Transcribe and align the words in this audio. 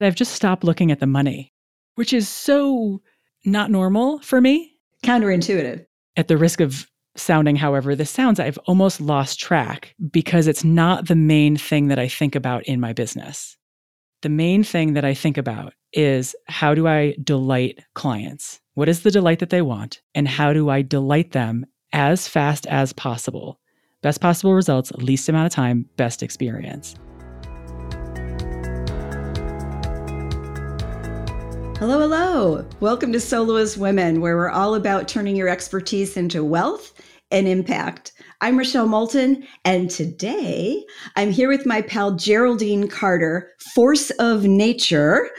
I've 0.00 0.14
just 0.14 0.32
stopped 0.32 0.64
looking 0.64 0.90
at 0.90 1.00
the 1.00 1.06
money, 1.06 1.52
which 1.94 2.12
is 2.12 2.28
so 2.28 3.02
not 3.44 3.70
normal 3.70 4.20
for 4.20 4.40
me. 4.40 4.74
Counterintuitive. 5.02 5.84
At 6.16 6.28
the 6.28 6.36
risk 6.36 6.60
of 6.60 6.86
sounding 7.16 7.56
however 7.56 7.94
this 7.94 8.10
sounds, 8.10 8.40
I've 8.40 8.58
almost 8.66 9.00
lost 9.00 9.40
track 9.40 9.94
because 10.10 10.46
it's 10.46 10.64
not 10.64 11.08
the 11.08 11.16
main 11.16 11.56
thing 11.56 11.88
that 11.88 11.98
I 11.98 12.08
think 12.08 12.34
about 12.34 12.64
in 12.64 12.80
my 12.80 12.92
business. 12.92 13.56
The 14.22 14.28
main 14.28 14.64
thing 14.64 14.94
that 14.94 15.04
I 15.04 15.14
think 15.14 15.38
about 15.38 15.72
is 15.92 16.36
how 16.46 16.74
do 16.74 16.86
I 16.86 17.16
delight 17.22 17.80
clients? 17.94 18.60
What 18.74 18.88
is 18.88 19.02
the 19.02 19.10
delight 19.10 19.38
that 19.40 19.50
they 19.50 19.62
want? 19.62 20.02
And 20.14 20.28
how 20.28 20.52
do 20.52 20.68
I 20.68 20.82
delight 20.82 21.32
them 21.32 21.66
as 21.92 22.28
fast 22.28 22.66
as 22.66 22.92
possible? 22.92 23.60
Best 24.02 24.20
possible 24.20 24.54
results, 24.54 24.92
least 24.92 25.28
amount 25.28 25.46
of 25.46 25.52
time, 25.52 25.86
best 25.96 26.22
experience. 26.22 26.94
Hello, 31.80 31.98
hello. 31.98 32.62
Welcome 32.80 33.10
to 33.14 33.20
Soloist 33.20 33.78
Women, 33.78 34.20
where 34.20 34.36
we're 34.36 34.50
all 34.50 34.74
about 34.74 35.08
turning 35.08 35.34
your 35.34 35.48
expertise 35.48 36.14
into 36.14 36.44
wealth 36.44 36.92
and 37.30 37.48
impact. 37.48 38.12
I'm 38.42 38.58
Rochelle 38.58 38.86
Moulton, 38.86 39.46
and 39.64 39.90
today 39.90 40.84
I'm 41.16 41.30
here 41.30 41.48
with 41.48 41.64
my 41.64 41.80
pal 41.80 42.16
Geraldine 42.16 42.86
Carter, 42.86 43.48
force 43.74 44.10
of 44.18 44.44
nature 44.44 45.30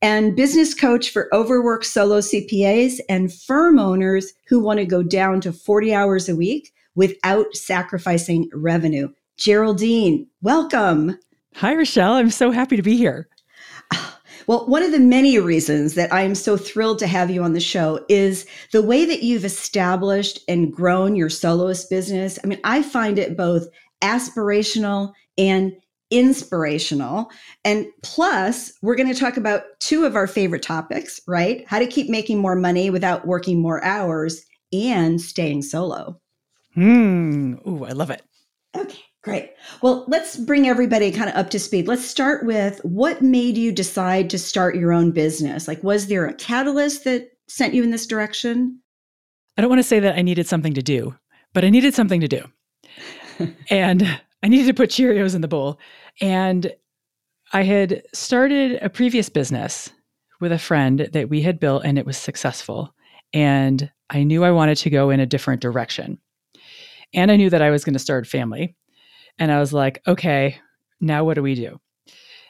and 0.00 0.36
business 0.36 0.72
coach 0.72 1.10
for 1.10 1.28
overworked 1.34 1.86
solo 1.86 2.20
CPAs 2.20 3.00
and 3.08 3.34
firm 3.34 3.80
owners 3.80 4.32
who 4.46 4.60
want 4.60 4.78
to 4.78 4.86
go 4.86 5.02
down 5.02 5.40
to 5.40 5.52
40 5.52 5.92
hours 5.92 6.28
a 6.28 6.36
week 6.36 6.72
without 6.94 7.56
sacrificing 7.56 8.48
revenue. 8.54 9.08
Geraldine, 9.36 10.28
welcome. 10.42 11.18
Hi, 11.56 11.74
Rochelle. 11.74 12.12
I'm 12.12 12.30
so 12.30 12.52
happy 12.52 12.76
to 12.76 12.82
be 12.82 12.96
here. 12.96 13.28
Well, 14.48 14.66
one 14.66 14.82
of 14.82 14.92
the 14.92 14.98
many 14.98 15.38
reasons 15.38 15.92
that 15.94 16.10
I 16.10 16.22
am 16.22 16.34
so 16.34 16.56
thrilled 16.56 16.98
to 17.00 17.06
have 17.06 17.30
you 17.30 17.42
on 17.42 17.52
the 17.52 17.60
show 17.60 18.02
is 18.08 18.46
the 18.72 18.80
way 18.80 19.04
that 19.04 19.22
you've 19.22 19.44
established 19.44 20.40
and 20.48 20.72
grown 20.72 21.14
your 21.14 21.28
soloist 21.28 21.90
business. 21.90 22.38
I 22.42 22.46
mean, 22.46 22.60
I 22.64 22.82
find 22.82 23.18
it 23.18 23.36
both 23.36 23.68
aspirational 24.00 25.12
and 25.36 25.74
inspirational. 26.10 27.30
And 27.62 27.88
plus, 28.02 28.72
we're 28.80 28.96
going 28.96 29.12
to 29.12 29.20
talk 29.20 29.36
about 29.36 29.64
two 29.80 30.06
of 30.06 30.16
our 30.16 30.26
favorite 30.26 30.62
topics, 30.62 31.20
right? 31.28 31.68
How 31.68 31.78
to 31.78 31.86
keep 31.86 32.08
making 32.08 32.38
more 32.38 32.56
money 32.56 32.88
without 32.88 33.26
working 33.26 33.60
more 33.60 33.84
hours 33.84 34.42
and 34.72 35.20
staying 35.20 35.60
solo. 35.60 36.18
Hmm. 36.72 37.56
Ooh, 37.66 37.84
I 37.84 37.92
love 37.92 38.08
it. 38.08 38.22
Okay. 38.74 39.02
Great. 39.28 39.52
Well, 39.82 40.06
let's 40.08 40.36
bring 40.36 40.66
everybody 40.66 41.12
kind 41.12 41.28
of 41.28 41.36
up 41.36 41.50
to 41.50 41.58
speed. 41.58 41.86
Let's 41.86 42.04
start 42.04 42.46
with 42.46 42.82
what 42.82 43.20
made 43.20 43.58
you 43.58 43.72
decide 43.72 44.30
to 44.30 44.38
start 44.38 44.74
your 44.76 44.90
own 44.90 45.10
business? 45.10 45.68
Like, 45.68 45.82
was 45.84 46.06
there 46.06 46.24
a 46.26 46.32
catalyst 46.32 47.04
that 47.04 47.30
sent 47.46 47.74
you 47.74 47.82
in 47.82 47.90
this 47.90 48.06
direction? 48.06 48.80
I 49.56 49.60
don't 49.60 49.68
want 49.68 49.80
to 49.80 49.88
say 49.88 50.00
that 50.00 50.16
I 50.16 50.22
needed 50.22 50.46
something 50.46 50.72
to 50.72 50.82
do, 50.82 51.14
but 51.52 51.62
I 51.62 51.68
needed 51.68 51.92
something 51.92 52.22
to 52.22 52.28
do. 52.28 52.44
and 53.70 54.02
I 54.42 54.48
needed 54.48 54.68
to 54.68 54.74
put 54.74 54.88
Cheerios 54.88 55.34
in 55.34 55.42
the 55.42 55.48
bowl. 55.48 55.78
And 56.22 56.72
I 57.52 57.64
had 57.64 58.02
started 58.14 58.78
a 58.82 58.88
previous 58.88 59.28
business 59.28 59.90
with 60.40 60.52
a 60.52 60.58
friend 60.58 61.08
that 61.12 61.28
we 61.28 61.42
had 61.42 61.60
built, 61.60 61.84
and 61.84 61.98
it 61.98 62.06
was 62.06 62.16
successful. 62.16 62.94
And 63.34 63.90
I 64.08 64.22
knew 64.22 64.42
I 64.42 64.52
wanted 64.52 64.78
to 64.78 64.90
go 64.90 65.10
in 65.10 65.20
a 65.20 65.26
different 65.26 65.60
direction. 65.60 66.18
And 67.12 67.30
I 67.30 67.36
knew 67.36 67.50
that 67.50 67.62
I 67.62 67.70
was 67.70 67.84
going 67.84 67.94
to 67.94 67.98
start 67.98 68.26
a 68.26 68.30
family. 68.30 68.74
And 69.38 69.52
I 69.52 69.60
was 69.60 69.72
like, 69.72 70.02
okay, 70.06 70.58
now 71.00 71.24
what 71.24 71.34
do 71.34 71.42
we 71.42 71.54
do? 71.54 71.80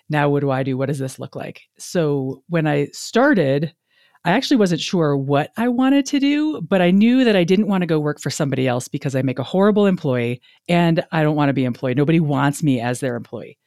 Now 0.08 0.28
what 0.30 0.40
do 0.40 0.50
I 0.50 0.62
do? 0.62 0.76
What 0.76 0.86
does 0.86 0.98
this 0.98 1.18
look 1.18 1.36
like? 1.36 1.62
So 1.78 2.42
when 2.48 2.66
I 2.66 2.86
started, 2.92 3.74
I 4.24 4.32
actually 4.32 4.56
wasn't 4.56 4.80
sure 4.80 5.16
what 5.16 5.50
I 5.56 5.68
wanted 5.68 6.06
to 6.06 6.18
do, 6.18 6.60
but 6.62 6.82
I 6.82 6.90
knew 6.90 7.24
that 7.24 7.36
I 7.36 7.44
didn't 7.44 7.68
want 7.68 7.82
to 7.82 7.86
go 7.86 8.00
work 8.00 8.20
for 8.20 8.30
somebody 8.30 8.66
else 8.66 8.88
because 8.88 9.14
I 9.14 9.22
make 9.22 9.38
a 9.38 9.44
horrible 9.44 9.86
employee 9.86 10.40
and 10.68 11.04
I 11.12 11.22
don't 11.22 11.36
want 11.36 11.50
to 11.50 11.54
be 11.54 11.64
employed. 11.64 11.96
Nobody 11.96 12.20
wants 12.20 12.62
me 12.62 12.80
as 12.80 13.00
their 13.00 13.16
employee. 13.16 13.58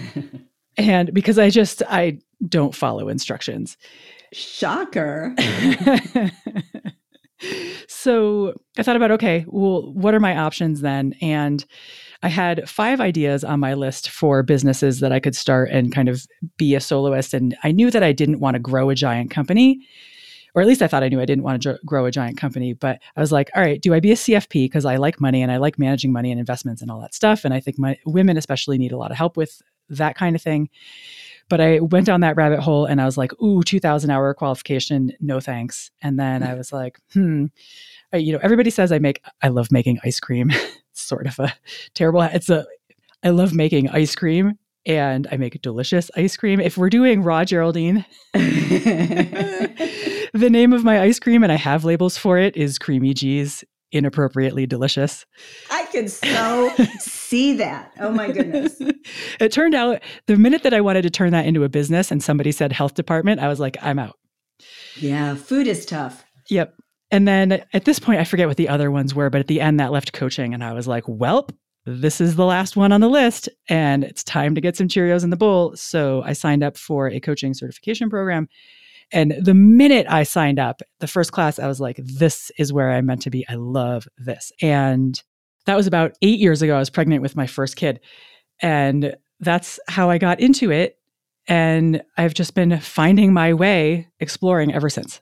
and 0.76 1.12
because 1.12 1.38
I 1.38 1.50
just 1.50 1.82
I 1.88 2.18
don't 2.48 2.74
follow 2.74 3.08
instructions. 3.08 3.76
Shocker. 4.32 5.34
so 7.88 8.54
I 8.76 8.82
thought 8.82 8.96
about 8.96 9.12
okay, 9.12 9.44
well, 9.48 9.92
what 9.92 10.14
are 10.14 10.20
my 10.20 10.36
options 10.36 10.80
then? 10.80 11.14
And 11.20 11.64
I 12.24 12.28
had 12.28 12.66
five 12.66 13.02
ideas 13.02 13.44
on 13.44 13.60
my 13.60 13.74
list 13.74 14.08
for 14.08 14.42
businesses 14.42 15.00
that 15.00 15.12
I 15.12 15.20
could 15.20 15.36
start 15.36 15.70
and 15.70 15.94
kind 15.94 16.08
of 16.08 16.26
be 16.56 16.74
a 16.74 16.80
soloist. 16.80 17.34
And 17.34 17.54
I 17.62 17.70
knew 17.70 17.90
that 17.90 18.02
I 18.02 18.12
didn't 18.12 18.40
want 18.40 18.54
to 18.54 18.60
grow 18.60 18.88
a 18.88 18.94
giant 18.94 19.30
company, 19.30 19.86
or 20.54 20.62
at 20.62 20.66
least 20.66 20.80
I 20.80 20.86
thought 20.86 21.02
I 21.02 21.10
knew 21.10 21.20
I 21.20 21.26
didn't 21.26 21.44
want 21.44 21.62
to 21.62 21.78
grow 21.84 22.06
a 22.06 22.10
giant 22.10 22.38
company. 22.38 22.72
But 22.72 22.98
I 23.14 23.20
was 23.20 23.30
like, 23.30 23.50
all 23.54 23.62
right, 23.62 23.78
do 23.78 23.92
I 23.92 24.00
be 24.00 24.10
a 24.10 24.14
CFP? 24.14 24.64
Because 24.64 24.86
I 24.86 24.96
like 24.96 25.20
money 25.20 25.42
and 25.42 25.52
I 25.52 25.58
like 25.58 25.78
managing 25.78 26.12
money 26.12 26.30
and 26.30 26.40
investments 26.40 26.80
and 26.80 26.90
all 26.90 26.98
that 27.02 27.12
stuff. 27.12 27.44
And 27.44 27.52
I 27.52 27.60
think 27.60 27.78
my 27.78 27.98
women 28.06 28.38
especially 28.38 28.78
need 28.78 28.92
a 28.92 28.96
lot 28.96 29.10
of 29.10 29.18
help 29.18 29.36
with 29.36 29.60
that 29.90 30.16
kind 30.16 30.34
of 30.34 30.40
thing. 30.40 30.70
But 31.50 31.60
I 31.60 31.80
went 31.80 32.06
down 32.06 32.22
that 32.22 32.36
rabbit 32.36 32.60
hole 32.60 32.86
and 32.86 33.02
I 33.02 33.04
was 33.04 33.18
like, 33.18 33.38
ooh, 33.42 33.62
2000 33.62 34.08
hour 34.08 34.32
qualification, 34.32 35.12
no 35.20 35.40
thanks. 35.40 35.90
And 36.00 36.18
then 36.18 36.42
I 36.42 36.54
was 36.58 36.72
like, 36.72 36.98
hmm, 37.12 37.46
you 38.14 38.32
know, 38.32 38.40
everybody 38.42 38.70
says 38.70 38.92
I 38.92 38.98
make, 38.98 39.20
I 39.42 39.48
love 39.48 39.70
making 39.70 39.98
ice 40.04 40.20
cream. 40.20 40.50
sort 41.02 41.26
of 41.26 41.38
a 41.38 41.54
terrible. 41.94 42.22
It's 42.22 42.50
a, 42.50 42.66
I 43.22 43.30
love 43.30 43.54
making 43.54 43.90
ice 43.90 44.14
cream 44.14 44.58
and 44.86 45.26
I 45.30 45.36
make 45.36 45.60
delicious 45.62 46.10
ice 46.16 46.36
cream. 46.36 46.60
If 46.60 46.76
we're 46.76 46.90
doing 46.90 47.22
raw 47.22 47.44
Geraldine, 47.44 48.04
the 48.32 49.70
name 50.32 50.72
of 50.72 50.84
my 50.84 51.00
ice 51.00 51.18
cream, 51.18 51.42
and 51.42 51.50
I 51.50 51.56
have 51.56 51.84
labels 51.84 52.18
for 52.18 52.38
it, 52.38 52.56
is 52.56 52.78
Creamy 52.78 53.14
G's 53.14 53.64
Inappropriately 53.92 54.66
Delicious. 54.66 55.24
I 55.70 55.84
can 55.86 56.08
so 56.08 56.74
see 56.98 57.56
that. 57.56 57.92
Oh 58.00 58.10
my 58.10 58.30
goodness. 58.30 58.80
It 59.40 59.52
turned 59.52 59.74
out 59.74 60.02
the 60.26 60.36
minute 60.36 60.64
that 60.64 60.74
I 60.74 60.80
wanted 60.80 61.02
to 61.02 61.10
turn 61.10 61.30
that 61.30 61.46
into 61.46 61.64
a 61.64 61.68
business 61.68 62.10
and 62.10 62.22
somebody 62.22 62.52
said 62.52 62.72
health 62.72 62.94
department, 62.94 63.40
I 63.40 63.48
was 63.48 63.60
like, 63.60 63.76
I'm 63.80 63.98
out. 63.98 64.18
Yeah, 64.96 65.36
food 65.36 65.66
is 65.66 65.86
tough. 65.86 66.24
Yep. 66.48 66.74
And 67.14 67.28
then 67.28 67.64
at 67.72 67.84
this 67.84 68.00
point, 68.00 68.18
I 68.18 68.24
forget 68.24 68.48
what 68.48 68.56
the 68.56 68.68
other 68.68 68.90
ones 68.90 69.14
were, 69.14 69.30
but 69.30 69.38
at 69.38 69.46
the 69.46 69.60
end, 69.60 69.78
that 69.78 69.92
left 69.92 70.12
coaching. 70.12 70.52
And 70.52 70.64
I 70.64 70.72
was 70.72 70.88
like, 70.88 71.04
welp, 71.04 71.50
this 71.86 72.20
is 72.20 72.34
the 72.34 72.44
last 72.44 72.74
one 72.74 72.90
on 72.90 73.00
the 73.00 73.08
list, 73.08 73.48
and 73.68 74.02
it's 74.02 74.24
time 74.24 74.56
to 74.56 74.60
get 74.60 74.76
some 74.76 74.88
Cheerios 74.88 75.22
in 75.22 75.30
the 75.30 75.36
bowl. 75.36 75.76
So 75.76 76.22
I 76.24 76.32
signed 76.32 76.64
up 76.64 76.76
for 76.76 77.08
a 77.08 77.20
coaching 77.20 77.54
certification 77.54 78.10
program. 78.10 78.48
And 79.12 79.32
the 79.40 79.54
minute 79.54 80.08
I 80.10 80.24
signed 80.24 80.58
up, 80.58 80.82
the 80.98 81.06
first 81.06 81.30
class, 81.30 81.60
I 81.60 81.68
was 81.68 81.78
like, 81.78 81.98
this 81.98 82.50
is 82.58 82.72
where 82.72 82.90
I'm 82.90 83.06
meant 83.06 83.22
to 83.22 83.30
be. 83.30 83.46
I 83.48 83.54
love 83.54 84.08
this. 84.18 84.50
And 84.60 85.22
that 85.66 85.76
was 85.76 85.86
about 85.86 86.16
eight 86.20 86.40
years 86.40 86.62
ago. 86.62 86.74
I 86.74 86.80
was 86.80 86.90
pregnant 86.90 87.22
with 87.22 87.36
my 87.36 87.46
first 87.46 87.76
kid. 87.76 88.00
And 88.60 89.14
that's 89.38 89.78
how 89.86 90.10
I 90.10 90.18
got 90.18 90.40
into 90.40 90.72
it. 90.72 90.98
And 91.46 92.02
I've 92.16 92.34
just 92.34 92.56
been 92.56 92.80
finding 92.80 93.32
my 93.32 93.54
way 93.54 94.08
exploring 94.18 94.74
ever 94.74 94.90
since. 94.90 95.20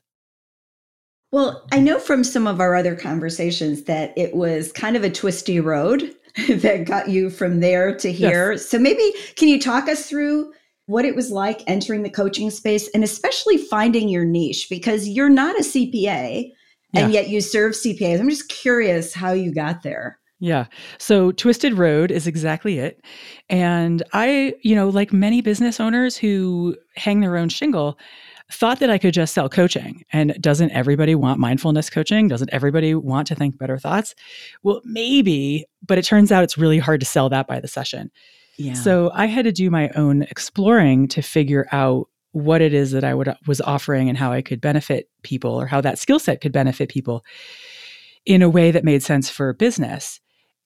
Well, 1.33 1.65
I 1.71 1.79
know 1.79 1.97
from 1.97 2.23
some 2.23 2.45
of 2.45 2.61
our 2.61 2.75
other 2.75 2.95
conversations 2.95 3.85
that 3.85 4.13
it 4.15 4.35
was 4.35 4.71
kind 4.71 4.95
of 4.95 5.03
a 5.03 5.09
twisty 5.09 5.59
road 5.59 6.13
that 6.47 6.85
got 6.85 7.09
you 7.09 7.31
from 7.31 7.59
there 7.59 7.97
to 7.97 8.11
here. 8.11 8.51
Yes. 8.51 8.69
So 8.69 8.77
maybe 8.77 9.11
can 9.35 9.47
you 9.47 9.59
talk 9.59 9.89
us 9.89 10.07
through 10.07 10.53
what 10.85 11.05
it 11.05 11.15
was 11.15 11.31
like 11.31 11.63
entering 11.65 12.03
the 12.03 12.09
coaching 12.11 12.51
space 12.51 12.87
and 12.93 13.03
especially 13.03 13.57
finding 13.57 14.09
your 14.09 14.25
niche 14.25 14.67
because 14.69 15.07
you're 15.07 15.27
not 15.27 15.59
a 15.59 15.63
CPA 15.63 16.51
and 16.93 17.11
yeah. 17.11 17.21
yet 17.21 17.29
you 17.29 17.41
serve 17.41 17.73
CPAs. 17.73 18.19
I'm 18.19 18.29
just 18.29 18.49
curious 18.49 19.15
how 19.15 19.31
you 19.31 19.51
got 19.51 19.81
there. 19.81 20.19
Yeah. 20.39 20.65
So 20.99 21.31
Twisted 21.31 21.73
Road 21.73 22.11
is 22.11 22.27
exactly 22.27 22.77
it. 22.77 23.03
And 23.49 24.03
I, 24.13 24.53
you 24.61 24.75
know, 24.75 24.87
like 24.87 25.11
many 25.11 25.41
business 25.41 25.79
owners 25.79 26.15
who 26.15 26.75
hang 26.95 27.21
their 27.21 27.37
own 27.37 27.49
shingle, 27.49 27.97
thought 28.53 28.79
that 28.79 28.89
I 28.89 28.97
could 28.97 29.13
just 29.13 29.33
sell 29.33 29.49
coaching. 29.49 30.03
And 30.13 30.35
doesn't 30.39 30.71
everybody 30.71 31.15
want 31.15 31.39
mindfulness 31.39 31.89
coaching? 31.89 32.27
Doesn't 32.27 32.53
everybody 32.53 32.95
want 32.95 33.27
to 33.27 33.35
think 33.35 33.57
better 33.57 33.77
thoughts? 33.77 34.15
Well, 34.63 34.81
maybe, 34.83 35.65
but 35.85 35.97
it 35.97 36.05
turns 36.05 36.31
out 36.31 36.43
it's 36.43 36.57
really 36.57 36.79
hard 36.79 36.99
to 36.99 37.05
sell 37.05 37.29
that 37.29 37.47
by 37.47 37.59
the 37.59 37.67
session. 37.67 38.11
Yeah. 38.57 38.73
So 38.73 39.11
I 39.13 39.25
had 39.25 39.45
to 39.45 39.51
do 39.51 39.69
my 39.69 39.89
own 39.89 40.23
exploring 40.23 41.07
to 41.09 41.21
figure 41.21 41.67
out 41.71 42.07
what 42.31 42.61
it 42.61 42.73
is 42.73 42.91
that 42.91 43.03
I 43.03 43.13
would, 43.13 43.35
was 43.47 43.61
offering 43.61 44.09
and 44.09 44.17
how 44.17 44.31
I 44.31 44.41
could 44.41 44.61
benefit 44.61 45.09
people 45.23 45.51
or 45.51 45.67
how 45.67 45.81
that 45.81 45.99
skill 45.99 46.19
set 46.19 46.41
could 46.41 46.51
benefit 46.51 46.89
people 46.89 47.23
in 48.25 48.41
a 48.41 48.49
way 48.49 48.71
that 48.71 48.83
made 48.83 49.03
sense 49.03 49.29
for 49.29 49.53
business. 49.53 50.19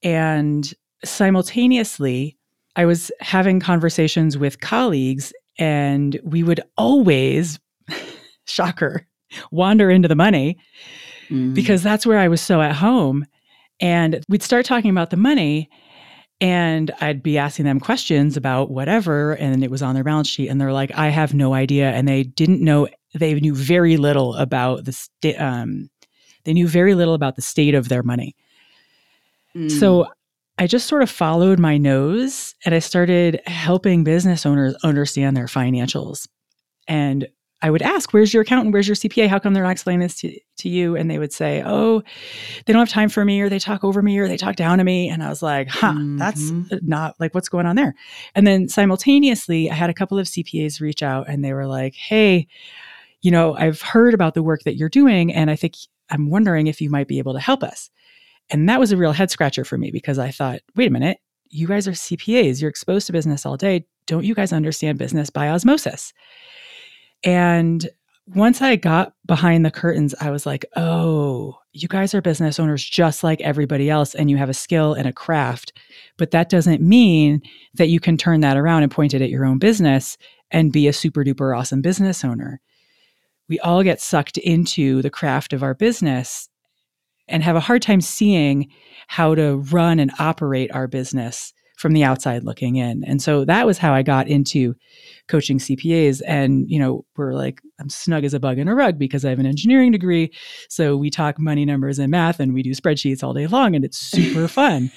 And 0.04 0.72
simultaneously, 1.04 2.38
I 2.75 2.86
was 2.86 3.12
having 3.19 3.60
conversations 3.60 4.38
with 4.38 4.60
colleagues, 4.60 5.33
and 5.57 6.19
we 6.24 6.44
would 6.44 6.62
always 6.78 7.60
shocker, 8.47 9.05
wander 9.51 9.89
into 9.89 10.07
the 10.07 10.15
money 10.15 10.57
mm. 11.29 11.53
because 11.53 11.83
that's 11.83 12.05
where 12.05 12.17
I 12.17 12.27
was 12.27 12.41
so 12.41 12.61
at 12.61 12.75
home. 12.75 13.25
And 13.79 14.23
we'd 14.27 14.44
start 14.44 14.65
talking 14.65 14.91
about 14.91 15.09
the 15.09 15.17
money. 15.17 15.69
And 16.39 16.91
I'd 17.01 17.23
be 17.23 17.39
asking 17.39 17.65
them 17.65 17.79
questions 17.79 18.38
about 18.38 18.69
whatever, 18.69 19.33
and 19.33 19.63
it 19.63 19.71
was 19.71 19.81
on 19.81 19.95
their 19.95 20.03
balance 20.03 20.27
sheet. 20.27 20.49
And 20.49 20.61
they're 20.61 20.71
like, 20.71 20.91
I 20.94 21.07
have 21.07 21.33
no 21.33 21.55
idea. 21.55 21.89
And 21.89 22.07
they 22.07 22.23
didn't 22.23 22.61
know, 22.61 22.88
they 23.15 23.33
knew 23.33 23.55
very 23.55 23.97
little 23.97 24.35
about 24.35 24.85
the 24.85 24.91
state, 24.91 25.35
um, 25.38 25.89
they 26.44 26.53
knew 26.53 26.67
very 26.67 26.94
little 26.94 27.15
about 27.15 27.38
the 27.38 27.41
state 27.41 27.73
of 27.73 27.89
their 27.89 28.03
money. 28.03 28.35
Mm. 29.55 29.71
So 29.71 30.07
I 30.59 30.67
just 30.67 30.88
sort 30.88 31.03
of 31.03 31.09
followed 31.09 31.59
my 31.59 31.77
nose 31.77 32.55
and 32.65 32.73
I 32.73 32.79
started 32.79 33.41
helping 33.45 34.03
business 34.03 34.45
owners 34.45 34.75
understand 34.83 35.35
their 35.35 35.45
financials. 35.45 36.27
And 36.88 37.27
I 37.62 37.71
would 37.71 37.81
ask, 37.81 38.13
Where's 38.13 38.33
your 38.33 38.44
accountant? 38.44 38.74
Where's 38.74 38.88
your 38.88 38.95
CPA? 38.95 39.27
How 39.27 39.39
come 39.39 39.54
they're 39.54 39.63
not 39.63 39.71
explaining 39.71 40.01
this 40.01 40.19
to, 40.21 40.39
to 40.57 40.69
you? 40.69 40.95
And 40.95 41.09
they 41.09 41.18
would 41.18 41.33
say, 41.33 41.63
Oh, 41.65 42.04
they 42.65 42.74
don't 42.74 42.81
have 42.81 42.89
time 42.89 43.09
for 43.09 43.25
me, 43.25 43.42
or 43.42 43.50
they 43.50 43.59
talk 43.59 43.83
over 43.83 44.01
me, 44.01 44.18
or 44.19 44.27
they 44.27 44.38
talk 44.38 44.56
down 44.56 44.77
to 44.77 44.83
me. 44.83 45.09
And 45.09 45.24
I 45.24 45.30
was 45.30 45.42
like, 45.42 45.68
Huh, 45.68 45.94
mm-hmm. 45.94 46.18
that's 46.18 46.51
not 46.83 47.15
like 47.19 47.33
what's 47.33 47.50
going 47.50 47.65
on 47.65 47.75
there. 47.75 47.95
And 48.36 48.45
then 48.45 48.69
simultaneously, 48.69 49.71
I 49.71 49.74
had 49.74 49.89
a 49.89 49.94
couple 49.94 50.19
of 50.19 50.27
CPAs 50.27 50.81
reach 50.81 51.01
out 51.01 51.27
and 51.27 51.44
they 51.44 51.54
were 51.54 51.68
like, 51.68 51.95
Hey, 51.95 52.48
you 53.21 53.31
know, 53.31 53.56
I've 53.56 53.81
heard 53.81 54.13
about 54.13 54.36
the 54.36 54.44
work 54.44 54.63
that 54.63 54.75
you're 54.75 54.89
doing, 54.89 55.33
and 55.33 55.50
I 55.50 55.56
think 55.56 55.75
I'm 56.09 56.30
wondering 56.30 56.68
if 56.68 56.80
you 56.81 56.89
might 56.89 57.07
be 57.07 57.19
able 57.19 57.33
to 57.33 57.39
help 57.39 57.63
us. 57.63 57.89
And 58.50 58.69
that 58.69 58.80
was 58.80 58.92
a 58.92 58.98
real 58.98 59.12
head 59.12 59.31
scratcher 59.31 59.65
for 59.65 59.77
me 59.77 59.92
because 59.92 60.19
I 60.19 60.31
thought, 60.31 60.62
wait 60.75 60.88
a 60.88 60.92
minute, 60.92 61.18
you 61.50 61.68
guys 61.68 61.88
are 61.88 61.92
CPAs, 61.92 62.62
you're 62.62 62.69
exposed 62.69 63.07
to 63.07 63.13
business 63.13 63.45
all 63.45 63.57
day. 63.57 63.86
Don't 64.06 64.24
you 64.24 64.36
guys 64.36 64.54
understand 64.54 64.98
business 64.98 65.30
by 65.30 65.50
osmosis? 65.50 66.13
And 67.24 67.88
once 68.36 68.62
I 68.62 68.75
got 68.75 69.14
behind 69.25 69.66
the 69.66 69.72
curtains, 69.72 70.14
I 70.19 70.31
was 70.31 70.46
like, 70.46 70.66
oh, 70.75 71.58
you 71.72 71.88
guys 71.88 72.14
are 72.14 72.22
business 72.22 72.60
owners 72.60 72.84
just 72.84 73.24
like 73.24 73.40
everybody 73.42 73.90
else, 73.90 74.14
and 74.16 74.30
you 74.30 74.38
have 74.38 74.50
a 74.50 74.54
skill 74.54 74.94
and 74.94 75.08
a 75.08 75.14
craft. 75.14 75.72
But 76.18 76.31
that 76.31 76.50
doesn't 76.50 76.81
mean 76.81 77.42
that 77.75 77.88
you 77.88 78.00
can 78.00 78.18
turn 78.18 78.42
that 78.42 78.58
around 78.58 78.84
and 78.84 78.92
point 78.92 79.14
it 79.14 79.22
at 79.22 79.30
your 79.30 79.46
own 79.46 79.60
business 79.60 80.18
and 80.52 80.74
be 80.74 80.88
a 80.88 80.94
super 80.94 81.24
duper 81.24 81.58
awesome 81.58 81.81
business 81.81 82.25
owner. 82.25 82.60
We 83.48 83.60
all 83.60 83.81
get 83.84 84.02
sucked 84.02 84.38
into 84.38 85.02
the 85.02 85.10
craft 85.10 85.54
of 85.54 85.64
our 85.64 85.74
business 85.74 86.50
and 87.30 87.44
have 87.44 87.56
a 87.56 87.62
hard 87.62 87.81
time 87.81 88.02
seeing 88.02 88.69
how 89.08 89.36
to 89.36 89.58
run 89.72 90.00
and 90.00 90.12
operate 90.19 90.72
our 90.74 90.88
business 90.88 91.54
from 91.77 91.94
the 91.94 92.03
outside 92.03 92.44
looking 92.44 92.75
in. 92.75 93.03
And 93.03 93.21
so 93.21 93.45
that 93.45 93.65
was 93.65 93.77
how 93.77 93.94
I 93.94 94.01
got 94.01 94.27
into 94.27 94.75
coaching 95.27 95.59
CPAs. 95.59 96.24
And, 96.25 96.69
you 96.69 96.79
know, 96.79 97.06
we're 97.15 97.33
like, 97.33 97.62
I'm 97.79 97.89
snug 97.89 98.25
as 98.25 98.33
a 98.33 98.39
bug 98.39 98.57
in 98.57 98.68
a 98.68 98.74
rug 98.74 98.97
because 98.97 99.24
I 99.24 99.29
have 99.29 99.39
an 99.39 99.45
engineering 99.45 99.91
degree. 99.91 100.33
So 100.69 100.97
we 100.97 101.12
talk 101.12 101.38
money 101.38 101.65
numbers 101.65 102.00
and 102.00 102.09
math 102.09 102.39
and 102.39 102.53
we 102.53 102.63
do 102.63 102.71
spreadsheets 102.71 103.24
all 103.24 103.33
day 103.33 103.45
long 103.45 103.75
and 103.75 103.85
it's 103.85 104.00
super 104.00 104.47
fun. 104.47 104.91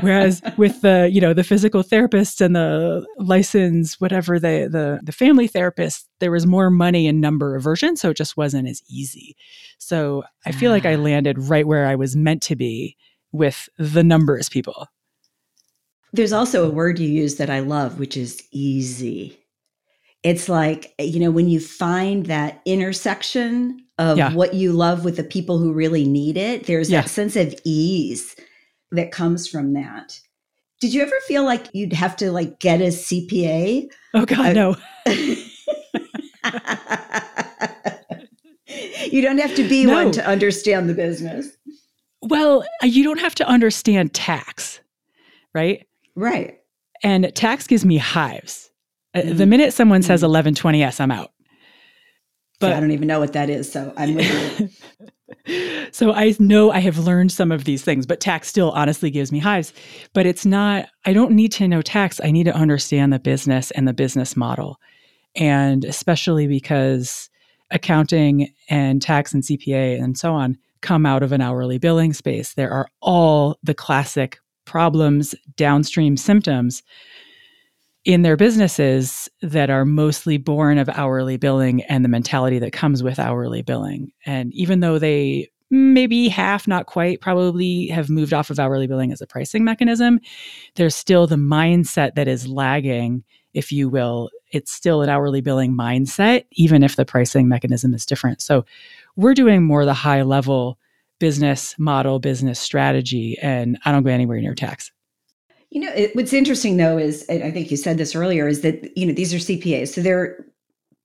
Whereas 0.00 0.40
with 0.56 0.80
the, 0.80 1.10
you 1.12 1.20
know, 1.20 1.34
the 1.34 1.44
physical 1.44 1.82
therapists 1.82 2.40
and 2.40 2.56
the 2.56 3.04
license, 3.18 4.00
whatever 4.00 4.38
the 4.38 4.68
the 4.70 5.00
the 5.02 5.12
family 5.12 5.48
therapists, 5.48 6.04
there 6.20 6.30
was 6.30 6.46
more 6.46 6.70
money 6.70 7.08
and 7.08 7.20
number 7.20 7.56
aversion, 7.56 7.96
so 7.96 8.10
it 8.10 8.16
just 8.16 8.36
wasn't 8.36 8.68
as 8.68 8.82
easy. 8.88 9.36
So 9.78 10.22
I 10.46 10.52
feel 10.52 10.70
like 10.70 10.86
I 10.86 10.94
ah. 10.94 10.98
landed 10.98 11.38
right 11.40 11.66
where 11.66 11.86
I 11.86 11.96
was 11.96 12.14
meant 12.14 12.40
to 12.42 12.56
be 12.56 12.96
with 13.32 13.68
the 13.78 14.04
numbers 14.04 14.48
people. 14.48 14.86
There's 16.12 16.32
also 16.32 16.66
a 16.66 16.70
word 16.70 16.98
you 16.98 17.08
use 17.08 17.36
that 17.36 17.50
I 17.50 17.60
love, 17.60 17.98
which 17.98 18.16
is 18.16 18.42
easy. 18.50 19.38
It's 20.22 20.48
like, 20.48 20.92
you 20.98 21.20
know, 21.20 21.30
when 21.30 21.48
you 21.48 21.60
find 21.60 22.26
that 22.26 22.60
intersection 22.66 23.80
of 23.98 24.18
yeah. 24.18 24.32
what 24.32 24.54
you 24.54 24.72
love 24.72 25.04
with 25.04 25.16
the 25.16 25.24
people 25.24 25.58
who 25.58 25.72
really 25.72 26.04
need 26.04 26.36
it, 26.36 26.66
there's 26.66 26.90
yeah. 26.90 27.02
that 27.02 27.10
sense 27.10 27.36
of 27.36 27.54
ease 27.64 28.36
that 28.90 29.12
comes 29.12 29.48
from 29.48 29.72
that. 29.74 30.20
Did 30.80 30.94
you 30.94 31.02
ever 31.02 31.14
feel 31.26 31.44
like 31.44 31.68
you'd 31.74 31.92
have 31.92 32.16
to 32.16 32.32
like 32.32 32.58
get 32.58 32.80
a 32.80 32.88
CPA? 32.88 33.88
Oh 34.14 34.24
God, 34.26 34.46
uh, 34.46 34.52
no. 34.52 34.76
you 39.10 39.22
don't 39.22 39.38
have 39.38 39.54
to 39.56 39.68
be 39.68 39.84
no. 39.84 39.92
one 39.92 40.12
to 40.12 40.26
understand 40.26 40.88
the 40.88 40.94
business. 40.94 41.48
Well, 42.22 42.64
you 42.82 43.04
don't 43.04 43.20
have 43.20 43.34
to 43.36 43.46
understand 43.46 44.14
tax, 44.14 44.80
right? 45.54 45.86
Right. 46.14 46.58
And 47.02 47.34
tax 47.34 47.66
gives 47.66 47.84
me 47.84 47.96
hives. 47.96 48.70
Mm-hmm. 49.16 49.36
The 49.36 49.46
minute 49.46 49.72
someone 49.72 50.02
says 50.02 50.22
1120s, 50.22 50.54
mm-hmm. 50.54 51.02
I'm 51.02 51.10
out. 51.10 51.32
But 52.60 52.74
I 52.74 52.80
don't 52.80 52.90
even 52.90 53.08
know 53.08 53.20
what 53.20 53.32
that 53.32 53.48
is. 53.48 53.72
So 53.72 53.92
I'm 53.96 54.14
with 54.14 54.60
you. 55.46 55.88
so 55.92 56.12
I 56.12 56.34
know 56.38 56.70
I 56.70 56.80
have 56.80 56.98
learned 56.98 57.32
some 57.32 57.50
of 57.50 57.64
these 57.64 57.82
things, 57.82 58.04
but 58.04 58.20
tax 58.20 58.48
still 58.48 58.70
honestly 58.72 59.10
gives 59.10 59.32
me 59.32 59.38
hives. 59.38 59.72
But 60.12 60.26
it's 60.26 60.44
not, 60.44 60.86
I 61.06 61.14
don't 61.14 61.32
need 61.32 61.52
to 61.52 61.66
know 61.66 61.80
tax. 61.80 62.20
I 62.22 62.30
need 62.30 62.44
to 62.44 62.54
understand 62.54 63.14
the 63.14 63.18
business 63.18 63.70
and 63.70 63.88
the 63.88 63.94
business 63.94 64.36
model. 64.36 64.78
And 65.34 65.86
especially 65.86 66.46
because 66.46 67.30
accounting 67.70 68.52
and 68.68 69.00
tax 69.00 69.32
and 69.32 69.42
CPA 69.42 70.02
and 70.02 70.18
so 70.18 70.34
on 70.34 70.58
come 70.82 71.06
out 71.06 71.22
of 71.22 71.32
an 71.32 71.40
hourly 71.40 71.78
billing 71.78 72.12
space. 72.12 72.54
There 72.54 72.70
are 72.70 72.88
all 73.00 73.58
the 73.62 73.74
classic 73.74 74.38
problems, 74.70 75.34
downstream 75.56 76.16
symptoms 76.16 76.84
in 78.04 78.22
their 78.22 78.36
businesses 78.36 79.28
that 79.42 79.68
are 79.68 79.84
mostly 79.84 80.38
born 80.38 80.78
of 80.78 80.88
hourly 80.90 81.36
billing 81.36 81.82
and 81.82 82.04
the 82.04 82.08
mentality 82.08 82.60
that 82.60 82.72
comes 82.72 83.02
with 83.02 83.18
hourly 83.18 83.62
billing. 83.62 84.12
And 84.24 84.54
even 84.54 84.78
though 84.78 84.96
they 84.96 85.50
maybe 85.72 86.28
half, 86.28 86.68
not 86.68 86.86
quite, 86.86 87.20
probably 87.20 87.88
have 87.88 88.08
moved 88.08 88.32
off 88.32 88.48
of 88.48 88.60
hourly 88.60 88.86
billing 88.86 89.10
as 89.10 89.20
a 89.20 89.26
pricing 89.26 89.64
mechanism, 89.64 90.20
there's 90.76 90.94
still 90.94 91.26
the 91.26 91.34
mindset 91.34 92.14
that 92.14 92.28
is 92.28 92.46
lagging, 92.46 93.24
if 93.54 93.72
you 93.72 93.88
will. 93.88 94.30
It's 94.52 94.72
still 94.72 95.02
an 95.02 95.08
hourly 95.08 95.40
billing 95.40 95.76
mindset, 95.76 96.44
even 96.52 96.84
if 96.84 96.94
the 96.94 97.04
pricing 97.04 97.48
mechanism 97.48 97.92
is 97.92 98.06
different. 98.06 98.40
So 98.40 98.64
we're 99.16 99.34
doing 99.34 99.64
more 99.64 99.84
the 99.84 99.94
high 99.94 100.22
level 100.22 100.78
business 101.20 101.76
model, 101.78 102.18
business 102.18 102.58
strategy, 102.58 103.38
and 103.40 103.78
I 103.84 103.92
don't 103.92 104.02
go 104.02 104.10
anywhere 104.10 104.40
near 104.40 104.56
tax. 104.56 104.90
You 105.70 105.82
know, 105.82 105.92
it, 105.94 106.16
what's 106.16 106.32
interesting 106.32 106.78
though 106.78 106.98
is, 106.98 107.24
I 107.30 107.52
think 107.52 107.70
you 107.70 107.76
said 107.76 107.96
this 107.96 108.16
earlier, 108.16 108.48
is 108.48 108.62
that, 108.62 108.90
you 108.96 109.06
know, 109.06 109.12
these 109.12 109.32
are 109.32 109.36
CPAs. 109.36 109.94
So 109.94 110.00
they're 110.00 110.44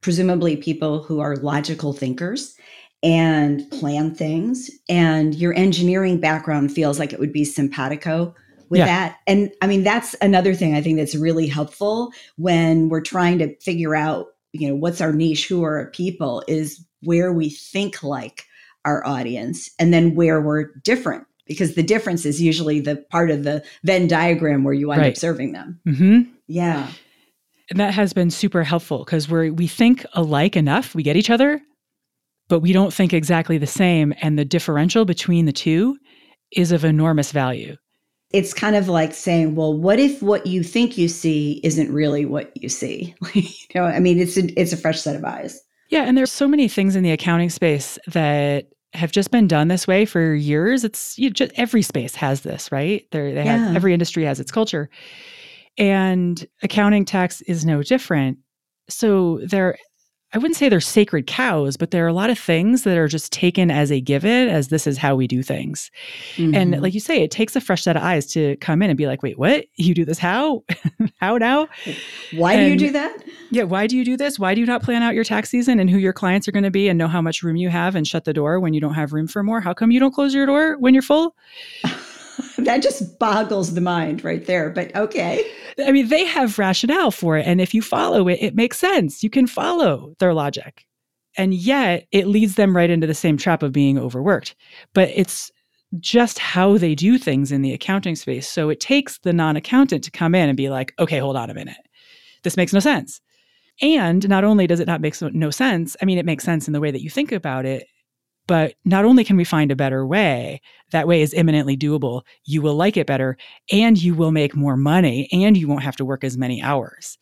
presumably 0.01 0.57
people 0.57 1.03
who 1.03 1.19
are 1.19 1.35
logical 1.35 1.93
thinkers 1.93 2.55
and 3.03 3.69
plan 3.69 4.15
things. 4.15 4.71
And 4.89 5.35
your 5.35 5.53
engineering 5.53 6.19
background 6.19 6.71
feels 6.71 6.97
like 6.97 7.13
it 7.13 7.19
would 7.19 7.33
be 7.33 7.45
simpatico 7.45 8.33
with 8.69 8.79
yeah. 8.79 8.85
that. 8.85 9.17
And 9.27 9.51
I 9.61 9.67
mean, 9.67 9.83
that's 9.83 10.15
another 10.21 10.55
thing 10.55 10.73
I 10.73 10.81
think 10.81 10.97
that's 10.97 11.13
really 11.13 11.45
helpful 11.45 12.11
when 12.37 12.89
we're 12.89 13.01
trying 13.01 13.37
to 13.39 13.55
figure 13.59 13.95
out, 13.95 14.27
you 14.53 14.67
know, 14.67 14.75
what's 14.75 15.01
our 15.01 15.13
niche, 15.13 15.47
who 15.47 15.63
are 15.63 15.77
our 15.77 15.91
people, 15.91 16.43
is 16.47 16.83
where 17.01 17.31
we 17.31 17.49
think 17.49 18.01
like 18.01 18.45
our 18.85 19.05
audience 19.05 19.69
and 19.79 19.93
then 19.93 20.15
where 20.15 20.39
we're 20.41 20.73
different 20.83 21.25
because 21.45 21.75
the 21.75 21.83
difference 21.83 22.25
is 22.25 22.41
usually 22.41 22.79
the 22.79 22.97
part 23.09 23.29
of 23.31 23.43
the 23.43 23.63
Venn 23.83 24.07
diagram 24.07 24.63
where 24.63 24.73
you 24.73 24.87
wind 24.87 25.01
right. 25.01 25.11
up 25.11 25.17
serving 25.17 25.51
them. 25.51 25.79
Mm-hmm. 25.87 26.21
Yeah. 26.47 26.89
And 27.69 27.79
that 27.79 27.93
has 27.93 28.13
been 28.13 28.29
super 28.29 28.63
helpful 28.63 28.99
because 28.99 29.29
we 29.29 29.49
we 29.49 29.67
think 29.67 30.05
alike 30.13 30.55
enough, 30.55 30.93
we 30.93 31.03
get 31.03 31.15
each 31.15 31.29
other, 31.29 31.61
but 32.47 32.59
we 32.59 32.73
don't 32.73 32.93
think 32.93 33.13
exactly 33.13 33.57
the 33.57 33.67
same. 33.67 34.13
And 34.21 34.37
the 34.37 34.45
differential 34.45 35.05
between 35.05 35.45
the 35.45 35.51
two 35.51 35.97
is 36.51 36.71
of 36.71 36.85
enormous 36.85 37.31
value. 37.31 37.75
It's 38.31 38.53
kind 38.53 38.75
of 38.75 38.89
like 38.89 39.13
saying, 39.13 39.55
well, 39.55 39.75
what 39.75 39.99
if 39.99 40.21
what 40.21 40.45
you 40.45 40.63
think 40.63 40.97
you 40.97 41.07
see 41.07 41.61
isn't 41.63 41.91
really 41.91 42.25
what 42.25 42.51
you 42.55 42.69
see? 42.69 43.15
you 43.33 43.49
know, 43.73 43.83
I 43.83 43.99
mean, 43.99 44.19
it's 44.19 44.37
a, 44.37 44.59
it's 44.59 44.73
a 44.73 44.77
fresh 44.77 44.99
set 44.99 45.15
of 45.15 45.23
eyes. 45.23 45.59
Yeah, 45.89 46.03
and 46.03 46.17
there's 46.17 46.31
so 46.31 46.47
many 46.47 46.67
things 46.67 46.95
in 46.95 47.03
the 47.03 47.11
accounting 47.11 47.49
space 47.49 47.97
that 48.07 48.67
have 48.95 49.11
just 49.11 49.31
been 49.31 49.47
done 49.47 49.67
this 49.67 49.87
way 49.87 50.05
for 50.05 50.33
years. 50.33 50.83
It's 50.83 51.17
you 51.17 51.29
just 51.29 51.51
every 51.55 51.81
space 51.81 52.15
has 52.15 52.41
this, 52.41 52.71
right? 52.71 53.05
There, 53.11 53.33
they 53.33 53.45
yeah. 53.45 53.57
have 53.57 53.75
every 53.75 53.93
industry 53.93 54.23
has 54.23 54.39
its 54.39 54.51
culture, 54.51 54.89
and 55.77 56.45
accounting 56.63 57.05
tax 57.05 57.41
is 57.41 57.65
no 57.65 57.83
different. 57.83 58.37
So 58.89 59.39
there 59.43 59.77
I 60.35 60.37
wouldn't 60.37 60.57
say 60.57 60.67
they're 60.67 60.81
sacred 60.81 61.27
cows, 61.27 61.77
but 61.77 61.91
there 61.91 62.03
are 62.03 62.09
a 62.09 62.13
lot 62.13 62.29
of 62.29 62.37
things 62.37 62.83
that 62.83 62.97
are 62.97 63.07
just 63.07 63.31
taken 63.31 63.71
as 63.71 63.89
a 63.89 64.01
given, 64.01 64.49
as 64.49 64.67
this 64.67 64.85
is 64.85 64.97
how 64.97 65.15
we 65.15 65.27
do 65.27 65.41
things. 65.41 65.89
Mm-hmm. 66.35 66.53
And 66.53 66.81
like 66.81 66.93
you 66.93 66.99
say, 66.99 67.23
it 67.23 67.31
takes 67.31 67.55
a 67.55 67.61
fresh 67.61 67.83
set 67.83 67.95
of 67.95 68.03
eyes 68.03 68.25
to 68.33 68.57
come 68.57 68.81
in 68.81 68.89
and 68.89 68.97
be 68.97 69.07
like, 69.07 69.23
wait, 69.23 69.39
what? 69.39 69.63
You 69.75 69.93
do 69.93 70.03
this 70.03 70.19
how? 70.19 70.65
how 71.21 71.37
now? 71.37 71.69
Why 72.33 72.51
and, 72.53 72.65
do 72.65 72.71
you 72.71 72.89
do 72.89 72.91
that? 72.91 73.23
Yeah, 73.49 73.63
why 73.63 73.87
do 73.87 73.95
you 73.95 74.03
do 74.03 74.17
this? 74.17 74.37
Why 74.37 74.53
do 74.53 74.59
you 74.59 74.67
not 74.67 74.83
plan 74.83 75.03
out 75.03 75.15
your 75.15 75.23
tax 75.23 75.49
season 75.49 75.79
and 75.79 75.89
who 75.89 75.99
your 75.99 76.11
clients 76.11 76.49
are 76.49 76.51
going 76.51 76.63
to 76.63 76.71
be 76.71 76.89
and 76.89 76.97
know 76.99 77.07
how 77.07 77.21
much 77.21 77.41
room 77.41 77.55
you 77.55 77.69
have 77.69 77.95
and 77.95 78.05
shut 78.05 78.25
the 78.25 78.33
door 78.33 78.59
when 78.59 78.73
you 78.73 78.81
don't 78.81 78.93
have 78.93 79.13
room 79.13 79.27
for 79.27 79.41
more? 79.41 79.61
How 79.61 79.73
come 79.73 79.89
you 79.89 80.01
don't 80.01 80.13
close 80.13 80.33
your 80.33 80.45
door 80.45 80.75
when 80.79 80.93
you're 80.93 81.01
full? 81.01 81.33
that 82.59 82.81
just 82.81 83.19
boggles 83.19 83.73
the 83.73 83.81
mind 83.81 84.23
right 84.23 84.45
there. 84.45 84.69
But 84.69 84.95
okay. 84.95 85.49
I 85.85 85.91
mean, 85.91 86.07
they 86.07 86.25
have 86.25 86.59
rationale 86.59 87.11
for 87.11 87.37
it. 87.37 87.45
And 87.45 87.61
if 87.61 87.73
you 87.73 87.81
follow 87.81 88.27
it, 88.27 88.39
it 88.41 88.55
makes 88.55 88.77
sense. 88.77 89.23
You 89.23 89.29
can 89.29 89.47
follow 89.47 90.15
their 90.19 90.33
logic. 90.33 90.85
And 91.37 91.53
yet 91.53 92.07
it 92.11 92.27
leads 92.27 92.55
them 92.55 92.75
right 92.75 92.89
into 92.89 93.07
the 93.07 93.13
same 93.13 93.37
trap 93.37 93.61
of 93.61 93.73
being 93.73 93.97
overworked. 93.97 94.55
But 94.93 95.09
it's 95.13 95.51
just 95.99 96.39
how 96.39 96.77
they 96.77 96.95
do 96.95 97.17
things 97.17 97.51
in 97.51 97.61
the 97.61 97.73
accounting 97.73 98.15
space. 98.15 98.49
So 98.49 98.69
it 98.69 98.79
takes 98.79 99.19
the 99.19 99.33
non 99.33 99.55
accountant 99.55 100.03
to 100.05 100.11
come 100.11 100.35
in 100.35 100.49
and 100.49 100.57
be 100.57 100.69
like, 100.69 100.93
okay, 100.99 101.19
hold 101.19 101.35
on 101.35 101.49
a 101.49 101.53
minute. 101.53 101.77
This 102.43 102.57
makes 102.57 102.73
no 102.73 102.79
sense. 102.79 103.21
And 103.81 104.27
not 104.29 104.43
only 104.43 104.67
does 104.67 104.79
it 104.79 104.87
not 104.87 105.01
make 105.01 105.19
no 105.21 105.49
sense, 105.49 105.97
I 106.01 106.05
mean, 106.05 106.17
it 106.17 106.25
makes 106.25 106.45
sense 106.45 106.67
in 106.67 106.73
the 106.73 106.79
way 106.79 106.91
that 106.91 107.01
you 107.01 107.09
think 107.09 107.31
about 107.31 107.65
it, 107.65 107.87
but 108.47 108.75
not 108.85 109.05
only 109.05 109.23
can 109.23 109.37
we 109.37 109.43
find 109.43 109.71
a 109.71 109.75
better 109.75 110.05
way, 110.05 110.61
that 110.91 111.07
way 111.07 111.21
is 111.21 111.33
imminently 111.33 111.75
doable, 111.75 112.21
you 112.43 112.61
will 112.61 112.75
like 112.75 112.97
it 112.97 113.07
better, 113.07 113.37
and 113.71 114.01
you 114.01 114.13
will 114.13 114.31
make 114.31 114.55
more 114.55 114.77
money, 114.77 115.27
and 115.31 115.57
you 115.57 115.67
won't 115.67 115.83
have 115.83 115.95
to 115.97 116.05
work 116.05 116.23
as 116.23 116.37
many 116.37 116.61
hours. 116.61 117.17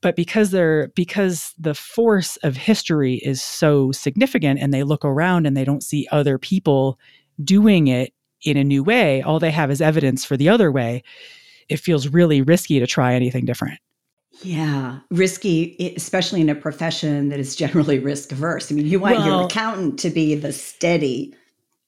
But 0.00 0.16
because 0.16 0.52
they're 0.52 0.88
because 0.94 1.54
the 1.58 1.74
force 1.74 2.36
of 2.38 2.56
history 2.56 3.16
is 3.16 3.42
so 3.42 3.90
significant 3.90 4.60
and 4.60 4.72
they 4.72 4.84
look 4.84 5.04
around 5.04 5.46
and 5.46 5.56
they 5.56 5.64
don't 5.64 5.82
see 5.82 6.06
other 6.12 6.38
people 6.38 6.98
doing 7.42 7.88
it 7.88 8.12
in 8.42 8.56
a 8.56 8.62
new 8.62 8.84
way, 8.84 9.22
all 9.22 9.40
they 9.40 9.50
have 9.50 9.70
is 9.70 9.80
evidence 9.80 10.24
for 10.24 10.36
the 10.36 10.48
other 10.48 10.70
way. 10.70 11.02
It 11.68 11.80
feels 11.80 12.08
really 12.08 12.42
risky 12.42 12.78
to 12.78 12.86
try 12.86 13.14
anything 13.14 13.44
different. 13.44 13.80
Yeah, 14.42 15.00
risky, 15.10 15.92
especially 15.96 16.40
in 16.40 16.48
a 16.48 16.54
profession 16.54 17.28
that 17.30 17.40
is 17.40 17.56
generally 17.56 17.98
risk 17.98 18.32
averse. 18.32 18.70
I 18.70 18.74
mean, 18.74 18.86
you 18.86 19.00
want 19.00 19.18
well, 19.18 19.26
your 19.26 19.44
accountant 19.46 19.98
to 20.00 20.10
be 20.10 20.34
the 20.34 20.52
steady. 20.52 21.34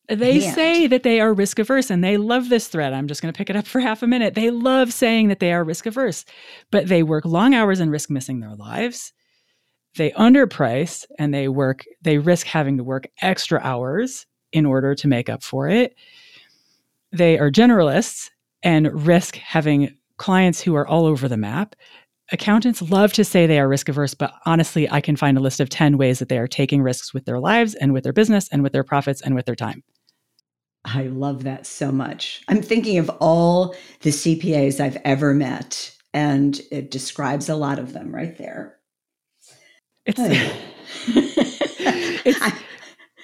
They 0.09 0.41
hand. 0.41 0.55
say 0.55 0.87
that 0.89 1.05
they 1.05 1.21
are 1.21 1.33
risk 1.33 1.61
averse 1.61 1.89
and 1.89 2.03
they 2.03 2.17
love 2.17 2.49
this 2.49 2.67
thread. 2.67 2.93
I'm 2.93 3.07
just 3.07 3.23
going 3.23 3.33
to 3.33 3.39
pick 3.39 3.49
it 3.49 3.55
up 3.55 3.67
for 3.67 3.79
half 3.79 4.03
a 4.03 4.09
minute. 4.09 4.35
They 4.35 4.51
love 4.51 4.93
saying 4.93 5.29
that 5.29 5.39
they 5.39 5.53
are 5.53 5.63
risk 5.63 5.87
averse, 5.87 6.25
but 6.73 6.89
they 6.89 7.05
work 7.05 7.25
long 7.25 7.55
hours 7.55 7.79
and 7.79 7.93
risk 7.93 8.11
missing 8.11 8.41
their 8.41 8.57
lives. 8.57 9.13
They 9.97 10.11
underprice 10.13 11.05
and 11.19 11.33
they 11.33 11.47
work, 11.47 11.85
they 12.03 12.19
risk 12.19 12.47
having 12.47 12.77
to 12.79 12.85
work 12.85 13.09
extra 13.23 13.61
hours 13.63 14.27
in 14.53 14.67
order 14.67 14.97
to 14.97 15.09
make 15.09 15.29
up 15.29 15.45
for 15.45 15.69
it. 15.69 15.95
They 17.13 17.39
are 17.39 17.51
generalists 17.51 18.31
and 18.65 19.07
risk 19.07 19.37
having 19.37 19.97
clients 20.17 20.61
who 20.61 20.75
are 20.75 20.87
all 20.87 21.07
over 21.07 21.29
the 21.29 21.37
map 21.37 21.75
accountants 22.33 22.83
love 22.83 23.13
to 23.15 23.25
say 23.25 23.47
they 23.47 23.59
are 23.59 23.69
risk 23.69 23.89
averse, 23.89 24.15
but 24.15 24.33
honestly, 24.47 24.91
I 24.91 25.01
can 25.01 25.17
find 25.17 25.37
a 25.37 25.41
list 25.41 25.61
of 25.61 25.69
10 25.69 25.99
ways 25.99 26.19
that 26.19 26.29
they 26.29 26.39
are 26.39 26.49
taking 26.49 26.83
risks 26.83 27.13
with 27.15 27.25
their 27.25 27.39
lives 27.39 27.75
and 27.75 27.93
with 27.93 28.05
their 28.05 28.13
business 28.13 28.49
and 28.51 28.63
with 28.63 28.73
their 28.73 28.85
profits 28.85 29.21
and 29.21 29.35
with 29.35 29.47
their 29.47 29.55
time. 29.55 29.83
I 30.85 31.05
love 31.05 31.45
that 31.45 31.67
so 31.67 31.93
much. 31.93 32.43
I'm 32.49 32.63
thinking 32.63 32.99
of 32.99 33.11
all 33.21 33.75
the 34.01 34.11
CPAs 34.11 34.81
I've 34.81 34.97
ever 35.05 35.35
met, 35.35 35.95
and 36.15 36.61
it 36.71 36.91
describes 36.91 37.49
a 37.49 37.57
lot 37.57 37.79
of 37.79 37.93
them 37.93 38.15
right 38.15 38.37
there. 38.39 38.77
It's, 40.07 40.19
it's 42.25 42.41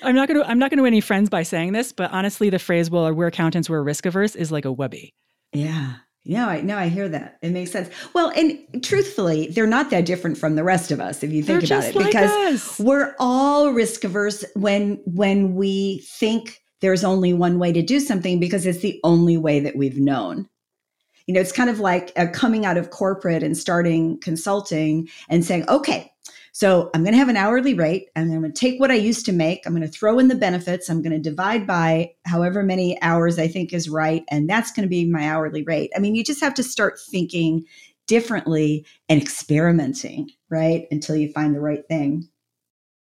I'm 0.03 0.15
not 0.15 0.29
going 0.29 0.41
to 0.41 0.49
I'm 0.49 0.59
not 0.59 0.71
going 0.71 0.77
to 0.77 0.83
win 0.83 0.93
any 0.93 1.01
friends 1.01 1.31
by 1.31 1.43
saying 1.43 1.73
this, 1.73 1.93
but 1.93 2.13
honestly, 2.13 2.51
the 2.51 2.59
phrase 2.59 2.91
"well, 2.91 3.13
we're 3.13 3.27
accountants, 3.27 3.71
we're 3.71 3.83
risk 3.83 4.05
averse" 4.07 4.37
is 4.37 4.53
like 4.53 4.67
a 4.67 4.73
webby. 4.73 5.15
Yeah, 5.53 5.95
no, 6.27 6.49
I 6.49 6.61
no, 6.61 6.77
I 6.77 6.89
hear 6.89 7.09
that. 7.09 7.39
It 7.41 7.51
makes 7.51 7.71
sense. 7.71 7.89
Well, 8.13 8.33
and 8.37 8.83
truthfully, 8.83 9.49
they're 9.49 9.67
not 9.67 9.91
that 9.91 10.07
different 10.07 10.37
from 10.37 10.57
the 10.57 10.65
rest 10.65 10.91
of 10.91 11.01
us 11.01 11.23
if 11.23 11.33
you 11.33 11.43
think 11.43 11.63
they're 11.63 11.79
about 11.79 11.89
it, 11.89 11.95
like 11.95 12.07
because 12.07 12.31
us. 12.31 12.81
we're 12.81 13.15
all 13.19 13.73
risk 13.73 14.03
averse 14.03 14.45
when 14.55 15.01
when 15.05 15.55
we 15.55 16.05
think 16.05 16.61
there's 16.81 17.05
only 17.05 17.33
one 17.33 17.59
way 17.59 17.73
to 17.73 17.81
do 17.81 18.01
something 18.01 18.41
because 18.41 18.67
it's 18.67 18.81
the 18.81 19.01
only 19.05 19.37
way 19.37 19.61
that 19.61 19.77
we've 19.77 19.99
known. 19.99 20.49
You 21.27 21.35
know, 21.35 21.41
it's 21.41 21.53
kind 21.53 21.71
of 21.71 21.81
like 21.81 22.13
uh, 22.17 22.27
coming 22.33 22.67
out 22.67 22.77
of 22.77 22.91
corporate 22.91 23.43
and 23.43 23.57
starting 23.57 24.19
consulting 24.21 25.09
and 25.29 25.45
saying, 25.45 25.69
okay, 25.69 26.13
so 26.57 26.89
I'm 26.95 27.03
going 27.03 27.13
to 27.13 27.19
have 27.19 27.29
an 27.29 27.37
hourly 27.37 27.75
rate 27.75 28.09
and 28.17 28.33
I'm 28.33 28.41
going 28.41 28.51
to 28.51 28.59
take 28.59 28.81
what 28.81 28.91
I 28.91 28.95
used 28.95 29.27
to 29.27 29.33
make. 29.33 29.67
I'm 29.67 29.75
going 29.75 29.83
to 29.83 29.93
throw 29.93 30.19
in 30.19 30.29
the 30.29 30.35
benefits. 30.35 30.89
I'm 30.89 31.03
going 31.03 31.13
to 31.13 31.19
divide 31.19 31.67
by 31.67 32.15
however 32.25 32.63
many 32.63 32.99
hours 33.03 33.39
I 33.39 33.47
think 33.47 33.75
is 33.75 33.91
right. 33.91 34.25
And 34.31 34.49
that's 34.49 34.73
going 34.73 34.85
to 34.85 34.89
be 34.89 35.05
my 35.05 35.29
hourly 35.29 35.65
rate. 35.65 35.93
I 35.95 35.99
mean, 35.99 36.15
you 36.15 36.25
just 36.25 36.41
have 36.41 36.55
to 36.55 36.63
start 36.63 36.99
thinking 36.99 37.67
differently 38.07 38.87
and 39.11 39.21
experimenting, 39.21 40.31
right? 40.49 40.87
Until 40.91 41.17
you 41.17 41.31
find 41.31 41.55
the 41.55 41.61
right 41.61 41.87
thing. 41.89 42.27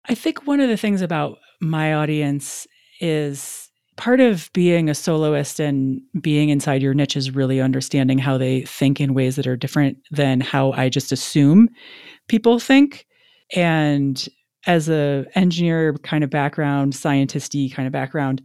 I 0.09 0.13
think 0.13 0.45
one 0.45 0.59
of 0.59 0.67
the 0.67 0.75
things 0.75 1.01
about 1.01 1.37
my 1.61 1.93
audience 1.93 2.67
is 2.99 3.69
part 3.95 4.19
of 4.19 4.49
being 4.51 4.89
a 4.89 4.93
soloist 4.93 5.61
and 5.61 6.01
being 6.19 6.49
inside 6.49 6.81
your 6.81 6.93
niche 6.93 7.15
is 7.15 7.33
really 7.33 7.61
understanding 7.61 8.17
how 8.19 8.37
they 8.37 8.63
think 8.63 8.99
in 8.99 9.13
ways 9.13 9.37
that 9.37 9.47
are 9.47 9.55
different 9.55 9.99
than 10.11 10.41
how 10.41 10.73
I 10.73 10.89
just 10.89 11.13
assume 11.13 11.69
people 12.27 12.59
think. 12.59 13.06
And 13.55 14.27
as 14.65 14.89
a 14.89 15.25
engineer 15.35 15.93
kind 16.03 16.23
of 16.23 16.29
background, 16.29 16.93
scientisty 16.93 17.71
kind 17.71 17.87
of 17.87 17.93
background, 17.93 18.41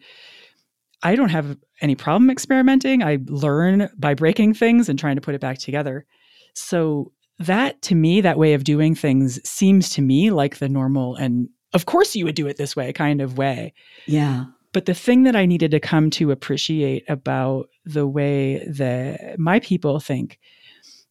I 1.02 1.16
don't 1.16 1.30
have 1.30 1.56
any 1.80 1.94
problem 1.94 2.30
experimenting. 2.30 3.02
I 3.02 3.18
learn 3.26 3.90
by 3.98 4.14
breaking 4.14 4.54
things 4.54 4.88
and 4.88 4.98
trying 4.98 5.16
to 5.16 5.20
put 5.20 5.34
it 5.34 5.40
back 5.40 5.58
together. 5.58 6.06
So 6.54 7.12
that 7.40 7.82
to 7.82 7.94
me, 7.94 8.20
that 8.20 8.38
way 8.38 8.54
of 8.54 8.64
doing 8.64 8.94
things 8.94 9.40
seems 9.48 9.90
to 9.90 10.02
me 10.02 10.30
like 10.30 10.58
the 10.58 10.68
normal 10.68 11.16
and 11.16 11.48
of 11.74 11.86
course 11.86 12.14
you 12.14 12.24
would 12.24 12.34
do 12.34 12.46
it 12.46 12.56
this 12.56 12.76
way 12.76 12.92
kind 12.92 13.20
of 13.20 13.38
way. 13.38 13.72
Yeah. 14.06 14.44
But 14.72 14.86
the 14.86 14.94
thing 14.94 15.24
that 15.24 15.36
I 15.36 15.46
needed 15.46 15.70
to 15.72 15.80
come 15.80 16.10
to 16.10 16.30
appreciate 16.30 17.04
about 17.08 17.68
the 17.84 18.06
way 18.06 18.64
that 18.68 19.38
my 19.38 19.58
people 19.60 20.00
think 20.00 20.38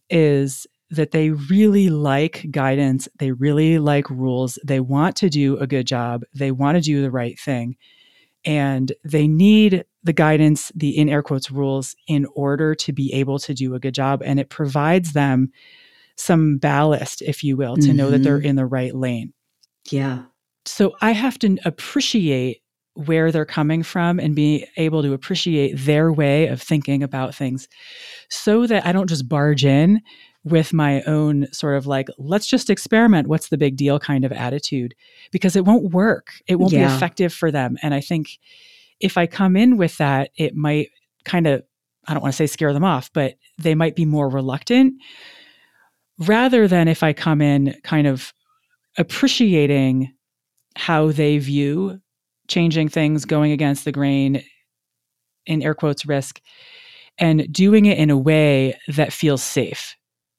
is 0.10 0.66
that 0.92 1.12
they 1.12 1.32
really 1.32 1.90
like 1.90 2.46
guidance, 2.52 3.08
they 3.18 3.32
really 3.32 3.80
like 3.80 4.10
rules, 4.10 4.60
they 4.64 4.80
want 4.80 5.16
to 5.16 5.30
do 5.30 5.58
a 5.58 5.66
good 5.66 5.88
job, 5.88 6.24
they 6.34 6.52
want 6.52 6.76
to 6.76 6.82
do 6.82 7.02
the 7.02 7.12
right 7.12 7.40
thing, 7.40 7.78
and 8.44 8.92
they 9.04 9.28
need 9.28 9.86
the 10.04 10.14
guidance, 10.14 10.72
the 10.76 10.98
in 10.98 11.10
air 11.10 11.24
quotes 11.24 11.50
rules, 11.50 11.96
in 12.08 12.26
order 12.36 12.76
to 12.76 12.92
be 12.92 13.14
able 13.14 13.40
to 13.40 13.54
do 13.54 13.74
a 13.74 13.80
good 13.80 13.94
job. 13.94 14.22
And 14.24 14.40
it 14.40 14.50
provides 14.50 15.14
them 15.14 15.52
some 16.18 16.58
ballast, 16.58 17.22
if 17.22 17.44
you 17.44 17.56
will, 17.56 17.76
to 17.78 17.82
mm-hmm. 17.82 17.98
know 17.98 18.12
that 18.12 18.24
they're 18.24 18.40
mm-hmm. 18.40 18.48
in 18.48 18.56
the 18.58 18.66
right 18.66 18.94
lane. 18.94 19.34
Yeah. 19.90 20.24
So 20.66 20.96
I 21.02 21.12
have 21.12 21.40
to 21.40 21.58
appreciate 21.66 22.62
where 22.94 23.32
they're 23.32 23.46
coming 23.46 23.84
from 23.84 24.20
and 24.20 24.36
be 24.36 24.68
able 24.76 25.02
to 25.02 25.14
appreciate 25.14 25.74
their 25.78 26.12
way 26.12 26.48
of 26.48 26.62
thinking 26.62 27.02
about 27.02 27.34
things 27.34 27.68
so 28.30 28.68
that 28.68 28.86
I 28.86 28.92
don't 28.92 29.08
just 29.08 29.30
barge 29.30 29.64
in 29.64 30.02
with 30.44 30.74
my 30.74 31.02
own 31.04 31.52
sort 31.54 31.78
of 31.78 31.86
like, 31.86 32.08
let's 32.18 32.48
just 32.48 32.70
experiment. 32.70 33.28
What's 33.28 33.50
the 33.50 33.58
big 33.58 33.76
deal 33.76 34.00
kind 34.00 34.26
of 34.26 34.32
attitude? 34.32 34.96
Because 35.32 35.56
it 35.56 35.66
won't 35.66 35.92
work. 35.92 36.32
It 36.48 36.56
won't 36.56 36.74
yeah. 36.74 36.88
be 36.88 36.94
effective 36.94 37.34
for 37.34 37.52
them. 37.52 37.78
And 37.84 37.94
I 37.94 38.02
think 38.02 38.40
if 39.00 39.18
I 39.18 39.28
come 39.28 39.56
in 39.56 39.78
with 39.78 39.98
that, 39.98 40.32
it 40.36 40.56
might 40.56 40.90
kind 41.26 41.46
of, 41.48 41.64
I 42.08 42.14
don't 42.14 42.24
want 42.24 42.34
to 42.34 42.38
say 42.38 42.48
scare 42.48 42.74
them 42.74 42.84
off, 42.84 43.12
but 43.14 43.36
they 43.60 43.76
might 43.76 43.96
be 43.96 44.06
more 44.06 44.30
reluctant 44.30 44.96
rather 46.18 46.68
than 46.68 46.88
if 46.88 47.04
I 47.04 47.14
come 47.14 47.42
in 47.42 47.76
kind 47.84 48.08
of 48.08 48.34
appreciating 48.98 50.12
how 50.76 51.12
they 51.12 51.38
view 51.38 52.00
changing 52.48 52.90
things, 52.90 53.26
going 53.26 53.52
against 53.52 53.86
the 53.86 53.92
grain, 53.92 54.44
in 55.46 55.62
air 55.62 55.74
quotes, 55.74 56.06
risk, 56.06 56.42
and 57.18 57.52
doing 57.52 57.86
it 57.86 57.98
in 57.98 58.10
a 58.10 58.18
way 58.18 58.78
that 58.88 59.14
feels 59.14 59.42
safe 59.42 59.96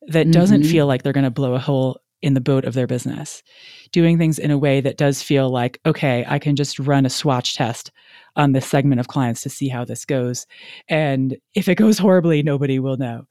that 0.08 0.30
doesn't 0.30 0.62
mm-hmm. 0.62 0.70
feel 0.70 0.86
like 0.86 1.02
they're 1.02 1.12
going 1.12 1.24
to 1.24 1.30
blow 1.30 1.54
a 1.54 1.58
hole 1.58 2.00
in 2.22 2.34
the 2.34 2.40
boat 2.40 2.64
of 2.64 2.74
their 2.74 2.86
business. 2.86 3.42
Doing 3.90 4.16
things 4.16 4.38
in 4.38 4.50
a 4.50 4.58
way 4.58 4.80
that 4.80 4.96
does 4.96 5.22
feel 5.22 5.50
like, 5.50 5.80
okay, 5.84 6.24
I 6.28 6.38
can 6.38 6.56
just 6.56 6.78
run 6.78 7.04
a 7.04 7.10
swatch 7.10 7.56
test 7.56 7.90
on 8.36 8.52
this 8.52 8.66
segment 8.66 9.00
of 9.00 9.08
clients 9.08 9.42
to 9.42 9.50
see 9.50 9.68
how 9.68 9.84
this 9.84 10.04
goes. 10.04 10.46
And 10.88 11.36
if 11.54 11.68
it 11.68 11.74
goes 11.74 11.98
horribly, 11.98 12.42
nobody 12.42 12.78
will 12.78 12.96
know. 12.96 13.26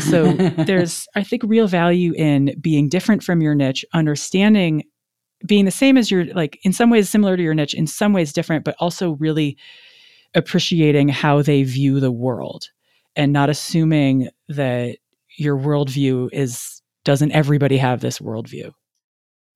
So 0.00 0.32
there's, 0.32 1.06
I 1.14 1.22
think, 1.22 1.42
real 1.44 1.68
value 1.68 2.12
in 2.14 2.54
being 2.60 2.88
different 2.88 3.22
from 3.22 3.40
your 3.40 3.54
niche, 3.54 3.84
understanding 3.94 4.82
being 5.46 5.64
the 5.64 5.70
same 5.70 5.96
as 5.96 6.10
your, 6.10 6.24
like, 6.34 6.58
in 6.64 6.72
some 6.72 6.90
ways 6.90 7.08
similar 7.08 7.36
to 7.36 7.42
your 7.42 7.54
niche, 7.54 7.74
in 7.74 7.86
some 7.86 8.12
ways 8.12 8.32
different, 8.32 8.64
but 8.64 8.74
also 8.80 9.12
really 9.12 9.56
appreciating 10.34 11.08
how 11.08 11.42
they 11.42 11.62
view 11.62 12.00
the 12.00 12.10
world 12.10 12.68
and 13.14 13.32
not 13.32 13.50
assuming 13.50 14.28
that 14.48 14.98
your 15.36 15.56
worldview 15.56 16.28
is 16.32 16.82
doesn't 17.04 17.32
everybody 17.32 17.76
have 17.78 18.00
this 18.00 18.18
worldview? 18.18 18.72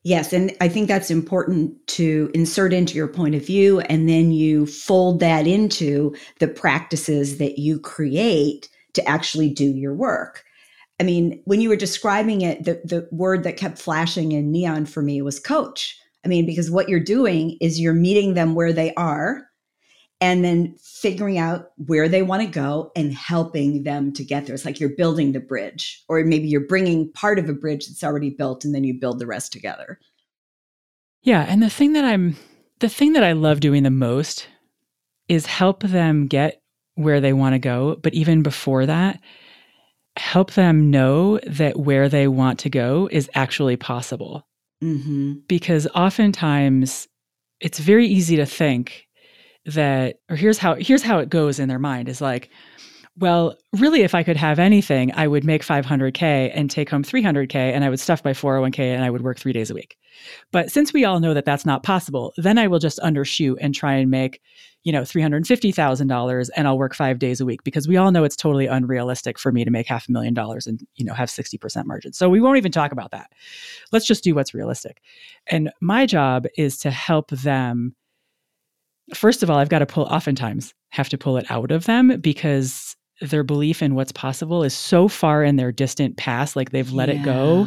Yes, 0.03 0.33
and 0.33 0.57
I 0.63 0.69
think 0.69 0.89
that's 0.89 1.11
important 1.11 1.75
to 1.89 2.31
insert 2.33 2.73
into 2.73 2.95
your 2.95 3.09
point 3.09 3.35
of 3.35 3.45
view, 3.45 3.81
and 3.81 4.09
then 4.09 4.33
you 4.33 4.67
fold 4.67 5.21
that 5.21 5.47
into 5.47 6.15
the 6.39 6.49
practices 6.49 7.37
that 7.37 7.59
you 7.59 7.79
create 7.79 8.71
to 8.95 9.07
actually 9.07 9.51
do 9.51 9.65
your 9.65 9.95
work. 9.95 10.43
I 11.01 11.03
mean, 11.03 11.43
when 11.45 11.61
you 11.61 11.69
were 11.69 11.77
describing 11.77 12.41
it, 12.41 12.65
the, 12.65 12.81
the 12.85 13.09
word 13.11 13.43
that 13.43 13.59
kept 13.59 13.79
flashing 13.79 14.33
in 14.33 14.51
neon 14.51 14.87
for 14.87 15.03
me 15.03 15.21
was 15.21 15.39
coach. 15.39 15.99
I 16.25 16.29
mean, 16.29 16.47
because 16.47 16.71
what 16.71 16.89
you're 16.89 17.01
doing 17.01 17.57
is 17.61 17.81
you're 17.81 17.93
meeting 17.93 18.35
them 18.35 18.55
where 18.55 18.73
they 18.73 18.95
are 18.95 19.50
and 20.21 20.45
then 20.45 20.77
figuring 20.83 21.39
out 21.39 21.71
where 21.87 22.09
they 22.09 22.23
want 22.23 22.43
to 22.43 22.49
go 22.49 22.93
and 22.95 23.15
helping 23.15 23.85
them 23.85 24.13
to 24.13 24.25
get 24.25 24.47
there. 24.47 24.55
It's 24.55 24.67
like 24.67 24.79
you're 24.79 24.97
building 24.97 25.33
the 25.33 25.41
bridge, 25.41 26.05
or 26.09 26.23
maybe 26.25 26.47
you're 26.47 26.67
bringing 26.67 27.11
part 27.13 27.39
of 27.39 27.49
a 27.49 27.55
bridge 27.55 27.87
that's 27.87 28.05
already 28.05 28.31
built 28.31 28.65
and 28.65 28.75
then 28.75 28.85
you 28.85 28.99
build 29.01 29.19
the 29.19 29.27
rest 29.27 29.53
together. 29.53 29.99
Yeah. 31.23 31.45
And 31.49 31.63
the 31.63 31.71
thing 31.71 31.95
that 31.95 32.05
I'm, 32.05 32.37
the 32.81 32.89
thing 32.89 33.15
that 33.15 33.25
I 33.25 33.33
love 33.33 33.61
doing 33.61 33.83
the 33.83 33.91
most 33.91 34.47
is 35.29 35.47
help 35.47 35.83
them 35.83 36.27
get 36.27 36.61
where 36.95 37.21
they 37.21 37.33
want 37.33 37.55
to 37.55 37.59
go. 37.59 37.97
But 37.97 38.15
even 38.15 38.43
before 38.43 38.85
that, 38.87 39.21
help 40.17 40.53
them 40.53 40.91
know 40.91 41.39
that 41.47 41.79
where 41.79 42.09
they 42.09 42.29
want 42.29 42.59
to 42.61 42.71
go 42.71 43.09
is 43.11 43.31
actually 43.35 43.77
possible. 43.77 44.47
Mm-hmm. 44.83 45.35
Because 45.47 45.87
oftentimes 45.95 47.07
it's 47.61 47.79
very 47.79 48.07
easy 48.07 48.37
to 48.37 48.47
think 48.47 49.07
that, 49.67 50.17
or 50.29 50.37
here's 50.37 50.59
how 50.59 50.75
here's 50.75 51.03
how 51.03 51.19
it 51.19 51.29
goes 51.29 51.59
in 51.59 51.69
their 51.69 51.79
mind 51.79 52.09
is 52.09 52.21
like, 52.21 52.51
well, 53.21 53.57
really, 53.75 54.03
if 54.03 54.15
I 54.15 54.23
could 54.23 54.37
have 54.37 54.59
anything, 54.59 55.13
I 55.15 55.27
would 55.27 55.45
make 55.45 55.63
500K 55.63 56.53
and 56.55 56.71
take 56.71 56.89
home 56.89 57.03
300K 57.03 57.55
and 57.55 57.85
I 57.85 57.91
would 57.91 58.01
stuff 58.01 58.25
my 58.25 58.33
401k 58.33 58.79
and 58.79 59.05
I 59.05 59.11
would 59.11 59.23
work 59.23 59.39
three 59.39 59.53
days 59.53 59.71
a 59.71 59.75
week. 59.75 59.99
But 60.53 60.71
since 60.71 60.93
we 60.93 61.05
all 61.05 61.21
know 61.21 61.35
that 61.35 61.45
that's 61.45 61.67
not 61.67 61.83
possible, 61.83 62.33
then 62.37 62.57
I 62.57 62.67
will 62.67 62.79
just 62.79 62.99
undershoot 63.01 63.57
and 63.61 63.75
try 63.75 63.95
and 63.95 64.11
make, 64.11 64.41
you 64.85 64.93
know, 64.93 65.03
$350,000 65.03 66.51
and 66.57 66.69
I'll 66.69 66.79
work 66.79 66.95
five 66.95 67.19
days 67.19 67.41
a 67.41 67.45
week 67.45 67.63
because 67.63 67.87
we 67.87 67.97
all 67.97 68.11
know 68.11 68.25
it's 68.25 68.37
totally 68.37 68.67
unrealistic 68.67 69.39
for 69.39 69.53
me 69.53 69.65
to 69.65 69.71
make 69.71 69.87
half 69.87 70.09
a 70.09 70.13
million 70.13 70.33
dollars 70.33 70.67
and, 70.67 70.81
you 70.95 71.05
know, 71.05 71.15
have 71.15 71.29
60% 71.29 71.85
margin. 71.85 72.13
So 72.15 72.31
we 72.31 72.41
won't 72.41 72.59
even 72.59 72.73
talk 72.73 72.91
about 72.91 73.11
that. 73.11 73.33
Let's 73.93 74.07
just 74.07 74.25
do 74.25 74.35
what's 74.35 74.55
realistic. 74.55 75.03
And 75.47 75.71
my 75.81 76.07
job 76.07 76.47
is 76.57 76.79
to 76.79 76.91
help 76.91 77.31
them. 77.31 77.95
First 79.15 79.43
of 79.43 79.51
all, 79.51 79.59
I've 79.59 79.69
got 79.69 79.81
to 79.81 79.87
pull, 79.87 80.05
oftentimes, 80.05 80.75
have 80.91 81.09
to 81.09 81.19
pull 81.19 81.37
it 81.37 81.51
out 81.51 81.71
of 81.71 81.85
them 81.87 82.21
because 82.21 82.97
their 83.21 83.45
belief 83.45 83.83
in 83.83 83.95
what's 83.95 84.13
possible 84.13 84.63
is 84.63 84.75
so 84.75 85.09
far 85.09 85.45
in 85.45 85.57
their 85.57 85.73
distant 85.73 86.17
past, 86.17 86.57
like 86.57 86.71
they've 86.71 86.93
let 86.93 87.09
yeah. 87.09 87.17
it 87.17 87.25
go 87.25 87.67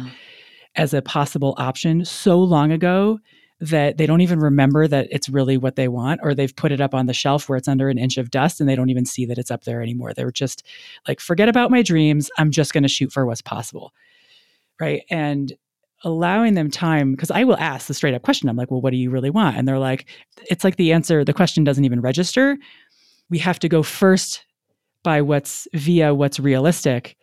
as 0.74 0.92
a 0.92 1.02
possible 1.02 1.54
option 1.58 2.04
so 2.04 2.38
long 2.38 2.72
ago 2.72 3.18
that 3.60 3.96
they 3.96 4.06
don't 4.06 4.20
even 4.20 4.40
remember 4.40 4.88
that 4.88 5.06
it's 5.10 5.28
really 5.28 5.56
what 5.56 5.76
they 5.76 5.86
want, 5.86 6.20
or 6.22 6.34
they've 6.34 6.56
put 6.56 6.72
it 6.72 6.80
up 6.80 6.92
on 6.92 7.06
the 7.06 7.14
shelf 7.14 7.48
where 7.48 7.56
it's 7.56 7.68
under 7.68 7.88
an 7.88 7.98
inch 7.98 8.18
of 8.18 8.30
dust 8.30 8.60
and 8.60 8.68
they 8.68 8.74
don't 8.74 8.90
even 8.90 9.06
see 9.06 9.24
that 9.24 9.38
it's 9.38 9.50
up 9.50 9.64
there 9.64 9.80
anymore. 9.80 10.12
They're 10.12 10.32
just 10.32 10.66
like, 11.06 11.20
forget 11.20 11.48
about 11.48 11.70
my 11.70 11.82
dreams. 11.82 12.30
I'm 12.36 12.50
just 12.50 12.72
going 12.72 12.82
to 12.82 12.88
shoot 12.88 13.12
for 13.12 13.24
what's 13.24 13.42
possible. 13.42 13.92
Right. 14.80 15.04
And 15.08 15.52
allowing 16.04 16.54
them 16.54 16.70
time, 16.70 17.12
because 17.12 17.30
I 17.30 17.44
will 17.44 17.56
ask 17.56 17.86
the 17.86 17.94
straight 17.94 18.14
up 18.14 18.22
question 18.22 18.48
I'm 18.48 18.56
like, 18.56 18.70
well, 18.70 18.80
what 18.80 18.90
do 18.90 18.96
you 18.96 19.10
really 19.10 19.30
want? 19.30 19.56
And 19.56 19.66
they're 19.66 19.78
like, 19.78 20.06
it's 20.50 20.64
like 20.64 20.76
the 20.76 20.92
answer, 20.92 21.24
the 21.24 21.32
question 21.32 21.64
doesn't 21.64 21.84
even 21.84 22.00
register. 22.00 22.56
We 23.30 23.38
have 23.38 23.58
to 23.60 23.68
go 23.68 23.82
first 23.82 24.44
by 25.02 25.20
what's 25.22 25.66
via 25.74 26.14
what's 26.14 26.38
realistic 26.38 27.16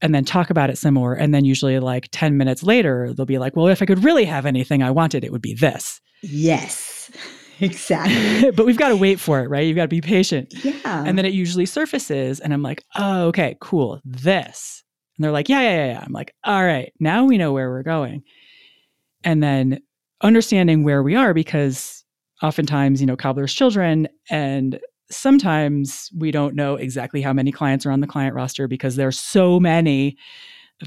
and 0.00 0.14
then 0.14 0.24
talk 0.24 0.50
about 0.50 0.70
it 0.70 0.78
some 0.78 0.94
more. 0.94 1.14
And 1.14 1.34
then 1.34 1.44
usually 1.44 1.78
like 1.78 2.08
10 2.12 2.36
minutes 2.36 2.62
later, 2.62 3.12
they'll 3.14 3.26
be 3.26 3.38
like, 3.38 3.56
well, 3.56 3.68
if 3.68 3.80
I 3.80 3.86
could 3.86 4.04
really 4.04 4.26
have 4.26 4.46
anything 4.46 4.82
I 4.82 4.90
wanted, 4.90 5.24
it 5.24 5.32
would 5.32 5.42
be 5.42 5.54
this. 5.54 6.00
Yes, 6.22 7.10
exactly. 7.60 8.50
but 8.56 8.66
we've 8.66 8.76
got 8.76 8.90
to 8.90 8.96
wait 8.96 9.18
for 9.18 9.40
it, 9.40 9.48
right? 9.48 9.66
You've 9.66 9.76
got 9.76 9.84
to 9.84 9.88
be 9.88 10.02
patient. 10.02 10.52
Yeah. 10.62 11.04
And 11.06 11.16
then 11.16 11.24
it 11.24 11.32
usually 11.32 11.66
surfaces. 11.66 12.38
And 12.38 12.52
I'm 12.52 12.62
like, 12.62 12.84
oh, 12.96 13.28
okay, 13.28 13.56
cool. 13.60 14.00
This. 14.04 14.83
And 15.16 15.24
they're 15.24 15.32
like, 15.32 15.48
yeah, 15.48 15.60
yeah, 15.60 15.76
yeah, 15.76 15.92
yeah. 15.92 16.02
I'm 16.04 16.12
like, 16.12 16.34
all 16.44 16.64
right, 16.64 16.92
now 17.00 17.24
we 17.24 17.38
know 17.38 17.52
where 17.52 17.70
we're 17.70 17.82
going. 17.82 18.22
And 19.22 19.42
then 19.42 19.80
understanding 20.22 20.84
where 20.84 21.02
we 21.02 21.14
are 21.14 21.34
because 21.34 22.04
oftentimes, 22.42 23.00
you 23.00 23.06
know, 23.06 23.16
cobbler's 23.16 23.54
children 23.54 24.08
and 24.30 24.80
sometimes 25.10 26.10
we 26.16 26.30
don't 26.30 26.54
know 26.54 26.76
exactly 26.76 27.22
how 27.22 27.32
many 27.32 27.52
clients 27.52 27.86
are 27.86 27.90
on 27.90 28.00
the 28.00 28.06
client 28.06 28.34
roster 28.34 28.66
because 28.66 28.96
there's 28.96 29.18
so 29.18 29.60
many 29.60 30.16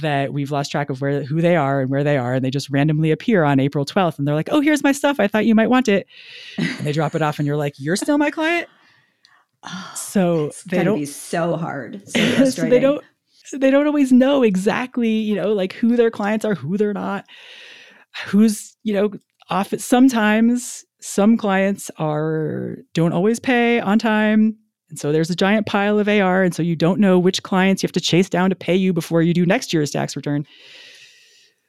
that 0.02 0.34
we've 0.34 0.52
lost 0.52 0.72
track 0.72 0.90
of 0.90 1.02
where 1.02 1.24
who 1.24 1.42
they 1.42 1.56
are 1.56 1.80
and 1.82 1.90
where 1.90 2.04
they 2.04 2.18
are 2.18 2.34
and 2.34 2.44
they 2.44 2.50
just 2.50 2.70
randomly 2.70 3.12
appear 3.12 3.44
on 3.44 3.60
April 3.60 3.86
12th 3.86 4.18
and 4.20 4.28
they're 4.28 4.36
like, 4.36 4.50
"Oh, 4.52 4.60
here's 4.60 4.84
my 4.84 4.92
stuff. 4.92 5.20
I 5.20 5.28
thought 5.28 5.46
you 5.46 5.56
might 5.56 5.70
want 5.70 5.88
it." 5.88 6.08
And 6.58 6.80
they 6.80 6.92
drop 6.92 7.16
it 7.16 7.22
off 7.22 7.40
and 7.40 7.48
you're 7.48 7.58
like, 7.58 7.76
"You're 7.78 7.96
still 7.96 8.18
my 8.18 8.30
client?" 8.30 8.68
so 9.96 10.48
it's 10.48 10.64
they 10.64 10.84
don't 10.84 11.00
be 11.00 11.06
so 11.06 11.56
hard. 11.56 12.08
So, 12.10 12.46
so 12.50 12.70
they 12.70 12.80
don't 12.80 13.04
they 13.54 13.72
don't 13.72 13.88
always 13.88 14.12
know 14.12 14.44
exactly, 14.44 15.10
you 15.10 15.36
know, 15.36 15.54
like 15.54 15.74
who 15.74 15.96
their 15.96 16.12
clients 16.12 16.44
are, 16.44 16.56
who 16.56 16.78
they're 16.78 16.94
not, 16.94 17.26
who's, 18.26 18.76
you 18.84 18.94
know, 18.94 19.12
off 19.50 19.74
sometimes 19.78 20.84
some 21.00 21.38
clients 21.38 21.90
are 21.98 22.78
don't 22.94 23.14
always 23.14 23.40
pay 23.40 23.80
on 23.80 23.98
time 24.00 24.58
and 24.90 25.00
so 25.00 25.12
there's 25.12 25.30
a 25.30 25.36
giant 25.36 25.66
pile 25.66 26.00
of 26.00 26.08
AR 26.08 26.44
and 26.44 26.56
so 26.56 26.64
you 26.64 26.76
don't 26.76 27.00
know 27.00 27.20
which 27.20 27.44
clients 27.44 27.84
you 27.84 27.88
have 27.88 27.94
to 27.94 28.02
chase 28.02 28.30
down 28.30 28.50
to 28.50 28.56
pay 28.56 28.76
you 28.76 28.94
before 28.94 29.22
you 29.22 29.34
do 29.34 29.46
next 29.46 29.74
year's 29.74 29.92
tax 29.92 30.16
return. 30.16 30.46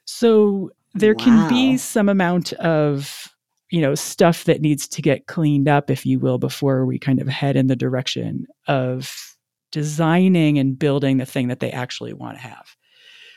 So 0.05 0.71
there 0.93 1.15
wow. 1.17 1.23
can 1.23 1.49
be 1.49 1.77
some 1.77 2.09
amount 2.09 2.53
of 2.53 3.27
you 3.71 3.81
know 3.81 3.93
stuff 3.93 4.45
that 4.45 4.61
needs 4.61 4.87
to 4.87 5.01
get 5.01 5.27
cleaned 5.27 5.67
up 5.67 5.91
if 5.91 6.05
you 6.05 6.19
will 6.19 6.37
before 6.37 6.85
we 6.85 6.97
kind 6.97 7.19
of 7.19 7.27
head 7.27 7.55
in 7.55 7.67
the 7.67 7.75
direction 7.75 8.47
of 8.67 9.28
designing 9.71 10.57
and 10.57 10.77
building 10.77 11.17
the 11.17 11.25
thing 11.25 11.47
that 11.47 11.59
they 11.59 11.71
actually 11.71 12.13
want 12.13 12.37
to 12.37 12.41
have. 12.41 12.75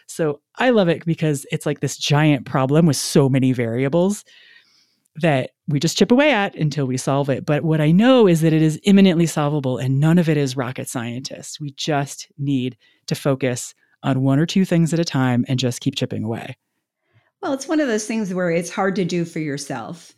So 0.07 0.41
I 0.57 0.71
love 0.71 0.89
it 0.89 1.05
because 1.05 1.47
it's 1.51 1.67
like 1.67 1.81
this 1.81 1.97
giant 1.97 2.45
problem 2.45 2.87
with 2.87 2.97
so 2.97 3.29
many 3.29 3.53
variables 3.53 4.25
that 5.17 5.51
we 5.69 5.79
just 5.79 5.99
chip 5.99 6.11
away 6.11 6.33
at 6.33 6.55
until 6.55 6.87
we 6.87 6.97
solve 6.97 7.29
it. 7.29 7.45
But 7.45 7.65
what 7.65 7.81
I 7.81 7.91
know 7.91 8.27
is 8.27 8.41
that 8.41 8.53
it 8.53 8.63
is 8.63 8.81
imminently 8.85 9.27
solvable 9.27 9.79
and 9.79 10.01
none 10.01 10.19
of 10.19 10.29
it 10.29 10.37
is 10.37 10.57
rocket 10.57 10.89
scientists. 10.89 11.61
We 11.61 11.73
just 11.73 12.29
need 12.39 12.77
to 13.07 13.15
focus 13.15 13.75
on 14.03 14.23
one 14.23 14.39
or 14.39 14.47
two 14.47 14.65
things 14.65 14.93
at 14.93 14.99
a 14.99 15.05
time 15.05 15.45
and 15.49 15.59
just 15.59 15.81
keep 15.81 15.97
chipping 15.97 16.25
away. 16.25 16.57
Well, 17.43 17.53
it's 17.53 17.69
one 17.69 17.81
of 17.81 17.89
those 17.89 18.07
things 18.07 18.33
where 18.33 18.51
it's 18.51 18.71
hard 18.71 18.97
to 18.97 19.05
do 19.05 19.25
for 19.25 19.41
yourself, 19.41 20.13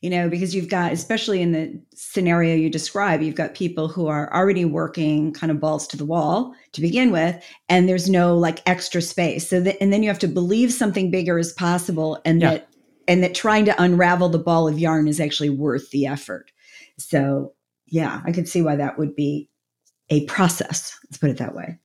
you 0.00 0.10
know, 0.10 0.28
because 0.28 0.54
you've 0.54 0.68
got, 0.68 0.92
especially 0.92 1.40
in 1.40 1.52
the 1.52 1.80
scenario 1.94 2.54
you 2.54 2.70
describe, 2.70 3.22
you've 3.22 3.34
got 3.34 3.54
people 3.54 3.88
who 3.88 4.06
are 4.06 4.32
already 4.32 4.64
working 4.64 5.32
kind 5.32 5.50
of 5.50 5.60
balls 5.60 5.86
to 5.88 5.96
the 5.96 6.04
wall 6.04 6.54
to 6.72 6.80
begin 6.80 7.10
with, 7.10 7.42
and 7.68 7.88
there's 7.88 8.08
no 8.08 8.36
like 8.36 8.60
extra 8.66 9.02
space. 9.02 9.48
So 9.48 9.60
that, 9.60 9.76
and 9.80 9.92
then 9.92 10.02
you 10.02 10.08
have 10.08 10.18
to 10.20 10.28
believe 10.28 10.72
something 10.72 11.10
bigger 11.10 11.38
is 11.38 11.52
possible 11.52 12.20
and 12.24 12.40
yeah. 12.40 12.50
that 12.50 12.68
and 13.08 13.22
that 13.22 13.34
trying 13.34 13.64
to 13.66 13.82
unravel 13.82 14.28
the 14.28 14.38
ball 14.38 14.68
of 14.68 14.78
yarn 14.78 15.08
is 15.08 15.20
actually 15.20 15.50
worth 15.50 15.90
the 15.90 16.06
effort. 16.06 16.50
So, 16.98 17.54
yeah, 17.86 18.20
I 18.24 18.32
could 18.32 18.48
see 18.48 18.62
why 18.62 18.76
that 18.76 18.98
would 18.98 19.14
be 19.14 19.48
a 20.10 20.24
process. 20.26 20.98
Let's 21.04 21.18
put 21.18 21.30
it 21.30 21.38
that 21.38 21.54
way. 21.54 21.78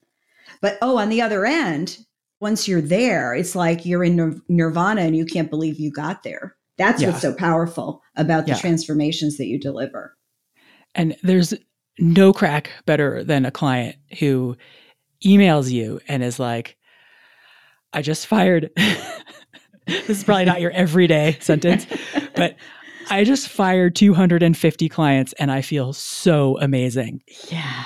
But 0.60 0.78
oh, 0.82 0.96
on 0.98 1.08
the 1.08 1.22
other 1.22 1.44
end, 1.44 1.98
once 2.40 2.66
you're 2.66 2.80
there, 2.80 3.34
it's 3.34 3.54
like 3.54 3.86
you're 3.86 4.04
in 4.04 4.42
nirvana 4.48 5.02
and 5.02 5.16
you 5.16 5.24
can't 5.24 5.50
believe 5.50 5.78
you 5.78 5.90
got 5.90 6.22
there. 6.22 6.56
That's 6.78 7.02
yeah. 7.02 7.08
what's 7.08 7.22
so 7.22 7.34
powerful 7.34 8.02
about 8.16 8.46
the 8.46 8.52
yeah. 8.52 8.58
transformations 8.58 9.36
that 9.38 9.46
you 9.46 9.58
deliver. 9.58 10.16
And 10.94 11.16
there's 11.22 11.54
no 11.98 12.32
crack 12.32 12.70
better 12.86 13.22
than 13.24 13.44
a 13.44 13.50
client 13.50 13.96
who 14.18 14.56
emails 15.24 15.70
you 15.70 16.00
and 16.08 16.22
is 16.22 16.38
like, 16.38 16.76
I 17.92 18.02
just 18.02 18.26
fired 18.26 18.70
this 19.86 20.08
is 20.08 20.24
probably 20.24 20.44
not 20.44 20.60
your 20.60 20.70
everyday 20.70 21.36
sentence, 21.40 21.86
but 22.34 22.56
I 23.10 23.24
just 23.24 23.48
fired 23.48 23.96
250 23.96 24.88
clients 24.88 25.32
and 25.34 25.50
I 25.50 25.60
feel 25.60 25.92
so 25.92 26.58
amazing. 26.60 27.22
Yeah. 27.48 27.84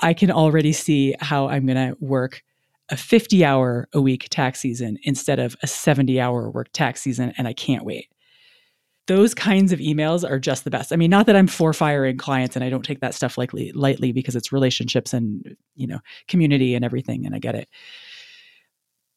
I 0.00 0.14
can 0.14 0.30
already 0.30 0.72
see 0.72 1.14
how 1.20 1.48
I'm 1.48 1.66
going 1.66 1.76
to 1.76 1.96
work 2.00 2.42
a 2.90 2.96
50 2.96 3.44
hour 3.44 3.88
a 3.92 4.00
week 4.00 4.28
tax 4.30 4.60
season 4.60 4.98
instead 5.02 5.38
of 5.38 5.56
a 5.62 5.66
70 5.66 6.20
hour 6.20 6.50
work 6.50 6.68
tax 6.72 7.00
season, 7.00 7.32
and 7.38 7.48
I 7.48 7.54
can't 7.54 7.84
wait. 7.84 8.08
Those 9.06 9.34
kinds 9.34 9.72
of 9.72 9.80
emails 9.80 10.28
are 10.28 10.38
just 10.38 10.64
the 10.64 10.70
best. 10.70 10.92
I 10.92 10.96
mean, 10.96 11.10
not 11.10 11.26
that 11.26 11.36
I'm 11.36 11.46
for 11.46 11.72
firing 11.72 12.16
clients 12.16 12.56
and 12.56 12.64
I 12.64 12.70
don't 12.70 12.84
take 12.84 13.00
that 13.00 13.14
stuff 13.14 13.36
lightly, 13.36 13.70
lightly 13.72 14.12
because 14.12 14.34
it's 14.34 14.52
relationships 14.52 15.12
and, 15.12 15.56
you 15.74 15.86
know, 15.86 16.00
community 16.26 16.74
and 16.74 16.84
everything, 16.84 17.26
and 17.26 17.34
I 17.34 17.38
get 17.38 17.54
it 17.54 17.68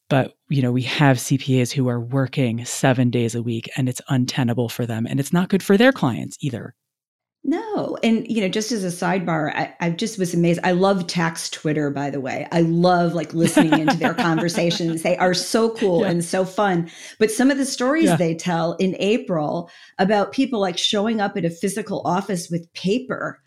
but 0.08 0.34
you 0.48 0.62
know 0.62 0.72
we 0.72 0.82
have 0.82 1.18
cpas 1.18 1.72
who 1.72 1.88
are 1.88 2.00
working 2.00 2.64
seven 2.64 3.10
days 3.10 3.34
a 3.34 3.42
week 3.42 3.68
and 3.76 3.88
it's 3.88 4.00
untenable 4.08 4.68
for 4.68 4.86
them 4.86 5.06
and 5.06 5.20
it's 5.20 5.32
not 5.32 5.48
good 5.48 5.62
for 5.62 5.76
their 5.76 5.92
clients 5.92 6.36
either 6.40 6.74
no 7.44 7.96
and 8.02 8.28
you 8.28 8.40
know 8.40 8.48
just 8.48 8.72
as 8.72 8.84
a 8.84 8.88
sidebar 8.88 9.54
I, 9.54 9.74
I 9.80 9.90
just 9.90 10.18
was 10.18 10.34
amazed 10.34 10.60
i 10.64 10.72
love 10.72 11.06
tax 11.06 11.48
twitter 11.48 11.90
by 11.90 12.10
the 12.10 12.20
way 12.20 12.46
i 12.52 12.60
love 12.62 13.14
like 13.14 13.32
listening 13.32 13.78
into 13.78 13.96
their 13.96 14.14
conversations 14.28 15.02
they 15.02 15.16
are 15.18 15.34
so 15.34 15.70
cool 15.70 16.02
yeah. 16.02 16.08
and 16.08 16.24
so 16.24 16.44
fun 16.44 16.90
but 17.18 17.30
some 17.30 17.50
of 17.50 17.56
the 17.56 17.64
stories 17.64 18.06
yeah. 18.06 18.16
they 18.16 18.34
tell 18.34 18.74
in 18.74 18.96
april 18.98 19.70
about 19.98 20.32
people 20.32 20.60
like 20.60 20.76
showing 20.76 21.20
up 21.20 21.36
at 21.36 21.44
a 21.44 21.50
physical 21.50 22.02
office 22.04 22.50
with 22.50 22.72
paper 22.74 23.40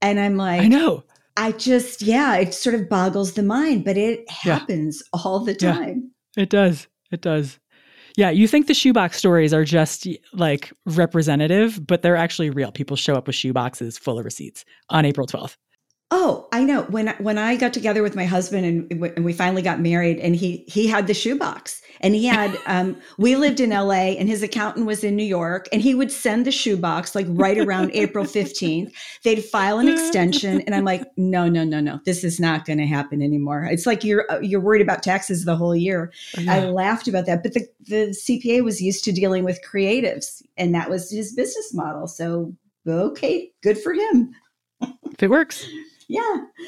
and 0.00 0.20
i'm 0.20 0.36
like 0.36 0.62
i 0.62 0.68
know 0.68 1.02
I 1.36 1.52
just, 1.52 2.02
yeah, 2.02 2.36
it 2.36 2.52
sort 2.52 2.74
of 2.74 2.88
boggles 2.88 3.32
the 3.32 3.42
mind, 3.42 3.84
but 3.84 3.96
it 3.96 4.28
happens 4.30 5.02
yeah. 5.02 5.20
all 5.20 5.40
the 5.40 5.54
time. 5.54 6.10
Yeah, 6.36 6.42
it 6.42 6.50
does. 6.50 6.88
It 7.10 7.22
does. 7.22 7.58
Yeah, 8.16 8.30
you 8.30 8.46
think 8.46 8.66
the 8.66 8.74
shoebox 8.74 9.16
stories 9.16 9.54
are 9.54 9.64
just 9.64 10.06
like 10.32 10.72
representative, 10.84 11.86
but 11.86 12.02
they're 12.02 12.16
actually 12.16 12.50
real. 12.50 12.70
People 12.72 12.96
show 12.96 13.14
up 13.14 13.26
with 13.26 13.36
shoeboxes 13.36 13.98
full 13.98 14.18
of 14.18 14.24
receipts 14.24 14.64
on 14.90 15.04
April 15.04 15.26
12th. 15.26 15.56
Oh, 16.14 16.46
I 16.52 16.62
know. 16.62 16.82
When 16.82 17.08
when 17.20 17.38
I 17.38 17.56
got 17.56 17.72
together 17.72 18.02
with 18.02 18.14
my 18.14 18.26
husband 18.26 18.66
and, 18.66 19.02
and 19.16 19.24
we 19.24 19.32
finally 19.32 19.62
got 19.62 19.80
married, 19.80 20.18
and 20.18 20.36
he 20.36 20.62
he 20.68 20.86
had 20.86 21.06
the 21.06 21.14
shoebox, 21.14 21.80
and 22.02 22.14
he 22.14 22.26
had 22.26 22.54
um, 22.66 23.00
we 23.16 23.34
lived 23.34 23.60
in 23.60 23.72
L.A. 23.72 24.18
and 24.18 24.28
his 24.28 24.42
accountant 24.42 24.84
was 24.84 25.04
in 25.04 25.16
New 25.16 25.24
York, 25.24 25.68
and 25.72 25.80
he 25.80 25.94
would 25.94 26.12
send 26.12 26.44
the 26.44 26.52
shoebox 26.52 27.14
like 27.14 27.24
right 27.30 27.56
around 27.56 27.90
April 27.94 28.26
fifteenth. 28.26 28.92
They'd 29.24 29.42
file 29.42 29.78
an 29.78 29.88
extension, 29.88 30.60
and 30.60 30.74
I'm 30.74 30.84
like, 30.84 31.02
no, 31.16 31.48
no, 31.48 31.64
no, 31.64 31.80
no, 31.80 31.98
this 32.04 32.24
is 32.24 32.38
not 32.38 32.66
going 32.66 32.78
to 32.78 32.86
happen 32.86 33.22
anymore. 33.22 33.64
It's 33.64 33.86
like 33.86 34.04
you're 34.04 34.30
uh, 34.30 34.40
you're 34.40 34.60
worried 34.60 34.82
about 34.82 35.02
taxes 35.02 35.46
the 35.46 35.56
whole 35.56 35.74
year. 35.74 36.12
Yeah. 36.36 36.52
I 36.52 36.64
laughed 36.66 37.08
about 37.08 37.24
that, 37.24 37.42
but 37.42 37.54
the 37.54 37.66
the 37.88 38.14
CPA 38.14 38.62
was 38.62 38.82
used 38.82 39.02
to 39.04 39.12
dealing 39.12 39.44
with 39.44 39.60
creatives, 39.66 40.42
and 40.58 40.74
that 40.74 40.90
was 40.90 41.10
his 41.10 41.32
business 41.32 41.72
model. 41.72 42.06
So 42.06 42.54
okay, 42.86 43.50
good 43.62 43.78
for 43.78 43.94
him. 43.94 44.34
If 44.82 45.22
it 45.22 45.30
works. 45.30 45.66
Yeah. 46.12 46.66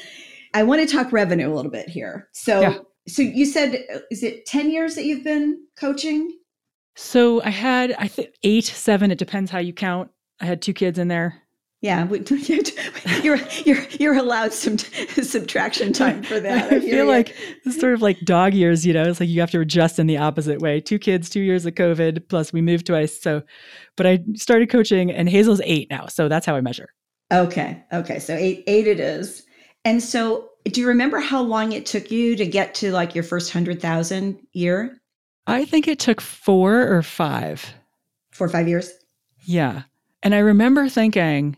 I 0.53 0.63
want 0.63 0.87
to 0.87 0.95
talk 0.95 1.11
revenue 1.11 1.51
a 1.51 1.53
little 1.53 1.71
bit 1.71 1.89
here. 1.89 2.29
So, 2.33 2.61
yeah. 2.61 2.77
so 3.07 3.21
you 3.21 3.45
said, 3.45 3.85
is 4.09 4.23
it 4.23 4.45
10 4.45 4.71
years 4.71 4.95
that 4.95 5.05
you've 5.05 5.23
been 5.23 5.59
coaching? 5.77 6.31
So 6.95 7.41
I 7.43 7.49
had, 7.49 7.93
I 7.99 8.07
think 8.07 8.29
eight, 8.43 8.65
seven, 8.65 9.11
it 9.11 9.17
depends 9.17 9.51
how 9.51 9.59
you 9.59 9.73
count. 9.73 10.11
I 10.39 10.45
had 10.45 10.61
two 10.61 10.73
kids 10.73 10.97
in 10.97 11.07
there. 11.07 11.41
Yeah, 11.81 12.07
you're 13.21 13.37
you're 13.63 13.83
you're 13.99 14.17
allowed 14.17 14.53
some 14.53 14.79
subtraction 14.79 15.93
time 15.93 16.23
for 16.23 16.39
that. 16.39 16.71
I, 16.71 16.77
I 16.77 16.79
feel 16.79 17.05
like 17.05 17.35
it's 17.63 17.79
sort 17.79 17.93
of 17.93 18.01
like 18.01 18.17
dog 18.21 18.55
years, 18.55 18.87
you 18.87 18.93
know. 18.93 19.03
It's 19.03 19.19
like 19.19 19.29
you 19.29 19.39
have 19.39 19.51
to 19.51 19.59
adjust 19.59 19.99
in 19.99 20.07
the 20.07 20.17
opposite 20.17 20.61
way. 20.61 20.81
Two 20.81 20.97
kids, 20.97 21.29
two 21.29 21.41
years 21.41 21.63
of 21.65 21.75
COVID, 21.75 22.27
plus 22.27 22.51
we 22.51 22.61
moved 22.61 22.87
twice. 22.87 23.21
So, 23.21 23.43
but 23.97 24.07
I 24.07 24.23
started 24.33 24.71
coaching, 24.71 25.11
and 25.11 25.29
Hazel's 25.29 25.61
eight 25.63 25.87
now, 25.91 26.07
so 26.07 26.27
that's 26.27 26.47
how 26.47 26.55
I 26.55 26.61
measure. 26.61 26.89
Okay. 27.31 27.83
Okay. 27.91 28.19
So 28.19 28.35
eight 28.35 28.63
eight 28.67 28.87
it 28.87 28.99
is. 28.99 29.43
And 29.83 30.01
so 30.01 30.49
do 30.65 30.81
you 30.81 30.87
remember 30.87 31.19
how 31.19 31.41
long 31.41 31.71
it 31.71 31.85
took 31.85 32.11
you 32.11 32.35
to 32.35 32.45
get 32.45 32.73
to 32.75 32.91
like 32.91 33.13
your 33.13 33.23
first 33.23 33.51
hundred 33.51 33.81
thousand 33.81 34.39
year? 34.53 34.99
I 35.47 35.65
think 35.65 35.87
it 35.87 35.99
took 35.99 36.21
four 36.21 36.87
or 36.91 37.03
five. 37.03 37.73
Four 38.31 38.47
or 38.47 38.49
five 38.49 38.67
years? 38.67 38.91
Yeah. 39.41 39.83
And 40.23 40.33
I 40.33 40.39
remember 40.39 40.89
thinking 40.89 41.55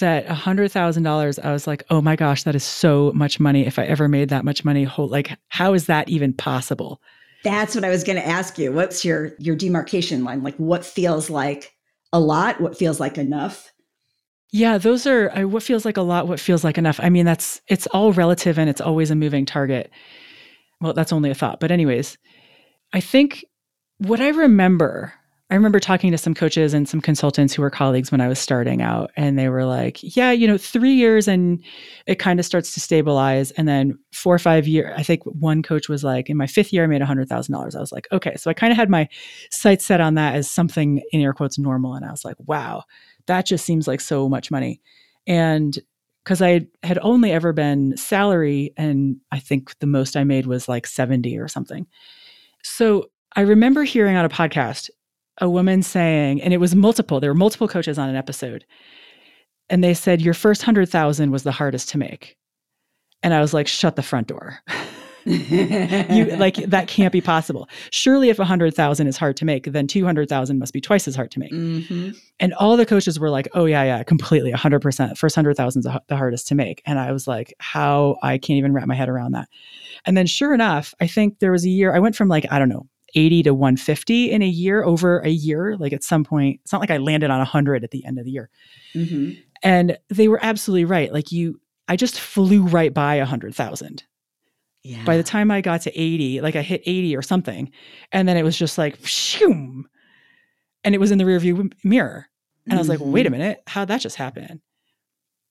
that 0.00 0.26
a 0.26 0.34
hundred 0.34 0.72
thousand 0.72 1.04
dollars, 1.04 1.38
I 1.38 1.52
was 1.52 1.66
like, 1.66 1.84
oh 1.90 2.00
my 2.00 2.16
gosh, 2.16 2.42
that 2.42 2.54
is 2.54 2.64
so 2.64 3.12
much 3.14 3.38
money. 3.40 3.66
If 3.66 3.78
I 3.78 3.84
ever 3.84 4.08
made 4.08 4.28
that 4.30 4.44
much 4.44 4.64
money, 4.64 4.88
like 4.98 5.38
how 5.48 5.74
is 5.74 5.86
that 5.86 6.08
even 6.08 6.32
possible? 6.32 7.00
That's 7.44 7.74
what 7.74 7.84
I 7.84 7.88
was 7.88 8.02
going 8.02 8.20
to 8.20 8.26
ask 8.26 8.58
you. 8.58 8.72
What's 8.72 9.04
your 9.04 9.32
your 9.38 9.54
demarcation 9.54 10.24
line? 10.24 10.42
Like 10.42 10.56
what 10.56 10.84
feels 10.84 11.30
like 11.30 11.72
a 12.12 12.18
lot? 12.18 12.60
What 12.60 12.76
feels 12.76 12.98
like 12.98 13.16
enough? 13.16 13.72
Yeah, 14.50 14.78
those 14.78 15.06
are 15.06 15.30
I, 15.34 15.44
what 15.44 15.62
feels 15.62 15.84
like 15.84 15.96
a 15.96 16.02
lot, 16.02 16.26
what 16.26 16.40
feels 16.40 16.64
like 16.64 16.78
enough. 16.78 16.98
I 17.02 17.10
mean, 17.10 17.26
that's 17.26 17.60
it's 17.68 17.86
all 17.88 18.12
relative 18.12 18.58
and 18.58 18.70
it's 18.70 18.80
always 18.80 19.10
a 19.10 19.14
moving 19.14 19.44
target. 19.44 19.90
Well, 20.80 20.92
that's 20.94 21.12
only 21.12 21.30
a 21.30 21.34
thought. 21.34 21.60
But, 21.60 21.70
anyways, 21.72 22.18
I 22.92 23.00
think 23.00 23.44
what 23.98 24.20
I 24.20 24.28
remember, 24.28 25.12
I 25.50 25.54
remember 25.56 25.80
talking 25.80 26.12
to 26.12 26.18
some 26.18 26.34
coaches 26.34 26.74
and 26.74 26.88
some 26.88 27.00
consultants 27.00 27.54
who 27.54 27.62
were 27.62 27.70
colleagues 27.70 28.12
when 28.12 28.20
I 28.20 28.28
was 28.28 28.38
starting 28.38 28.82
out, 28.82 29.10
and 29.16 29.38
they 29.38 29.48
were 29.48 29.64
like, 29.64 29.98
yeah, 30.02 30.30
you 30.32 30.46
know, 30.46 30.58
three 30.58 30.94
years 30.94 31.28
and 31.28 31.62
it 32.06 32.16
kind 32.16 32.40
of 32.40 32.46
starts 32.46 32.74
to 32.74 32.80
stabilize. 32.80 33.50
And 33.52 33.68
then 33.68 33.98
four 34.12 34.34
or 34.34 34.38
five 34.38 34.68
years, 34.68 34.94
I 34.96 35.02
think 35.02 35.24
one 35.24 35.62
coach 35.62 35.88
was 35.88 36.04
like, 36.04 36.30
in 36.30 36.36
my 36.36 36.46
fifth 36.46 36.72
year, 36.72 36.84
I 36.84 36.86
made 36.88 37.02
$100,000. 37.02 37.76
I 37.76 37.80
was 37.80 37.92
like, 37.92 38.08
okay. 38.12 38.36
So 38.36 38.50
I 38.50 38.54
kind 38.54 38.72
of 38.72 38.76
had 38.78 38.90
my 38.90 39.08
sights 39.50 39.86
set 39.86 40.00
on 40.00 40.14
that 40.14 40.34
as 40.36 40.50
something 40.50 41.02
in 41.12 41.20
air 41.20 41.32
quotes 41.34 41.58
normal. 41.58 41.94
And 41.94 42.04
I 42.04 42.10
was 42.10 42.24
like, 42.24 42.36
wow 42.46 42.84
that 43.28 43.46
just 43.46 43.64
seems 43.64 43.86
like 43.86 44.00
so 44.00 44.28
much 44.28 44.50
money. 44.50 44.80
And 45.26 45.78
because 46.24 46.42
I 46.42 46.66
had 46.82 46.98
only 47.00 47.32
ever 47.32 47.54
been 47.54 47.96
salary, 47.96 48.74
and 48.76 49.16
I 49.32 49.38
think 49.38 49.78
the 49.78 49.86
most 49.86 50.14
I 50.14 50.24
made 50.24 50.46
was 50.46 50.68
like 50.68 50.86
70 50.86 51.38
or 51.38 51.48
something. 51.48 51.86
So 52.62 53.10
I 53.34 53.42
remember 53.42 53.84
hearing 53.84 54.16
on 54.16 54.26
a 54.26 54.28
podcast 54.28 54.90
a 55.40 55.48
woman 55.48 55.82
saying, 55.82 56.42
and 56.42 56.52
it 56.52 56.58
was 56.58 56.74
multiple, 56.74 57.20
there 57.20 57.30
were 57.30 57.34
multiple 57.34 57.68
coaches 57.68 57.98
on 57.98 58.08
an 58.08 58.16
episode, 58.16 58.66
and 59.70 59.82
they 59.82 59.94
said, 59.94 60.20
Your 60.20 60.34
first 60.34 60.62
100,000 60.62 61.30
was 61.30 61.44
the 61.44 61.52
hardest 61.52 61.88
to 61.90 61.98
make. 61.98 62.36
And 63.22 63.32
I 63.32 63.40
was 63.40 63.54
like, 63.54 63.68
Shut 63.68 63.96
the 63.96 64.02
front 64.02 64.26
door. 64.26 64.58
you 65.24 66.26
like 66.36 66.56
that 66.56 66.88
can't 66.88 67.12
be 67.12 67.20
possible. 67.20 67.68
Surely, 67.90 68.30
if 68.30 68.38
hundred 68.38 68.74
thousand 68.74 69.06
is 69.06 69.16
hard 69.16 69.36
to 69.38 69.44
make, 69.44 69.64
then 69.64 69.86
two 69.86 70.04
hundred 70.04 70.28
thousand 70.28 70.58
must 70.58 70.72
be 70.72 70.80
twice 70.80 71.08
as 71.08 71.16
hard 71.16 71.30
to 71.32 71.38
make. 71.38 71.52
Mm-hmm. 71.52 72.10
And 72.40 72.54
all 72.54 72.76
the 72.76 72.86
coaches 72.86 73.18
were 73.18 73.30
like, 73.30 73.48
"Oh 73.54 73.64
yeah, 73.64 73.82
yeah, 73.84 74.02
completely, 74.02 74.50
hundred 74.52 74.80
percent. 74.80 75.18
First 75.18 75.34
hundred 75.34 75.56
thousand 75.56 75.86
is 75.86 75.92
the 76.08 76.16
hardest 76.16 76.48
to 76.48 76.54
make." 76.54 76.82
And 76.86 76.98
I 76.98 77.12
was 77.12 77.26
like, 77.26 77.54
"How? 77.58 78.16
I 78.22 78.38
can't 78.38 78.58
even 78.58 78.72
wrap 78.72 78.86
my 78.86 78.94
head 78.94 79.08
around 79.08 79.32
that." 79.32 79.48
And 80.04 80.16
then, 80.16 80.26
sure 80.26 80.54
enough, 80.54 80.94
I 81.00 81.06
think 81.06 81.38
there 81.38 81.52
was 81.52 81.64
a 81.64 81.70
year 81.70 81.94
I 81.94 81.98
went 81.98 82.16
from 82.16 82.28
like 82.28 82.46
I 82.50 82.58
don't 82.58 82.68
know 82.68 82.86
80 83.14 83.44
to 83.44 83.54
150 83.54 84.30
in 84.30 84.42
a 84.42 84.46
year 84.46 84.82
over 84.82 85.20
a 85.20 85.28
year. 85.28 85.76
Like 85.76 85.92
at 85.92 86.04
some 86.04 86.24
point, 86.24 86.60
it's 86.62 86.72
not 86.72 86.80
like 86.80 86.90
I 86.90 86.98
landed 86.98 87.30
on 87.30 87.38
100 87.38 87.84
at 87.84 87.90
the 87.90 88.04
end 88.04 88.18
of 88.18 88.24
the 88.24 88.30
year. 88.30 88.50
Mm-hmm. 88.94 89.40
And 89.62 89.98
they 90.08 90.28
were 90.28 90.38
absolutely 90.42 90.84
right. 90.84 91.12
Like 91.12 91.32
you, 91.32 91.60
I 91.88 91.96
just 91.96 92.20
flew 92.20 92.62
right 92.62 92.92
by 92.92 93.16
a 93.16 93.20
100,000. 93.20 94.04
Yeah. 94.82 95.04
By 95.04 95.16
the 95.16 95.22
time 95.22 95.50
I 95.50 95.60
got 95.60 95.82
to 95.82 95.98
80, 95.98 96.40
like 96.40 96.56
I 96.56 96.62
hit 96.62 96.82
80 96.86 97.16
or 97.16 97.22
something, 97.22 97.70
and 98.12 98.28
then 98.28 98.36
it 98.36 98.42
was 98.42 98.56
just 98.56 98.78
like, 98.78 98.96
shoom, 99.04 99.88
and 100.84 100.94
it 100.94 100.98
was 100.98 101.10
in 101.10 101.18
the 101.18 101.24
rearview 101.24 101.72
mirror. 101.84 102.28
And 102.64 102.72
mm-hmm. 102.72 102.78
I 102.78 102.80
was 102.80 102.88
like, 102.88 103.00
wait 103.00 103.26
a 103.26 103.30
mm-hmm. 103.30 103.38
minute, 103.38 103.62
how'd 103.66 103.88
that 103.88 104.00
just 104.00 104.16
happen? 104.16 104.60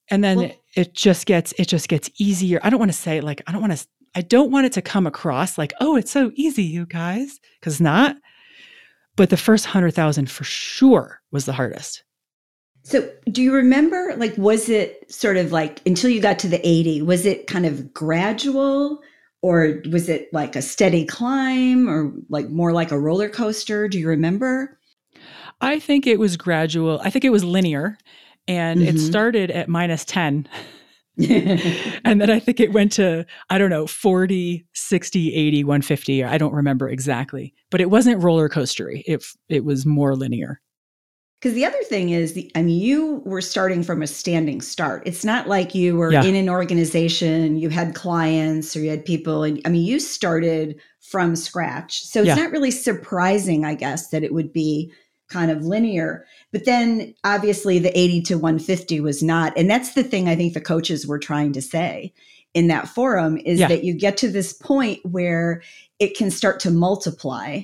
And 0.10 0.24
then 0.24 0.38
well, 0.38 0.46
it, 0.46 0.62
it 0.76 0.94
just 0.94 1.26
gets, 1.26 1.54
it 1.58 1.68
just 1.68 1.90
gets 1.90 2.10
easier. 2.18 2.60
I 2.64 2.70
don't 2.70 2.80
want 2.80 2.92
to 2.92 2.98
say 2.98 3.20
like, 3.22 3.42
I 3.48 3.52
don't 3.52 3.62
want 3.62 3.78
to, 3.78 3.88
I 4.16 4.22
don't 4.22 4.52
want 4.52 4.66
it 4.66 4.74
to 4.74 4.82
come 4.82 5.06
across 5.06 5.58
like, 5.58 5.74
oh, 5.82 5.96
it's 5.98 6.12
so 6.12 6.32
easy, 6.36 6.64
you 6.64 6.86
guys, 6.86 7.40
because 7.60 7.74
it's 7.74 7.82
not. 7.82 8.16
But 9.18 9.30
the 9.30 9.38
first 9.38 9.66
hundred 9.66 9.92
thousand 9.92 10.32
for 10.32 10.44
sure 10.44 11.22
was 11.32 11.46
the 11.46 11.54
hardest. 11.54 12.04
So, 12.84 13.12
do 13.30 13.44
you 13.44 13.54
remember, 13.54 14.14
like, 14.16 14.38
was 14.38 14.70
it 14.70 15.12
sort 15.12 15.36
of 15.36 15.52
like 15.52 15.82
until 15.86 16.10
you 16.10 16.22
got 16.22 16.40
to 16.40 16.48
the 16.48 16.66
80, 16.66 17.02
was 17.02 17.26
it 17.26 17.46
kind 17.46 17.66
of 17.66 17.94
gradual? 17.94 19.02
Or 19.48 19.82
was 19.90 20.10
it 20.10 20.28
like 20.34 20.58
a 20.58 20.62
steady 20.62 21.06
climb 21.06 21.88
or 21.88 22.12
like 22.28 22.50
more 22.50 22.74
like 22.74 22.92
a 22.92 23.00
roller 23.00 23.30
coaster? 23.30 23.88
Do 23.88 23.98
you 23.98 24.10
remember? 24.10 24.78
I 25.62 25.80
think 25.80 26.06
it 26.06 26.20
was 26.20 26.38
gradual 26.38 27.00
i 27.04 27.10
think 27.10 27.26
it 27.26 27.32
was 27.32 27.44
linear 27.44 27.98
and 28.48 28.80
mm-hmm. 28.80 28.96
it 28.96 29.00
started 29.00 29.50
at 29.52 29.68
minus 29.68 30.06
10 30.06 30.48
and 31.30 32.22
then 32.22 32.30
i 32.30 32.40
think 32.40 32.60
it 32.60 32.74
went 32.74 32.92
to 32.92 33.26
i 33.50 33.58
don't 33.58 33.72
know 33.72 33.88
40 33.88 34.68
60 34.74 35.34
80 35.34 35.64
150 35.64 36.24
i 36.24 36.38
don't 36.38 36.54
remember 36.54 36.88
exactly. 36.88 37.54
But 37.72 37.82
it 37.82 37.90
wasn't 37.90 38.22
roller 38.22 38.50
coastery 38.50 39.02
it, 39.08 39.26
it 39.50 39.66
was 39.66 39.86
more 39.86 40.16
linear 40.16 40.62
because 41.40 41.54
the 41.54 41.66
other 41.66 41.82
thing 41.84 42.10
is, 42.10 42.34
the, 42.34 42.52
I 42.56 42.64
mean, 42.64 42.80
you 42.80 43.22
were 43.24 43.42
starting 43.42 43.84
from 43.84 44.02
a 44.02 44.08
standing 44.08 44.60
start. 44.60 45.04
It's 45.06 45.24
not 45.24 45.48
like 45.48 45.76
you 45.76 45.96
were 45.96 46.12
yeah. 46.12 46.24
in 46.24 46.36
an 46.36 46.50
organization, 46.50 47.58
you 47.58 47.70
had 47.70 47.94
clients 47.94 48.76
or 48.76 48.80
you 48.80 48.90
had 48.90 49.06
people. 49.06 49.44
And 49.44 49.62
I 49.64 49.70
mean, 49.70 49.86
you 49.86 50.00
started 50.00 50.80
from 51.00 51.36
scratch. 51.36 52.04
So 52.04 52.22
it's 52.22 52.30
yeah. 52.30 52.36
not 52.36 52.52
really 52.52 52.72
surprising, 52.72 53.66
I 53.66 53.76
guess, 53.76 54.10
that 54.10 54.24
it 54.24 54.34
would 54.34 54.52
be 54.52 54.92
kind 55.30 55.52
of 55.52 55.64
linear. 55.64 56.26
But 56.52 56.66
then 56.66 57.14
obviously 57.24 57.78
the 57.78 57.98
80 57.98 58.22
to 58.24 58.36
150 58.36 59.00
was 59.02 59.22
not. 59.22 59.54
And 59.56 59.70
that's 59.70 59.94
the 59.94 60.04
thing 60.04 60.28
I 60.28 60.36
think 60.36 60.54
the 60.54 60.62
coaches 60.62 61.06
were 61.06 61.20
trying 61.20 61.54
to 61.54 61.62
say 61.62 62.14
in 62.56 62.68
that 62.68 62.88
forum 62.88 63.38
is 63.46 63.60
yeah. 63.60 63.68
that 63.68 63.84
you 63.84 63.94
get 63.94 64.18
to 64.18 64.28
this 64.28 64.54
point 64.54 65.06
where 65.06 65.62
it 66.00 66.18
can 66.18 66.32
start 66.32 66.60
to 66.62 66.72
multiply 66.72 67.62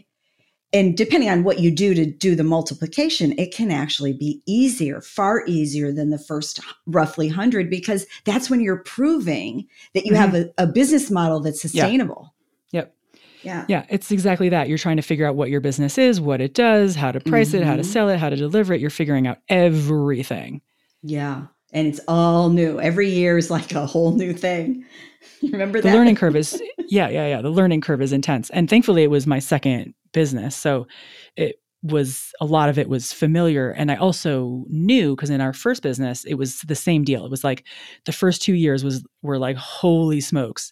and 0.73 0.97
depending 0.97 1.29
on 1.29 1.43
what 1.43 1.59
you 1.59 1.69
do 1.69 1.93
to 1.93 2.05
do 2.05 2.35
the 2.35 2.43
multiplication, 2.43 3.37
it 3.37 3.53
can 3.53 3.69
actually 3.69 4.11
be 4.11 4.41
easier, 4.47 5.01
far 5.01 5.45
easier 5.45 5.91
than 5.91 6.09
the 6.09 6.17
first 6.17 6.59
roughly 6.87 7.27
100, 7.27 7.69
because 7.69 8.07
that's 8.25 8.49
when 8.49 8.59
you're 8.59 8.77
proving 8.77 9.67
that 9.93 10.05
you 10.05 10.13
mm-hmm. 10.13 10.21
have 10.21 10.33
a, 10.33 10.51
a, 10.57 10.65
business 10.65 11.11
model 11.11 11.39
that's 11.39 11.61
sustainable. 11.61 12.33
Yeah. 12.71 12.79
Yep. 12.79 12.95
Yeah. 13.43 13.65
Yeah. 13.67 13.85
It's 13.89 14.11
exactly 14.11 14.49
that. 14.49 14.67
You're 14.67 14.79
trying 14.79 14.97
to 14.97 15.03
figure 15.03 15.27
out 15.27 15.35
what 15.35 15.51
your 15.51 15.61
business 15.61 15.99
is, 15.99 16.19
what 16.19 16.41
it 16.41 16.55
does, 16.55 16.95
how 16.95 17.11
to 17.11 17.19
price 17.19 17.49
mm-hmm. 17.49 17.57
it, 17.57 17.65
how 17.65 17.75
to 17.75 17.83
mm-hmm. 17.83 17.91
sell 17.91 18.09
it, 18.09 18.17
how 18.17 18.29
to 18.29 18.35
deliver 18.35 18.73
it. 18.73 18.81
You're 18.81 18.89
figuring 18.89 19.27
out 19.27 19.37
everything. 19.49 20.61
Yeah. 21.03 21.45
And 21.71 21.87
it's 21.87 21.99
all 22.07 22.49
new. 22.49 22.79
Every 22.79 23.09
year 23.09 23.37
is 23.37 23.51
like 23.51 23.73
a 23.73 23.85
whole 23.85 24.13
new 24.13 24.33
thing. 24.33 24.85
You 25.39 25.51
Remember 25.51 25.79
the 25.81 25.89
that? 25.89 25.95
learning 25.95 26.15
curve 26.15 26.35
is, 26.37 26.61
yeah, 26.77 27.09
yeah, 27.09 27.27
yeah. 27.27 27.41
The 27.41 27.49
learning 27.49 27.81
curve 27.81 28.01
is 28.01 28.13
intense. 28.13 28.49
And 28.51 28.69
thankfully, 28.69 29.03
it 29.03 29.09
was 29.09 29.27
my 29.27 29.39
second 29.39 29.93
business. 30.13 30.55
So 30.55 30.87
it 31.35 31.57
was 31.83 32.31
a 32.39 32.45
lot 32.45 32.69
of 32.69 32.79
it 32.79 32.87
was 32.87 33.11
familiar. 33.11 33.71
And 33.71 33.91
I 33.91 33.95
also 33.95 34.63
knew 34.69 35.15
because 35.15 35.29
in 35.29 35.41
our 35.41 35.53
first 35.53 35.83
business, 35.83 36.23
it 36.23 36.35
was 36.35 36.61
the 36.61 36.75
same 36.75 37.03
deal. 37.03 37.25
It 37.25 37.31
was 37.31 37.43
like 37.43 37.65
the 38.05 38.13
first 38.13 38.41
two 38.41 38.53
years 38.53 38.83
was 38.83 39.03
were 39.21 39.37
like, 39.37 39.57
holy 39.57 40.21
smokes. 40.21 40.71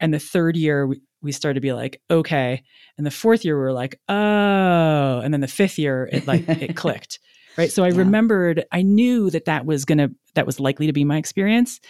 And 0.00 0.14
the 0.14 0.18
third 0.18 0.56
year 0.56 0.86
we, 0.86 1.00
we 1.22 1.32
started 1.32 1.54
to 1.54 1.60
be 1.60 1.74
like, 1.74 2.00
okay. 2.10 2.62
And 2.96 3.06
the 3.06 3.10
fourth 3.10 3.44
year 3.44 3.56
we 3.56 3.62
were 3.62 3.72
like, 3.72 4.00
oh. 4.08 5.20
And 5.20 5.32
then 5.32 5.42
the 5.42 5.48
fifth 5.48 5.78
year 5.78 6.08
it 6.10 6.26
like 6.26 6.48
it 6.48 6.74
clicked. 6.84 7.18
right 7.58 7.70
so 7.70 7.84
i 7.84 7.88
yeah. 7.88 7.96
remembered 7.96 8.64
i 8.72 8.82
knew 8.82 9.30
that 9.30 9.46
that 9.46 9.64
was 9.64 9.84
going 9.86 9.98
to 9.98 10.10
that 10.34 10.44
was 10.44 10.60
likely 10.60 10.86
to 10.86 10.92
be 10.92 11.04
my 11.04 11.16
experience 11.16 11.80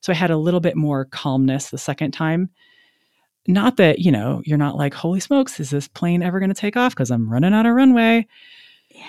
so 0.00 0.12
i 0.12 0.16
had 0.16 0.32
a 0.32 0.36
little 0.36 0.58
bit 0.58 0.76
more 0.76 1.04
calmness 1.04 1.70
the 1.70 1.78
second 1.78 2.10
time 2.10 2.50
not 3.46 3.76
that 3.76 3.98
you 3.98 4.10
know 4.10 4.42
you're 4.44 4.58
not 4.58 4.76
like 4.76 4.94
holy 4.94 5.20
smokes 5.20 5.58
is 5.58 5.70
this 5.70 5.88
plane 5.88 6.22
ever 6.22 6.38
going 6.38 6.52
to 6.52 6.60
take 6.60 6.76
off 6.76 6.92
because 6.94 7.10
i'm 7.10 7.30
running 7.30 7.52
out 7.52 7.66
of 7.66 7.74
runway 7.74 8.26
yeah 8.90 9.02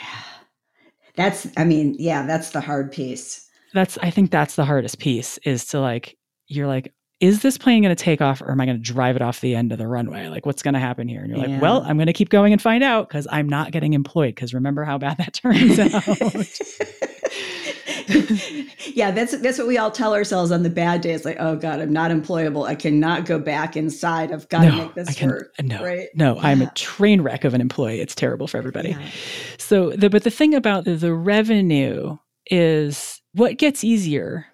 that's 1.15 1.47
i 1.57 1.63
mean 1.63 1.95
yeah 1.99 2.25
that's 2.25 2.49
the 2.51 2.61
hard 2.61 2.91
piece 2.91 3.47
that's 3.73 3.97
i 3.99 4.09
think 4.09 4.31
that's 4.31 4.55
the 4.55 4.65
hardest 4.65 4.99
piece 4.99 5.37
is 5.39 5.65
to 5.65 5.79
like 5.79 6.17
you're 6.47 6.67
like 6.67 6.93
is 7.23 7.41
this 7.41 7.57
plane 7.57 7.83
going 7.83 7.95
to 7.95 8.03
take 8.03 8.19
off 8.19 8.41
or 8.41 8.51
am 8.51 8.59
I 8.59 8.65
going 8.65 8.75
to 8.75 8.83
drive 8.83 9.15
it 9.15 9.21
off 9.21 9.39
the 9.39 9.55
end 9.55 9.71
of 9.71 9.77
the 9.77 9.87
runway? 9.87 10.27
Like, 10.27 10.45
what's 10.45 10.61
going 10.61 10.73
to 10.73 10.79
happen 10.81 11.07
here? 11.07 11.21
And 11.21 11.29
you're 11.29 11.39
yeah. 11.45 11.53
like, 11.53 11.61
well, 11.61 11.81
I'm 11.81 11.95
going 11.95 12.07
to 12.07 12.13
keep 12.13 12.27
going 12.27 12.51
and 12.51 12.61
find 12.61 12.83
out 12.83 13.07
because 13.07 13.29
I'm 13.31 13.47
not 13.47 13.71
getting 13.71 13.93
employed. 13.93 14.35
Because 14.35 14.53
remember 14.53 14.83
how 14.83 14.97
bad 14.97 15.19
that 15.19 15.33
turns 15.41 15.79
out. 15.79 16.03
yeah, 18.93 19.11
that's 19.11 19.37
that's 19.39 19.57
what 19.57 19.67
we 19.67 19.77
all 19.77 19.91
tell 19.91 20.13
ourselves 20.13 20.51
on 20.51 20.63
the 20.63 20.69
bad 20.69 21.01
days. 21.01 21.25
Like, 21.25 21.37
oh 21.39 21.55
God, 21.55 21.79
I'm 21.79 21.93
not 21.93 22.11
employable. 22.11 22.67
I 22.67 22.75
cannot 22.75 23.25
go 23.25 23.39
back 23.39 23.75
inside. 23.75 24.31
I've 24.31 24.47
got 24.49 24.63
no, 24.63 24.71
to 24.71 24.77
make 24.77 24.93
this 24.95 25.15
can, 25.15 25.29
work. 25.29 25.53
No, 25.61 25.83
right? 25.83 26.09
no, 26.15 26.35
yeah. 26.35 26.41
I'm 26.47 26.61
a 26.61 26.71
train 26.71 27.21
wreck 27.21 27.43
of 27.43 27.53
an 27.53 27.61
employee. 27.61 27.99
It's 27.99 28.15
terrible 28.15 28.47
for 28.47 28.57
everybody. 28.57 28.89
Yeah. 28.89 29.09
So, 29.57 29.91
the, 29.91 30.09
but 30.09 30.23
the 30.23 30.31
thing 30.31 30.53
about 30.53 30.85
the, 30.85 30.95
the 30.95 31.13
revenue 31.13 32.17
is 32.47 33.21
what 33.33 33.57
gets 33.57 33.83
easier 33.83 34.47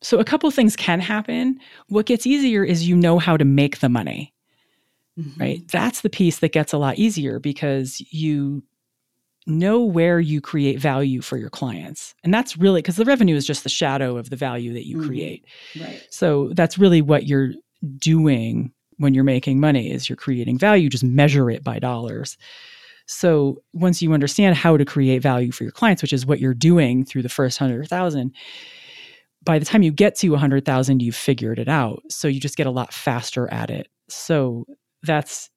so 0.00 0.18
a 0.18 0.24
couple 0.24 0.50
things 0.50 0.76
can 0.76 1.00
happen. 1.00 1.58
What 1.88 2.06
gets 2.06 2.26
easier 2.26 2.64
is 2.64 2.88
you 2.88 2.96
know 2.96 3.18
how 3.18 3.36
to 3.36 3.44
make 3.44 3.80
the 3.80 3.88
money. 3.88 4.34
Mm-hmm. 5.18 5.40
Right? 5.40 5.68
That's 5.68 6.02
the 6.02 6.10
piece 6.10 6.38
that 6.38 6.52
gets 6.52 6.72
a 6.72 6.78
lot 6.78 6.98
easier 6.98 7.40
because 7.40 8.00
you 8.12 8.62
know 9.48 9.80
where 9.82 10.20
you 10.20 10.40
create 10.40 10.78
value 10.78 11.20
for 11.20 11.36
your 11.36 11.50
clients. 11.50 12.14
And 12.22 12.32
that's 12.32 12.56
really 12.56 12.80
because 12.80 12.96
the 12.96 13.04
revenue 13.04 13.36
is 13.36 13.46
just 13.46 13.62
the 13.62 13.68
shadow 13.68 14.16
of 14.16 14.30
the 14.30 14.36
value 14.36 14.72
that 14.74 14.86
you 14.86 14.98
mm-hmm. 14.98 15.08
create. 15.08 15.44
Right. 15.80 16.06
So 16.10 16.50
that's 16.54 16.78
really 16.78 17.02
what 17.02 17.26
you're 17.26 17.52
doing 17.96 18.72
when 18.98 19.14
you're 19.14 19.24
making 19.24 19.60
money 19.60 19.90
is 19.90 20.08
you're 20.08 20.16
creating 20.16 20.58
value, 20.58 20.88
just 20.88 21.04
measure 21.04 21.50
it 21.50 21.64
by 21.64 21.78
dollars. 21.78 22.36
So 23.06 23.62
once 23.72 24.02
you 24.02 24.12
understand 24.12 24.56
how 24.56 24.76
to 24.76 24.84
create 24.84 25.22
value 25.22 25.50
for 25.50 25.64
your 25.64 25.72
clients, 25.72 26.02
which 26.02 26.12
is 26.12 26.26
what 26.26 26.40
you're 26.40 26.52
doing 26.52 27.04
through 27.04 27.22
the 27.22 27.28
first 27.28 27.60
100,000, 27.60 28.34
by 29.44 29.58
the 29.58 29.64
time 29.64 29.82
you 29.82 29.92
get 29.92 30.14
to 30.16 30.28
100,000, 30.30 31.00
you've 31.00 31.16
figured 31.16 31.58
it 31.58 31.68
out. 31.68 32.02
So 32.10 32.28
you 32.28 32.38
just 32.40 32.56
get 32.56 32.66
a 32.66 32.72
lot 32.72 32.92
faster 32.92 33.50
at 33.52 33.70
it. 33.70 33.88
So 34.10 34.66
that's, 35.04 35.48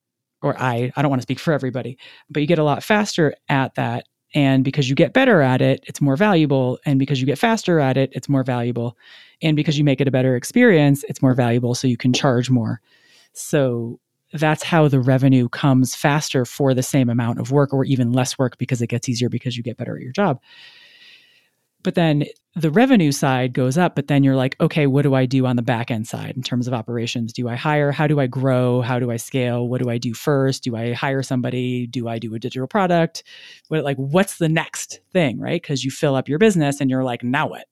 or 0.41 0.57
I, 0.59 0.91
I 0.95 1.01
don't 1.01 1.09
want 1.09 1.21
to 1.21 1.25
speak 1.25 1.39
for 1.39 1.53
everybody, 1.53 1.97
but 2.29 2.41
you 2.41 2.47
get 2.47 2.59
a 2.59 2.63
lot 2.63 2.83
faster 2.83 3.35
at 3.49 3.75
that. 3.75 4.05
And 4.33 4.63
because 4.63 4.89
you 4.89 4.95
get 4.95 5.13
better 5.13 5.41
at 5.41 5.61
it, 5.61 5.83
it's 5.87 5.99
more 5.99 6.15
valuable. 6.15 6.79
And 6.85 6.97
because 6.99 7.19
you 7.19 7.25
get 7.25 7.37
faster 7.37 7.79
at 7.79 7.97
it, 7.97 8.11
it's 8.13 8.29
more 8.29 8.43
valuable. 8.43 8.97
And 9.41 9.55
because 9.57 9.77
you 9.77 9.83
make 9.83 9.99
it 9.99 10.07
a 10.07 10.11
better 10.11 10.35
experience, 10.35 11.03
it's 11.09 11.21
more 11.21 11.33
valuable. 11.33 11.75
So 11.75 11.87
you 11.87 11.97
can 11.97 12.13
charge 12.13 12.49
more. 12.49 12.79
So 13.33 13.99
that's 14.33 14.63
how 14.63 14.87
the 14.87 14.99
revenue 14.99 15.49
comes 15.49 15.95
faster 15.95 16.45
for 16.45 16.73
the 16.73 16.83
same 16.83 17.09
amount 17.09 17.39
of 17.39 17.51
work 17.51 17.73
or 17.73 17.83
even 17.83 18.13
less 18.13 18.37
work 18.39 18.57
because 18.57 18.81
it 18.81 18.87
gets 18.87 19.09
easier 19.09 19.29
because 19.29 19.57
you 19.57 19.63
get 19.63 19.77
better 19.77 19.95
at 19.95 20.01
your 20.01 20.13
job. 20.13 20.39
But 21.83 21.95
then 21.95 22.25
the 22.55 22.69
revenue 22.69 23.11
side 23.11 23.53
goes 23.53 23.77
up, 23.77 23.95
but 23.95 24.07
then 24.07 24.23
you're 24.23 24.35
like, 24.35 24.55
okay, 24.59 24.85
what 24.87 25.03
do 25.03 25.13
I 25.13 25.25
do 25.25 25.45
on 25.45 25.55
the 25.55 25.61
back 25.61 25.89
end 25.89 26.07
side 26.07 26.35
in 26.35 26.43
terms 26.43 26.67
of 26.67 26.73
operations? 26.73 27.31
Do 27.31 27.47
I 27.47 27.55
hire? 27.55 27.91
How 27.91 28.07
do 28.07 28.19
I 28.19 28.27
grow? 28.27 28.81
How 28.81 28.99
do 28.99 29.09
I 29.09 29.17
scale? 29.17 29.67
What 29.67 29.81
do 29.81 29.89
I 29.89 29.97
do 29.97 30.13
first? 30.13 30.63
Do 30.63 30.75
I 30.75 30.93
hire 30.93 31.23
somebody? 31.23 31.87
Do 31.87 32.07
I 32.07 32.19
do 32.19 32.35
a 32.35 32.39
digital 32.39 32.67
product? 32.67 33.23
What 33.69 33.83
like 33.83 33.97
what's 33.97 34.37
the 34.37 34.49
next 34.49 34.99
thing, 35.13 35.39
right? 35.39 35.61
Because 35.61 35.85
you 35.85 35.91
fill 35.91 36.15
up 36.15 36.27
your 36.27 36.39
business 36.39 36.81
and 36.81 36.89
you're 36.89 37.03
like, 37.03 37.23
now 37.23 37.47
what? 37.47 37.67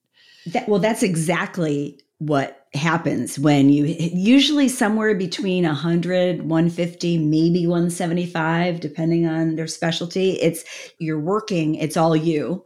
That, 0.48 0.70
well, 0.70 0.80
that's 0.80 1.04
exactly 1.04 2.00
what 2.20 2.68
happens 2.74 3.40
when 3.40 3.70
you 3.70 3.86
usually 3.86 4.68
somewhere 4.68 5.16
between 5.16 5.64
100 5.64 6.42
150 6.42 7.18
maybe 7.18 7.66
175 7.66 8.80
depending 8.80 9.26
on 9.26 9.56
their 9.56 9.66
specialty 9.66 10.34
it's 10.34 10.64
you're 11.00 11.20
working 11.20 11.74
it's 11.76 11.98
all 11.98 12.16
you 12.16 12.64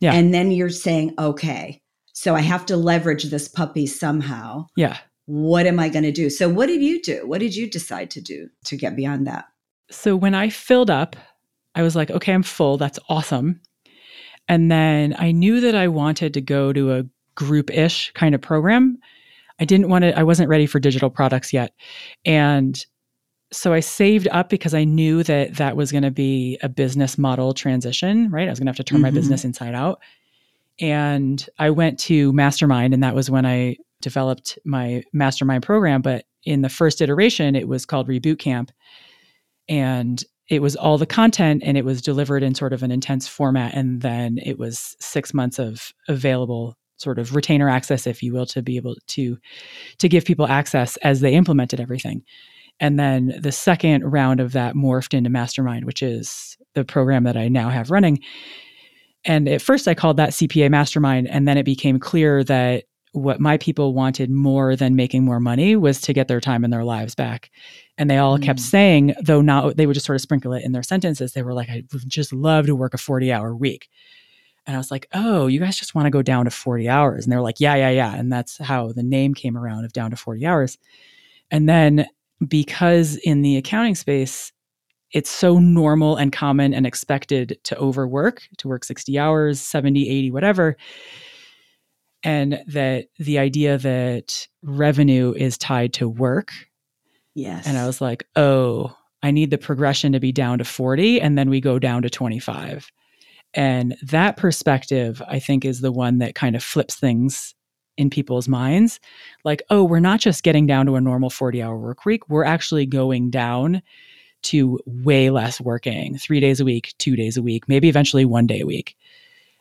yeah. 0.00 0.12
And 0.12 0.34
then 0.34 0.50
you're 0.50 0.70
saying, 0.70 1.14
okay, 1.18 1.80
so 2.12 2.34
I 2.34 2.40
have 2.40 2.66
to 2.66 2.76
leverage 2.76 3.24
this 3.24 3.48
puppy 3.48 3.86
somehow. 3.86 4.66
Yeah. 4.76 4.98
What 5.26 5.66
am 5.66 5.80
I 5.80 5.88
going 5.88 6.04
to 6.04 6.12
do? 6.12 6.30
So, 6.30 6.48
what 6.48 6.66
did 6.66 6.82
you 6.82 7.02
do? 7.02 7.26
What 7.26 7.40
did 7.40 7.56
you 7.56 7.68
decide 7.68 8.10
to 8.12 8.20
do 8.20 8.48
to 8.66 8.76
get 8.76 8.94
beyond 8.96 9.26
that? 9.26 9.46
So, 9.90 10.14
when 10.14 10.34
I 10.34 10.50
filled 10.50 10.90
up, 10.90 11.16
I 11.74 11.82
was 11.82 11.96
like, 11.96 12.10
okay, 12.10 12.32
I'm 12.32 12.42
full. 12.42 12.76
That's 12.76 12.98
awesome. 13.08 13.60
And 14.48 14.70
then 14.70 15.16
I 15.18 15.32
knew 15.32 15.60
that 15.60 15.74
I 15.74 15.88
wanted 15.88 16.34
to 16.34 16.40
go 16.40 16.72
to 16.72 16.92
a 16.92 17.04
group 17.34 17.70
ish 17.70 18.12
kind 18.12 18.34
of 18.34 18.40
program. 18.40 18.98
I 19.58 19.64
didn't 19.64 19.88
want 19.88 20.02
to, 20.02 20.16
I 20.18 20.22
wasn't 20.22 20.48
ready 20.48 20.66
for 20.66 20.78
digital 20.78 21.10
products 21.10 21.52
yet. 21.52 21.72
And 22.24 22.84
so 23.54 23.72
I 23.72 23.80
saved 23.80 24.28
up 24.28 24.48
because 24.48 24.74
I 24.74 24.84
knew 24.84 25.22
that 25.22 25.54
that 25.56 25.76
was 25.76 25.92
going 25.92 26.02
to 26.02 26.10
be 26.10 26.58
a 26.62 26.68
business 26.68 27.16
model 27.16 27.54
transition, 27.54 28.30
right? 28.30 28.48
I 28.48 28.50
was 28.50 28.58
going 28.58 28.66
to 28.66 28.70
have 28.70 28.76
to 28.76 28.84
turn 28.84 28.96
mm-hmm. 28.96 29.02
my 29.02 29.10
business 29.10 29.44
inside 29.44 29.74
out. 29.74 30.00
And 30.80 31.46
I 31.58 31.70
went 31.70 31.98
to 32.00 32.32
Mastermind, 32.32 32.94
and 32.94 33.02
that 33.02 33.14
was 33.14 33.30
when 33.30 33.46
I 33.46 33.76
developed 34.00 34.58
my 34.64 35.04
Mastermind 35.12 35.62
program. 35.62 36.02
But 36.02 36.24
in 36.44 36.62
the 36.62 36.68
first 36.68 37.00
iteration, 37.00 37.54
it 37.54 37.68
was 37.68 37.86
called 37.86 38.08
Reboot 38.08 38.38
Camp. 38.38 38.72
And 39.68 40.22
it 40.48 40.60
was 40.60 40.76
all 40.76 40.98
the 40.98 41.06
content 41.06 41.62
and 41.64 41.78
it 41.78 41.84
was 41.86 42.02
delivered 42.02 42.42
in 42.42 42.54
sort 42.54 42.74
of 42.74 42.82
an 42.82 42.90
intense 42.90 43.26
format. 43.26 43.74
And 43.74 44.02
then 44.02 44.38
it 44.44 44.58
was 44.58 44.94
six 45.00 45.32
months 45.32 45.58
of 45.58 45.92
available 46.06 46.76
sort 46.96 47.18
of 47.18 47.34
retainer 47.34 47.68
access, 47.68 48.06
if 48.06 48.22
you 48.22 48.32
will, 48.32 48.46
to 48.46 48.62
be 48.62 48.76
able 48.76 48.96
to 49.08 49.38
to 49.98 50.08
give 50.08 50.24
people 50.24 50.46
access 50.46 50.96
as 50.98 51.20
they 51.20 51.34
implemented 51.34 51.80
everything. 51.80 52.22
And 52.80 52.98
then 52.98 53.38
the 53.40 53.52
second 53.52 54.04
round 54.04 54.40
of 54.40 54.52
that 54.52 54.74
morphed 54.74 55.14
into 55.14 55.30
Mastermind, 55.30 55.84
which 55.84 56.02
is 56.02 56.56
the 56.74 56.84
program 56.84 57.24
that 57.24 57.36
I 57.36 57.48
now 57.48 57.70
have 57.70 57.90
running. 57.90 58.18
And 59.24 59.48
at 59.48 59.62
first 59.62 59.88
I 59.88 59.94
called 59.94 60.16
that 60.16 60.30
CPA 60.30 60.70
Mastermind. 60.70 61.28
And 61.28 61.46
then 61.48 61.56
it 61.56 61.64
became 61.64 61.98
clear 61.98 62.44
that 62.44 62.84
what 63.12 63.40
my 63.40 63.56
people 63.58 63.94
wanted 63.94 64.28
more 64.28 64.74
than 64.74 64.96
making 64.96 65.24
more 65.24 65.38
money 65.38 65.76
was 65.76 66.00
to 66.00 66.12
get 66.12 66.26
their 66.26 66.40
time 66.40 66.64
and 66.64 66.72
their 66.72 66.84
lives 66.84 67.14
back. 67.14 67.48
And 67.96 68.10
they 68.10 68.18
all 68.18 68.38
mm. 68.38 68.42
kept 68.42 68.58
saying, 68.58 69.14
though 69.22 69.40
not, 69.40 69.76
they 69.76 69.86
would 69.86 69.94
just 69.94 70.04
sort 70.04 70.16
of 70.16 70.22
sprinkle 70.22 70.52
it 70.52 70.64
in 70.64 70.72
their 70.72 70.82
sentences. 70.82 71.32
They 71.32 71.42
were 71.42 71.54
like, 71.54 71.70
I 71.70 71.84
would 71.92 72.08
just 72.08 72.32
love 72.32 72.66
to 72.66 72.74
work 72.74 72.92
a 72.92 72.98
40 72.98 73.32
hour 73.32 73.54
week. 73.54 73.88
And 74.66 74.74
I 74.74 74.78
was 74.78 74.90
like, 74.90 75.06
oh, 75.12 75.46
you 75.46 75.60
guys 75.60 75.78
just 75.78 75.94
want 75.94 76.06
to 76.06 76.10
go 76.10 76.22
down 76.22 76.46
to 76.46 76.50
40 76.50 76.88
hours. 76.88 77.24
And 77.24 77.32
they 77.32 77.36
were 77.36 77.42
like, 77.42 77.60
yeah, 77.60 77.76
yeah, 77.76 77.90
yeah. 77.90 78.14
And 78.14 78.32
that's 78.32 78.58
how 78.58 78.92
the 78.92 79.02
name 79.02 79.34
came 79.34 79.56
around 79.56 79.84
of 79.84 79.92
down 79.92 80.10
to 80.10 80.16
40 80.16 80.44
hours. 80.44 80.78
And 81.50 81.68
then 81.68 82.06
because 82.46 83.16
in 83.16 83.42
the 83.42 83.56
accounting 83.56 83.94
space, 83.94 84.52
it's 85.12 85.30
so 85.30 85.58
normal 85.58 86.16
and 86.16 86.32
common 86.32 86.74
and 86.74 86.86
expected 86.86 87.58
to 87.64 87.78
overwork, 87.78 88.42
to 88.58 88.68
work 88.68 88.84
60 88.84 89.18
hours, 89.18 89.60
70, 89.60 90.08
80, 90.08 90.30
whatever. 90.32 90.76
And 92.24 92.60
that 92.66 93.06
the 93.18 93.38
idea 93.38 93.78
that 93.78 94.48
revenue 94.62 95.32
is 95.36 95.56
tied 95.56 95.92
to 95.94 96.08
work. 96.08 96.50
Yes. 97.34 97.66
And 97.66 97.78
I 97.78 97.86
was 97.86 98.00
like, 98.00 98.26
oh, 98.34 98.96
I 99.22 99.30
need 99.30 99.50
the 99.50 99.58
progression 99.58 100.12
to 100.12 100.20
be 100.20 100.32
down 100.32 100.58
to 100.58 100.64
40 100.64 101.20
and 101.20 101.38
then 101.38 101.48
we 101.48 101.60
go 101.60 101.78
down 101.78 102.02
to 102.02 102.10
25. 102.10 102.90
And 103.54 103.96
that 104.02 104.36
perspective, 104.36 105.22
I 105.28 105.38
think, 105.38 105.64
is 105.64 105.80
the 105.80 105.92
one 105.92 106.18
that 106.18 106.34
kind 106.34 106.56
of 106.56 106.62
flips 106.62 106.96
things 106.96 107.54
in 107.96 108.10
people's 108.10 108.48
minds 108.48 109.00
like 109.44 109.62
oh 109.70 109.84
we're 109.84 110.00
not 110.00 110.20
just 110.20 110.42
getting 110.42 110.66
down 110.66 110.86
to 110.86 110.96
a 110.96 111.00
normal 111.00 111.30
40 111.30 111.62
hour 111.62 111.76
work 111.76 112.04
week 112.04 112.28
we're 112.28 112.44
actually 112.44 112.86
going 112.86 113.30
down 113.30 113.82
to 114.44 114.78
way 114.86 115.30
less 115.30 115.60
working 115.60 116.16
three 116.18 116.38
days 116.38 116.60
a 116.60 116.64
week 116.64 116.94
two 116.98 117.16
days 117.16 117.36
a 117.36 117.42
week 117.42 117.68
maybe 117.68 117.88
eventually 117.88 118.24
one 118.24 118.46
day 118.46 118.60
a 118.60 118.66
week. 118.66 118.96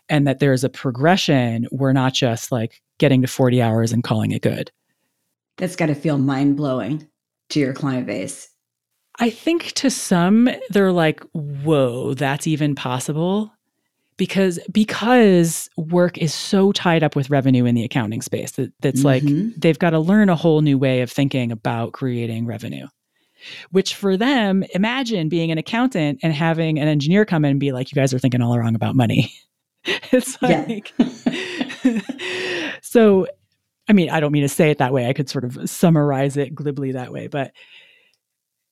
And 0.09 0.27
that 0.27 0.39
there's 0.39 0.63
a 0.63 0.69
progression 0.69 1.67
we're 1.71 1.93
not 1.93 2.13
just 2.13 2.51
like 2.51 2.81
getting 2.97 3.21
to 3.21 3.27
40 3.27 3.61
hours 3.61 3.91
and 3.91 4.03
calling 4.03 4.31
it 4.31 4.41
good. 4.41 4.71
That's 5.57 5.77
got 5.77 5.85
to 5.85 5.95
feel 5.95 6.17
mind-blowing 6.17 7.07
to 7.49 7.59
your 7.59 7.73
client 7.73 8.05
base. 8.05 8.49
I 9.19 9.29
think 9.29 9.71
to 9.73 9.89
some 9.89 10.49
they're 10.69 10.91
like 10.91 11.21
whoa 11.31 12.13
that's 12.15 12.47
even 12.47 12.75
possible 12.75 13.53
because 14.17 14.59
because 14.71 15.69
work 15.77 16.17
is 16.17 16.33
so 16.33 16.71
tied 16.71 17.03
up 17.03 17.15
with 17.15 17.29
revenue 17.29 17.65
in 17.65 17.75
the 17.75 17.83
accounting 17.83 18.21
space 18.21 18.51
that 18.51 18.71
that's 18.81 19.03
mm-hmm. 19.03 19.47
like 19.49 19.55
they've 19.57 19.79
got 19.79 19.91
to 19.91 19.99
learn 19.99 20.29
a 20.29 20.35
whole 20.35 20.61
new 20.61 20.77
way 20.77 21.01
of 21.01 21.11
thinking 21.11 21.51
about 21.51 21.93
creating 21.93 22.45
revenue 22.45 22.87
which 23.71 23.95
for 23.95 24.15
them 24.17 24.63
imagine 24.73 25.29
being 25.29 25.51
an 25.51 25.57
accountant 25.57 26.19
and 26.23 26.33
having 26.33 26.79
an 26.79 26.87
engineer 26.87 27.25
come 27.25 27.43
in 27.45 27.51
and 27.51 27.59
be 27.59 27.71
like 27.71 27.91
you 27.91 27.95
guys 27.95 28.13
are 28.13 28.19
thinking 28.19 28.41
all 28.41 28.57
wrong 28.57 28.75
about 28.75 28.95
money. 28.95 29.33
It's 30.13 30.41
like 30.41 30.93
so 32.81 33.27
i 33.89 33.91
mean 33.91 34.09
i 34.09 34.21
don't 34.21 34.31
mean 34.31 34.43
to 34.43 34.47
say 34.47 34.69
it 34.69 34.77
that 34.77 34.93
way. 34.93 35.09
I 35.09 35.11
could 35.11 35.29
sort 35.29 35.43
of 35.43 35.69
summarize 35.69 36.37
it 36.37 36.55
glibly 36.55 36.93
that 36.93 37.11
way 37.11 37.27
but 37.27 37.51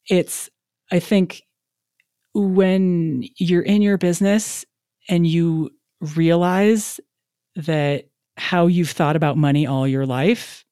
it's 0.07 0.49
i 0.89 0.99
think 0.99 1.41
when 2.33 3.25
you're 3.35 3.61
in 3.61 3.81
your 3.81 3.97
business 3.97 4.63
and 5.09 5.25
you 5.25 5.71
realize 6.15 6.99
that 7.55 8.05
how 8.37 8.67
you've 8.67 8.89
thought 8.89 9.15
about 9.15 9.37
money 9.37 9.67
all 9.67 9.87
your 9.87 10.05
life 10.05 10.65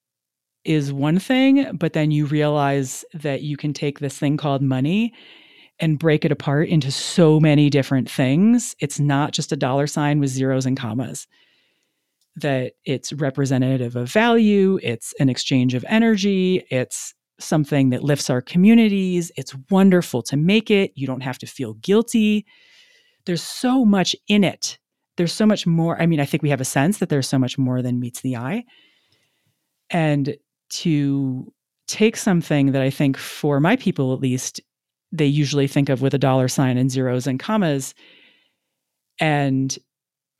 is 0.66 0.92
one 0.92 1.20
thing, 1.20 1.76
but 1.78 1.94
then 1.94 2.12
you 2.12 2.26
realize 2.26 3.06
that 3.14 3.42
you 3.42 3.58
can 3.58 3.74
take 3.74 4.00
this 4.00 4.18
thing 4.18 4.38
called 4.38 4.62
money 4.62 5.14
and 5.80 6.00
break 6.00 6.26
it 6.26 6.32
apart 6.32 6.68
into 6.68 6.92
so 6.92 7.40
many 7.40 7.70
different 7.70 8.10
things. 8.10 8.76
It's 8.80 9.00
not 9.00 9.32
just 9.32 9.52
a 9.52 9.58
dollar 9.58 9.88
sign 9.88 10.20
with 10.20 10.30
zeros 10.30 10.66
and 10.66 10.78
commas. 10.78 11.28
That 12.36 12.74
it's 12.86 13.14
representative 13.14 13.96
of 13.96 14.12
value, 14.12 14.80
it's 14.84 15.14
an 15.20 15.30
exchange 15.30 15.74
of 15.74 15.86
energy, 15.88 16.66
it's 16.70 17.14
something 17.40 17.90
that 17.90 18.04
lifts 18.04 18.30
our 18.30 18.42
communities. 18.42 19.32
It's 19.38 19.56
wonderful 19.70 20.22
to 20.24 20.38
make 20.38 20.70
it. 20.70 20.92
You 20.96 21.08
don't 21.08 21.24
have 21.24 21.38
to 21.40 21.48
feel 21.48 21.74
guilty. 21.76 22.46
There's 23.30 23.44
so 23.44 23.86
much 23.86 24.16
in 24.28 24.44
it. 24.44 24.80
There's 25.16 25.32
so 25.32 25.46
much 25.46 25.68
more. 25.68 26.02
I 26.02 26.08
mean, 26.08 26.20
I 26.20 26.26
think 26.26 26.42
we 26.42 26.50
have 26.50 26.62
a 26.62 26.66
sense 26.66 26.98
that 26.98 27.10
there's 27.10 27.30
so 27.30 27.38
much 27.38 27.60
more 27.60 27.84
than 27.84 28.00
meets 28.00 28.22
the 28.22 28.38
eye. 28.38 28.64
And 29.92 30.36
to 30.70 31.54
take 31.88 32.18
something 32.18 32.72
that 32.72 32.82
I 32.82 32.90
think 32.90 33.18
for 33.18 33.60
my 33.60 33.76
people 33.76 34.16
at 34.16 34.20
least, 34.20 34.62
they 35.12 35.28
usually 35.28 35.68
think 35.68 35.90
of 35.90 36.02
with 36.02 36.16
a 36.16 36.18
dollar 36.18 36.48
sign 36.48 36.80
and 36.80 36.90
zeros 36.90 37.28
and 37.28 37.40
commas 37.40 37.94
and 39.20 39.78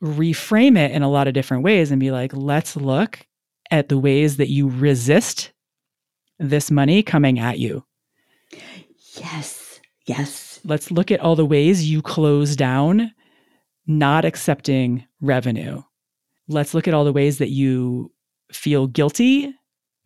reframe 0.04 0.76
it 0.76 0.90
in 0.90 1.04
a 1.04 1.12
lot 1.12 1.28
of 1.28 1.36
different 1.36 1.62
ways 1.62 1.92
and 1.92 2.00
be 2.00 2.10
like, 2.10 2.34
let's 2.34 2.76
look 2.76 3.20
at 3.70 3.90
the 3.90 4.00
ways 4.00 4.38
that 4.38 4.50
you 4.50 4.68
resist 4.68 5.54
this 6.40 6.72
money 6.72 7.04
coming 7.04 7.38
at 7.38 7.60
you. 7.60 7.86
Yes. 9.14 9.80
Yes. 10.08 10.49
Let's 10.64 10.92
look 10.92 11.12
at 11.12 11.20
all 11.20 11.36
the 11.36 11.46
ways 11.46 11.90
you 11.90 12.02
close 12.02 12.56
down 12.56 13.12
not 13.90 14.24
accepting 14.24 15.04
revenue. 15.20 15.82
Let's 16.48 16.74
look 16.74 16.88
at 16.88 16.94
all 16.94 17.04
the 17.04 17.12
ways 17.12 17.40
that 17.40 17.50
you 17.50 18.12
feel 18.52 18.88
guilty 18.88 19.54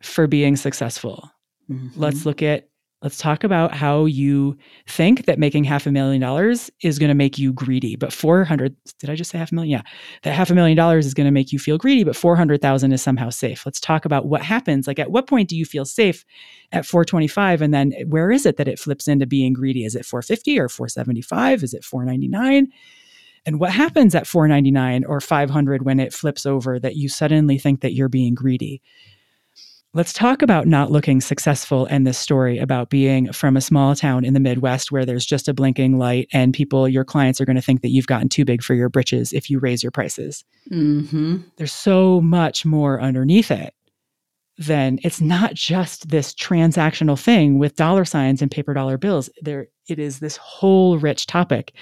for 0.02 0.26
being 0.26 0.56
successful. 0.56 1.30
Mm-hmm. 1.70 2.00
Let's 2.00 2.26
look 2.26 2.42
at 2.42 2.68
let's 3.04 3.18
talk 3.18 3.44
about 3.44 3.74
how 3.74 4.06
you 4.06 4.56
think 4.88 5.26
that 5.26 5.38
making 5.38 5.62
half 5.62 5.86
a 5.86 5.92
million 5.92 6.20
dollars 6.20 6.70
is 6.82 6.98
going 6.98 7.08
to 7.10 7.14
make 7.14 7.38
you 7.38 7.52
greedy 7.52 7.94
but 7.94 8.12
400 8.12 8.74
did 8.98 9.10
i 9.10 9.14
just 9.14 9.30
say 9.30 9.38
half 9.38 9.52
a 9.52 9.54
million? 9.54 9.70
Yeah 9.70 9.82
that 10.22 10.34
half 10.34 10.50
a 10.50 10.54
million 10.54 10.76
dollars 10.76 11.06
is 11.06 11.14
going 11.14 11.26
to 11.26 11.30
make 11.30 11.52
you 11.52 11.58
feel 11.58 11.78
greedy 11.78 12.02
but 12.02 12.16
400000 12.16 12.92
is 12.92 13.02
somehow 13.02 13.28
safe. 13.28 13.64
Let's 13.66 13.80
talk 13.80 14.04
about 14.04 14.26
what 14.26 14.42
happens 14.42 14.86
like 14.86 14.98
at 14.98 15.10
what 15.10 15.26
point 15.26 15.48
do 15.48 15.56
you 15.56 15.64
feel 15.64 15.84
safe 15.84 16.24
at 16.72 16.86
425 16.86 17.62
and 17.62 17.74
then 17.74 17.92
where 18.08 18.30
is 18.30 18.46
it 18.46 18.56
that 18.56 18.68
it 18.68 18.78
flips 18.78 19.06
into 19.06 19.26
being 19.26 19.52
greedy? 19.52 19.84
Is 19.84 19.94
it 19.94 20.06
450 20.06 20.58
or 20.58 20.68
475 20.68 21.62
is 21.62 21.74
it 21.74 21.84
499 21.84 22.68
and 23.46 23.60
what 23.60 23.70
happens 23.70 24.14
at 24.14 24.26
499 24.26 25.04
or 25.04 25.20
500 25.20 25.84
when 25.84 26.00
it 26.00 26.14
flips 26.14 26.46
over 26.46 26.78
that 26.80 26.96
you 26.96 27.08
suddenly 27.08 27.58
think 27.58 27.82
that 27.82 27.92
you're 27.92 28.08
being 28.08 28.34
greedy 28.34 28.80
Let's 29.96 30.12
talk 30.12 30.42
about 30.42 30.66
not 30.66 30.90
looking 30.90 31.20
successful 31.20 31.86
and 31.86 32.04
this 32.04 32.18
story 32.18 32.58
about 32.58 32.90
being 32.90 33.32
from 33.32 33.56
a 33.56 33.60
small 33.60 33.94
town 33.94 34.24
in 34.24 34.34
the 34.34 34.40
Midwest 34.40 34.90
where 34.90 35.06
there's 35.06 35.24
just 35.24 35.46
a 35.46 35.54
blinking 35.54 35.98
light 35.98 36.26
and 36.32 36.52
people, 36.52 36.88
your 36.88 37.04
clients 37.04 37.40
are 37.40 37.44
going 37.44 37.54
to 37.54 37.62
think 37.62 37.82
that 37.82 37.90
you've 37.90 38.08
gotten 38.08 38.28
too 38.28 38.44
big 38.44 38.60
for 38.60 38.74
your 38.74 38.88
britches 38.88 39.32
if 39.32 39.48
you 39.48 39.60
raise 39.60 39.84
your 39.84 39.92
prices. 39.92 40.44
Mm-hmm. 40.68 41.36
There's 41.58 41.72
so 41.72 42.20
much 42.20 42.64
more 42.64 43.00
underneath 43.00 43.52
it 43.52 43.72
than 44.58 44.98
it's 45.04 45.20
not 45.20 45.54
just 45.54 46.08
this 46.08 46.34
transactional 46.34 47.18
thing 47.18 47.60
with 47.60 47.76
dollar 47.76 48.04
signs 48.04 48.42
and 48.42 48.50
paper 48.50 48.74
dollar 48.74 48.98
bills. 48.98 49.30
There, 49.42 49.68
it 49.88 50.00
is 50.00 50.18
this 50.18 50.36
whole 50.38 50.98
rich 50.98 51.28
topic 51.28 51.72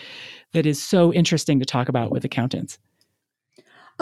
that 0.52 0.66
is 0.66 0.82
so 0.82 1.14
interesting 1.14 1.58
to 1.60 1.64
talk 1.64 1.88
about 1.88 2.10
with 2.10 2.26
accountants. 2.26 2.78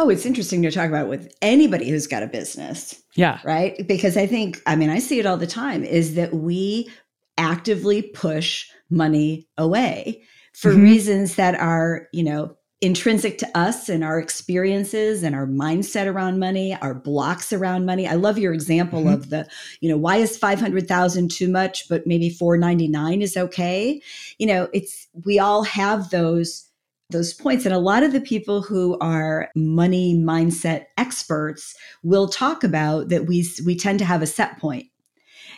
Oh, 0.01 0.09
it's 0.09 0.25
interesting 0.25 0.63
to 0.63 0.71
talk 0.71 0.89
about 0.89 1.09
with 1.09 1.31
anybody 1.43 1.91
who's 1.91 2.07
got 2.07 2.23
a 2.23 2.27
business. 2.27 3.03
Yeah. 3.17 3.39
Right. 3.45 3.87
Because 3.87 4.17
I 4.17 4.27
think, 4.27 4.59
I 4.65 4.75
mean, 4.75 4.89
I 4.89 4.99
see 4.99 5.21
it 5.21 5.27
all 5.27 5.37
the 5.37 5.47
time 5.47 5.85
is 5.85 6.15
that 6.15 6.33
we 6.33 6.91
actively 7.37 8.01
push 8.01 8.65
money 8.89 9.47
away 9.59 10.23
for 10.55 10.73
mm-hmm. 10.73 10.85
reasons 10.85 11.35
that 11.35 11.55
are, 11.55 12.09
you 12.15 12.25
know, 12.25 12.57
intrinsic 12.81 13.37
to 13.37 13.49
us 13.55 13.91
and 13.91 14.03
our 14.03 14.19
experiences 14.19 15.23
and 15.23 15.35
our 15.35 15.47
mindset 15.47 16.07
around 16.07 16.39
money, 16.39 16.75
our 16.77 16.95
blocks 16.95 17.53
around 17.53 17.85
money. 17.85 18.09
I 18.09 18.15
love 18.15 18.39
your 18.39 18.55
example 18.55 19.01
mm-hmm. 19.01 19.13
of 19.13 19.29
the, 19.29 19.47
you 19.81 19.91
know, 19.91 19.99
why 19.99 20.17
is 20.17 20.39
500,000 20.39 21.31
too 21.31 21.51
much 21.51 21.91
but 21.91 22.07
maybe 22.07 22.31
499 22.31 23.21
is 23.21 23.37
okay? 23.37 24.01
You 24.39 24.47
know, 24.47 24.71
it's 24.73 25.09
we 25.27 25.39
all 25.39 25.63
have 25.65 26.09
those 26.09 26.70
those 27.11 27.35
points. 27.35 27.65
And 27.65 27.75
a 27.75 27.79
lot 27.79 28.03
of 28.03 28.13
the 28.13 28.21
people 28.21 28.63
who 28.63 28.99
are 29.01 29.51
money 29.55 30.15
mindset 30.15 30.87
experts 30.97 31.75
will 32.03 32.29
talk 32.29 32.65
about 32.65 33.09
that 33.09 33.27
we 33.27 33.49
we 33.65 33.77
tend 33.77 33.99
to 33.99 34.05
have 34.05 34.23
a 34.23 34.27
set 34.27 34.59
point. 34.59 34.87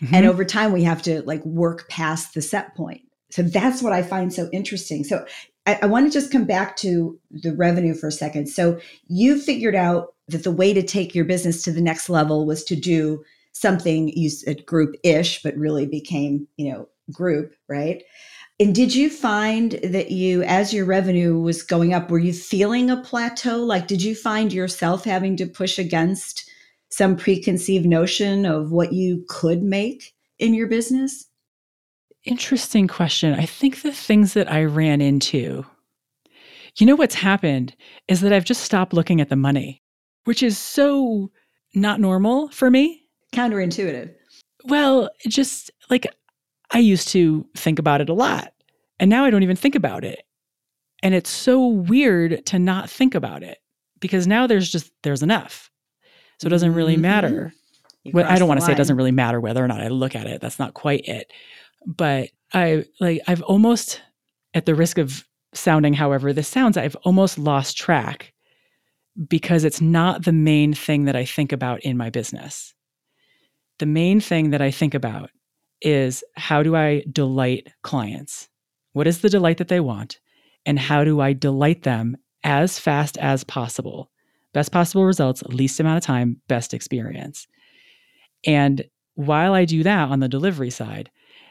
Mm-hmm. 0.01 0.15
And 0.15 0.27
over 0.27 0.45
time 0.45 0.73
we 0.73 0.83
have 0.83 1.03
to 1.03 1.23
like 1.23 1.45
work 1.45 1.89
past 1.89 2.35
the 2.35 2.43
set 2.43 2.75
point. 2.75 3.03
So 3.31 3.43
that's 3.43 3.83
what 3.83 3.93
I 3.93 4.03
find 4.03 4.33
so 4.33 4.49
interesting. 4.53 5.05
So 5.05 5.25
I, 5.67 5.79
I 5.83 5.87
want 5.87 6.07
to 6.07 6.13
just 6.13 6.33
come 6.33 6.45
back 6.45 6.77
to 6.79 7.19
the 7.31 7.55
revenue 7.55 7.95
for 7.95 8.09
a 8.09 8.13
second. 8.13 8.49
So 8.49 8.79
you 9.07 9.41
figured 9.41 9.75
out 9.75 10.15
that 10.29 10.45
the 10.45 10.51
way 10.51 10.75
to 10.75 10.83
take 10.83 11.15
your 11.15 11.25
business 11.25 11.63
to 11.63 11.73
the 11.73 11.81
next 11.81 12.09
level 12.09 12.47
was 12.47 12.65
to 12.65 12.77
do 12.77 13.23
something 13.53 14.09
you 14.09 14.31
said 14.31 14.67
group 14.67 14.95
ish, 15.05 15.43
but 15.43 15.57
really 15.57 15.87
became, 15.87 16.49
you 16.57 16.73
know, 16.73 16.89
group, 17.11 17.55
right? 17.69 18.03
And 18.63 18.77
did 18.77 18.95
you 18.95 19.11
find 19.11 19.73
that 19.83 20.13
you, 20.13 20.45
as 20.45 20.73
your 20.73 20.85
revenue 20.85 21.37
was 21.37 21.65
going 21.65 21.95
up, 21.95 22.13
were 22.13 22.21
you 22.21 22.33
feeling 22.33 22.91
a 22.91 22.97
plateau? 22.97 23.57
Like, 23.57 23.89
did 23.89 24.01
you 24.01 24.15
find 24.15 24.53
yourself 24.53 25.03
having 25.03 25.37
to 25.39 25.47
push 25.47 25.81
against 25.81 26.49
some 26.89 27.17
preconceived 27.17 27.87
notion 27.87 28.47
of 28.47 28.71
what 28.71 28.93
you 28.93 29.25
could 29.29 29.65
make 29.65 30.15
in 30.39 30.55
your 30.55 30.69
business? 30.69 31.27
Interesting 32.23 32.87
question. 32.87 33.35
I 33.35 33.47
think 33.47 33.83
the 33.83 33.91
things 33.91 34.35
that 34.35 34.49
I 34.49 34.63
ran 34.63 35.01
into, 35.01 35.67
you 36.77 36.87
know, 36.87 36.95
what's 36.95 37.17
happened 37.17 37.75
is 38.07 38.21
that 38.21 38.33
I've 38.33 38.45
just 38.45 38.63
stopped 38.63 38.93
looking 38.93 39.21
at 39.21 39.29
the 39.29 39.35
money, 39.35 39.83
which 40.23 40.41
is 40.41 40.57
so 40.57 41.33
not 41.75 41.99
normal 41.99 42.49
for 42.51 42.71
me. 42.71 43.03
Counterintuitive. 43.33 44.15
Well, 44.67 45.11
just 45.27 45.73
like 45.91 46.07
I 46.71 46.79
used 46.79 47.09
to 47.09 47.45
think 47.57 47.79
about 47.79 48.01
it 48.01 48.09
a 48.09 48.15
lot. 48.15 48.52
And 49.03 49.11
now 49.11 49.25
I 49.25 49.31
don't 49.31 49.43
even 49.43 49.57
think 49.57 49.75
about 49.75 50.05
it. 50.05 50.23
And 51.03 51.13
it's 51.13 51.29
so 51.29 51.67
weird 51.67 52.47
to 52.47 52.59
not 52.61 52.89
think 52.89 53.17
about 53.17 53.43
it 53.43 53.59
because 53.99 54.29
now 54.29 54.47
there's 54.47 54.71
just 54.71 54.93
there's 55.03 55.25
enough. 55.25 55.69
So 56.39 56.47
it 56.47 56.51
doesn't 56.51 56.75
really 56.75 56.93
mm-hmm. 56.93 57.03
matter. 57.03 57.53
Well, 58.13 58.27
I 58.31 58.39
don't 58.39 58.47
want 58.47 58.61
to 58.61 58.67
say 58.67 58.73
it 58.73 58.79
doesn't 58.79 58.97
really 58.97 59.11
matter 59.11 59.41
whether 59.41 59.63
or 59.63 59.67
not 59.67 59.81
I 59.81 59.89
look 59.89 60.15
at 60.15 60.29
it. 60.29 60.41
That's 60.41 60.61
not 60.61 60.75
quite 60.75 61.05
it. 61.09 61.33
But 61.85 62.31
I 62.55 62.85
like 63.01 63.23
I've 63.27 63.43
almost 63.43 64.01
at 64.55 64.67
the 64.67 64.75
risk 64.77 64.99
of 64.99 65.25
sounding 65.53 65.95
however 65.95 66.33
this 66.33 66.47
sounds, 66.47 66.77
I've 66.77 66.97
almost 67.03 67.39
lost 67.41 67.77
track 67.77 68.33
because 69.29 69.65
it's 69.65 69.81
not 69.81 70.25
the 70.25 70.33
main 70.33 70.75
thing 70.75 71.07
that 71.07 71.17
I 71.17 71.25
think 71.25 71.51
about 71.51 71.81
in 71.81 71.97
my 71.97 72.09
business. 72.09 72.73
The 73.81 73.87
main 73.87 74.21
thing 74.21 74.51
that 74.51 74.63
I 74.63 74.71
think 74.71 74.95
about 74.95 75.31
is 75.81 76.23
how 76.37 76.63
do 76.63 76.77
I 76.77 77.03
delight 77.11 77.67
clients? 77.83 78.49
What 78.93 79.07
is 79.07 79.21
the 79.21 79.29
delight 79.29 79.59
that 79.59 79.69
they 79.69 79.81
want? 79.81 80.21
And 80.67 80.79
how 80.79 81.05
do 81.05 81.21
I 81.21 81.33
delight 81.33 81.83
them 81.83 82.17
as 82.45 82.79
fast 82.79 83.17
as 83.19 83.45
possible? 83.45 84.11
Best 84.53 84.71
possible 84.71 85.05
results, 85.05 85.43
least 85.45 85.81
amount 85.81 85.99
of 85.99 86.05
time, 86.05 86.41
best 86.49 86.75
experience. 86.75 87.47
And 88.45 88.85
while 89.15 89.55
I 89.55 89.65
do 89.65 89.83
that 89.83 90.09
on 90.09 90.21
the 90.21 90.29
delivery 90.29 90.71
side, 90.71 91.11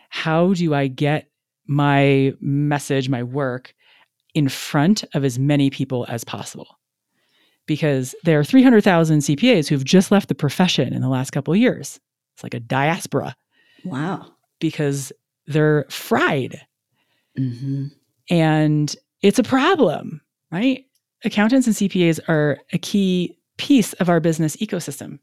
how 0.10 0.54
do 0.54 0.74
I 0.74 0.88
get 0.88 1.30
my 1.68 2.34
message, 2.40 3.10
my 3.10 3.24
work 3.24 3.74
in 4.34 4.50
front 4.50 5.04
of 5.14 5.24
as 5.24 5.40
many 5.40 5.70
people 5.70 6.06
as 6.10 6.24
possible? 6.24 6.68
Because 7.66 8.14
there 8.24 8.40
are 8.40 8.44
300,000 8.44 9.20
CPAs 9.20 9.68
who've 9.68 9.86
just 9.86 10.12
left 10.12 10.28
the 10.28 10.36
profession 10.36 10.94
in 10.94 11.02
the 11.02 11.10
last 11.10 11.32
couple 11.32 11.54
of 11.54 11.60
years. 11.60 12.00
It's 12.36 12.44
like 12.44 12.54
a 12.54 12.60
diaspora 12.60 13.36
Wow. 13.84 14.28
Because 14.60 15.12
they're 15.48 15.86
fried. 15.90 16.62
Mm-hmm. 17.38 17.88
And 18.30 18.96
it's 19.22 19.39
a 19.39 19.44
problem, 19.44 20.22
right? 20.52 20.86
Accountants 21.24 21.67
and 21.67 21.76
CPAs 21.76 22.20
are 22.28 22.60
a 22.74 22.78
key 22.78 23.38
piece 23.58 23.94
of 23.94 24.10
our 24.10 24.20
business 24.20 24.56
ecosystem. 24.58 25.20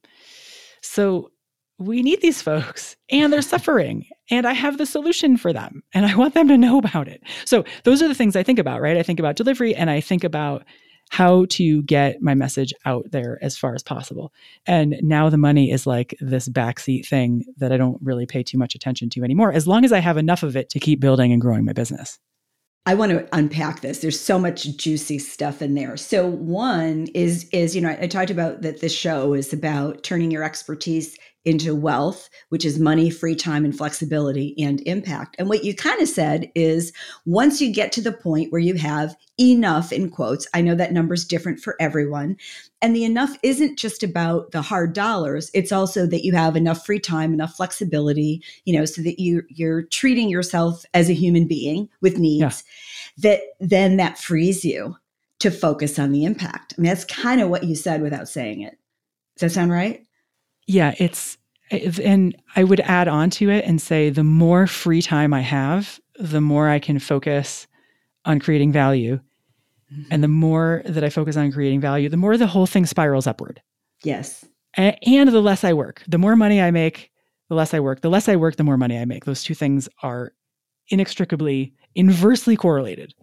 So 0.82 1.30
we 1.78 2.02
need 2.02 2.20
these 2.20 2.42
folks 2.42 2.96
and 3.10 3.32
they're 3.32 3.42
suffering 3.42 4.06
and 4.30 4.46
I 4.46 4.52
have 4.52 4.78
the 4.78 4.86
solution 4.86 5.36
for 5.36 5.52
them 5.52 5.82
and 5.94 6.06
I 6.06 6.14
want 6.16 6.34
them 6.34 6.48
to 6.48 6.58
know 6.58 6.78
about 6.78 7.08
it. 7.08 7.22
So 7.44 7.64
those 7.84 8.02
are 8.02 8.08
the 8.08 8.14
things 8.14 8.36
I 8.36 8.42
think 8.42 8.58
about, 8.58 8.80
right? 8.80 8.96
I 8.96 9.02
think 9.02 9.18
about 9.20 9.36
delivery 9.36 9.74
and 9.74 9.90
I 9.90 10.00
think 10.00 10.24
about 10.24 10.64
how 11.10 11.46
to 11.50 11.82
get 11.82 12.20
my 12.22 12.34
message 12.34 12.72
out 12.84 13.10
there 13.10 13.38
as 13.42 13.56
far 13.56 13.74
as 13.74 13.82
possible. 13.82 14.32
And 14.66 14.96
now 15.02 15.28
the 15.30 15.38
money 15.38 15.70
is 15.70 15.86
like 15.86 16.14
this 16.20 16.48
backseat 16.48 17.06
thing 17.06 17.44
that 17.56 17.72
I 17.72 17.76
don't 17.76 18.00
really 18.02 18.26
pay 18.26 18.42
too 18.42 18.58
much 18.58 18.74
attention 18.74 19.10
to 19.10 19.24
anymore, 19.24 19.52
as 19.52 19.66
long 19.66 19.84
as 19.84 19.92
I 19.92 19.98
have 19.98 20.16
enough 20.16 20.42
of 20.42 20.56
it 20.56 20.70
to 20.70 20.80
keep 20.80 21.00
building 21.00 21.32
and 21.32 21.40
growing 21.40 21.64
my 21.64 21.72
business. 21.72 22.18
I 22.88 22.94
want 22.94 23.12
to 23.12 23.28
unpack 23.36 23.82
this. 23.82 23.98
There's 23.98 24.18
so 24.18 24.38
much 24.38 24.78
juicy 24.78 25.18
stuff 25.18 25.60
in 25.60 25.74
there. 25.74 25.98
So 25.98 26.26
one 26.26 27.08
is 27.08 27.46
is 27.52 27.76
you 27.76 27.82
know 27.82 27.90
I, 27.90 28.04
I 28.04 28.06
talked 28.06 28.30
about 28.30 28.62
that 28.62 28.80
this 28.80 28.94
show 28.94 29.34
is 29.34 29.52
about 29.52 30.02
turning 30.02 30.30
your 30.30 30.42
expertise 30.42 31.18
into 31.48 31.74
wealth, 31.74 32.28
which 32.50 32.62
is 32.62 32.78
money, 32.78 33.08
free 33.08 33.34
time, 33.34 33.64
and 33.64 33.76
flexibility 33.76 34.54
and 34.58 34.82
impact. 34.86 35.34
And 35.38 35.48
what 35.48 35.64
you 35.64 35.74
kind 35.74 36.00
of 36.02 36.08
said 36.08 36.52
is 36.54 36.92
once 37.24 37.58
you 37.60 37.72
get 37.72 37.90
to 37.92 38.02
the 38.02 38.12
point 38.12 38.52
where 38.52 38.60
you 38.60 38.74
have 38.74 39.16
enough, 39.40 39.90
in 39.90 40.10
quotes, 40.10 40.46
I 40.52 40.60
know 40.60 40.74
that 40.74 40.92
number's 40.92 41.24
different 41.24 41.60
for 41.60 41.74
everyone. 41.80 42.36
And 42.82 42.94
the 42.94 43.04
enough 43.04 43.38
isn't 43.42 43.78
just 43.78 44.02
about 44.02 44.52
the 44.52 44.60
hard 44.60 44.92
dollars, 44.92 45.50
it's 45.54 45.72
also 45.72 46.06
that 46.06 46.22
you 46.22 46.34
have 46.34 46.54
enough 46.54 46.84
free 46.84 47.00
time, 47.00 47.32
enough 47.32 47.54
flexibility, 47.54 48.42
you 48.66 48.78
know, 48.78 48.84
so 48.84 49.00
that 49.00 49.18
you, 49.18 49.42
you're 49.48 49.82
treating 49.84 50.28
yourself 50.28 50.84
as 50.92 51.08
a 51.08 51.14
human 51.14 51.48
being 51.48 51.88
with 52.02 52.18
needs, 52.18 52.62
yeah. 53.16 53.22
that 53.22 53.40
then 53.58 53.96
that 53.96 54.18
frees 54.18 54.66
you 54.66 54.96
to 55.38 55.50
focus 55.50 55.98
on 55.98 56.12
the 56.12 56.26
impact. 56.26 56.74
I 56.76 56.82
mean, 56.82 56.90
that's 56.90 57.06
kind 57.06 57.40
of 57.40 57.48
what 57.48 57.64
you 57.64 57.74
said 57.74 58.02
without 58.02 58.28
saying 58.28 58.60
it. 58.60 58.76
Does 59.36 59.52
that 59.52 59.54
sound 59.54 59.72
right? 59.72 60.04
Yeah, 60.66 60.94
it's 60.98 61.37
and 61.70 62.36
I 62.56 62.64
would 62.64 62.80
add 62.80 63.08
on 63.08 63.30
to 63.30 63.50
it 63.50 63.64
and 63.64 63.80
say 63.80 64.10
the 64.10 64.24
more 64.24 64.66
free 64.66 65.02
time 65.02 65.34
I 65.34 65.40
have, 65.40 66.00
the 66.18 66.40
more 66.40 66.68
I 66.68 66.78
can 66.78 66.98
focus 66.98 67.66
on 68.24 68.38
creating 68.40 68.72
value. 68.72 69.20
Mm-hmm. 69.92 70.02
And 70.10 70.22
the 70.22 70.28
more 70.28 70.82
that 70.84 71.04
I 71.04 71.08
focus 71.08 71.36
on 71.36 71.52
creating 71.52 71.80
value, 71.80 72.08
the 72.08 72.16
more 72.16 72.36
the 72.36 72.46
whole 72.46 72.66
thing 72.66 72.86
spirals 72.86 73.26
upward. 73.26 73.62
Yes. 74.04 74.44
And, 74.74 74.96
and 75.06 75.28
the 75.30 75.40
less 75.40 75.64
I 75.64 75.72
work. 75.72 76.02
The 76.06 76.18
more 76.18 76.36
money 76.36 76.60
I 76.60 76.70
make, 76.70 77.10
the 77.48 77.54
less 77.54 77.72
I 77.72 77.80
work. 77.80 78.02
The 78.02 78.10
less 78.10 78.28
I 78.28 78.36
work, 78.36 78.56
the 78.56 78.64
more 78.64 78.76
money 78.76 78.98
I 78.98 79.04
make. 79.04 79.24
Those 79.24 79.42
two 79.42 79.54
things 79.54 79.88
are 80.02 80.32
inextricably, 80.88 81.74
inversely 81.94 82.56
correlated. 82.56 83.14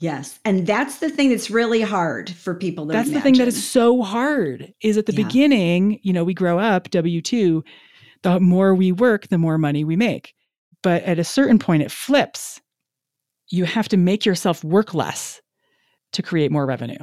Yes. 0.00 0.38
And 0.44 0.66
that's 0.66 0.98
the 0.98 1.08
thing 1.08 1.30
that's 1.30 1.50
really 1.50 1.80
hard 1.80 2.30
for 2.30 2.54
people 2.54 2.86
to 2.86 2.92
That's 2.92 3.08
imagine. 3.08 3.14
the 3.14 3.22
thing 3.22 3.38
that 3.38 3.48
is 3.48 3.66
so 3.66 4.02
hard 4.02 4.74
is 4.82 4.96
at 4.96 5.06
the 5.06 5.14
yeah. 5.14 5.24
beginning, 5.24 6.00
you 6.02 6.12
know, 6.12 6.24
we 6.24 6.34
grow 6.34 6.58
up 6.58 6.90
W2, 6.90 7.62
the 8.22 8.40
more 8.40 8.74
we 8.74 8.92
work, 8.92 9.28
the 9.28 9.38
more 9.38 9.56
money 9.56 9.84
we 9.84 9.96
make. 9.96 10.34
But 10.82 11.02
at 11.04 11.18
a 11.18 11.24
certain 11.24 11.58
point 11.58 11.82
it 11.82 11.90
flips. 11.90 12.60
You 13.50 13.64
have 13.64 13.88
to 13.88 13.96
make 13.96 14.26
yourself 14.26 14.64
work 14.64 14.94
less 14.94 15.40
to 16.12 16.22
create 16.22 16.50
more 16.50 16.66
revenue. 16.66 16.98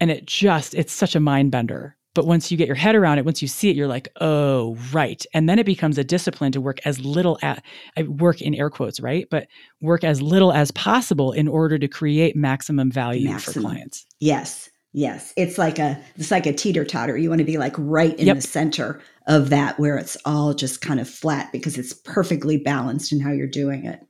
And 0.00 0.10
it 0.10 0.26
just 0.26 0.74
it's 0.74 0.92
such 0.92 1.14
a 1.14 1.20
mind 1.20 1.50
bender. 1.50 1.96
But 2.14 2.26
once 2.26 2.50
you 2.50 2.56
get 2.56 2.66
your 2.66 2.76
head 2.76 2.96
around 2.96 3.18
it, 3.18 3.24
once 3.24 3.40
you 3.40 3.46
see 3.46 3.70
it, 3.70 3.76
you're 3.76 3.86
like, 3.86 4.08
oh, 4.20 4.76
right. 4.92 5.24
And 5.32 5.48
then 5.48 5.58
it 5.58 5.66
becomes 5.66 5.96
a 5.96 6.04
discipline 6.04 6.50
to 6.52 6.60
work 6.60 6.78
as 6.84 6.98
little 7.04 7.38
at 7.42 7.62
I 7.96 8.02
work 8.02 8.42
in 8.42 8.54
air 8.54 8.68
quotes, 8.68 8.98
right? 8.98 9.26
But 9.30 9.46
work 9.80 10.02
as 10.02 10.20
little 10.20 10.52
as 10.52 10.72
possible 10.72 11.32
in 11.32 11.46
order 11.46 11.78
to 11.78 11.86
create 11.86 12.34
maximum 12.34 12.90
value 12.90 13.28
maximum. 13.28 13.52
for 13.52 13.60
clients. 13.60 14.06
Yes. 14.18 14.70
Yes. 14.92 15.32
It's 15.36 15.56
like 15.56 15.78
a 15.78 16.00
it's 16.16 16.32
like 16.32 16.46
a 16.46 16.52
teeter 16.52 16.84
totter. 16.84 17.16
You 17.16 17.28
want 17.28 17.38
to 17.38 17.44
be 17.44 17.58
like 17.58 17.74
right 17.78 18.18
in 18.18 18.26
yep. 18.26 18.36
the 18.36 18.42
center 18.42 19.00
of 19.28 19.50
that 19.50 19.78
where 19.78 19.96
it's 19.96 20.16
all 20.24 20.52
just 20.52 20.80
kind 20.80 20.98
of 20.98 21.08
flat 21.08 21.52
because 21.52 21.78
it's 21.78 21.92
perfectly 21.92 22.56
balanced 22.56 23.12
in 23.12 23.20
how 23.20 23.30
you're 23.30 23.46
doing 23.46 23.84
it. 23.84 24.00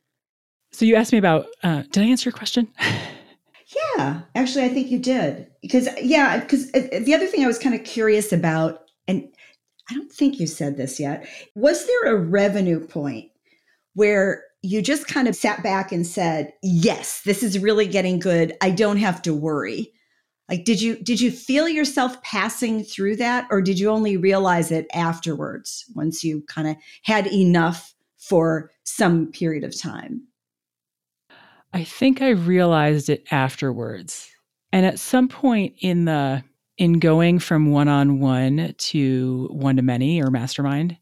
So 0.73 0.87
you 0.87 0.95
asked 0.95 1.13
me 1.13 1.19
about 1.19 1.47
uh, 1.63 1.83
did 1.91 2.03
I 2.03 2.07
answer 2.07 2.31
your 2.31 2.37
question? 2.37 2.67
Yeah, 3.97 4.23
actually, 4.35 4.65
I 4.65 4.69
think 4.69 4.91
you 4.91 4.99
did. 4.99 5.47
Because, 5.63 5.89
yeah, 6.01 6.41
because 6.41 6.69
uh, 6.75 7.01
the 7.01 7.15
other 7.15 7.27
thing 7.27 7.45
I 7.45 7.47
was 7.47 7.59
kind 7.59 7.75
of 7.75 7.85
curious 7.85 8.33
about, 8.33 8.83
and 9.09 9.29
I 9.91 9.95
don't 9.95 10.13
think 10.13 10.39
you 10.39 10.47
said 10.47 10.77
this 10.77 11.01
yet, 11.01 11.27
was 11.55 11.87
there 11.87 12.15
a 12.15 12.19
revenue 12.19 12.85
point 12.87 13.31
where 13.95 14.45
you 14.63 14.83
just 14.83 15.07
kind 15.07 15.27
of 15.27 15.35
sat 15.35 15.63
back 15.63 15.91
and 15.91 16.07
said, 16.07 16.53
yes, 16.63 17.23
this 17.23 17.43
is 17.43 17.59
really 17.59 17.87
getting 17.87 18.19
good. 18.19 18.55
I 18.61 18.71
don't 18.71 18.99
have 18.99 19.23
to 19.23 19.35
worry. 19.35 19.93
Like, 20.49 20.65
did 20.65 20.83
you 20.83 20.97
did 20.97 21.21
you 21.21 21.31
feel 21.31 21.69
yourself 21.69 22.21
passing 22.23 22.83
through 22.83 23.17
that, 23.17 23.47
or 23.51 23.63
did 23.63 23.79
you 23.79 23.89
only 23.89 24.17
realize 24.17 24.73
it 24.73 24.89
afterwards 24.93 25.85
once 25.95 26.25
you 26.25 26.43
kind 26.49 26.67
of 26.67 26.77
had 27.05 27.29
enough 27.29 27.95
for 28.19 28.73
some 28.83 29.31
period 29.31 29.63
of 29.63 29.81
time? 29.81 30.27
I 31.73 31.85
think 31.85 32.21
I 32.21 32.31
realized 32.31 33.09
it 33.09 33.25
afterwards. 33.31 34.29
And 34.73 34.87
at 34.87 34.99
some 34.99 35.29
point 35.29 35.75
in 35.81 36.05
the 36.05 36.43
in 36.79 36.99
going 36.99 37.39
from 37.39 37.73
one-on-one 37.73 38.75
to 38.79 39.49
one-to-many 39.53 40.23
or 40.23 40.31
mastermind, 40.31 40.97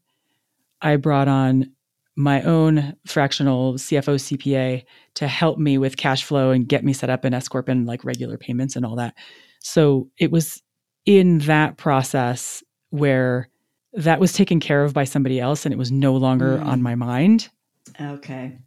I 0.81 0.97
brought 0.97 1.29
on 1.29 1.71
my 2.17 2.41
own 2.41 2.97
fractional 3.05 3.75
CFO 3.75 4.15
CPA 4.15 4.83
to 5.13 5.27
help 5.27 5.57
me 5.57 5.77
with 5.77 5.95
cash 5.95 6.25
flow 6.25 6.51
and 6.51 6.67
get 6.67 6.83
me 6.83 6.91
set 6.91 7.09
up 7.09 7.23
in 7.23 7.33
S 7.33 7.47
corp 7.47 7.69
and 7.69 7.85
like 7.85 8.03
regular 8.03 8.37
payments 8.37 8.75
and 8.75 8.85
all 8.85 8.97
that. 8.97 9.15
So 9.59 10.09
it 10.17 10.31
was 10.31 10.61
in 11.05 11.39
that 11.39 11.77
process 11.77 12.61
where 12.89 13.47
that 13.93 14.19
was 14.19 14.33
taken 14.33 14.59
care 14.59 14.83
of 14.83 14.93
by 14.93 15.05
somebody 15.05 15.39
else 15.39 15.65
and 15.65 15.73
it 15.73 15.77
was 15.77 15.93
no 15.93 16.13
longer 16.15 16.57
mm. 16.57 16.65
on 16.65 16.81
my 16.81 16.95
mind. 16.95 17.49
Okay. 18.01 18.57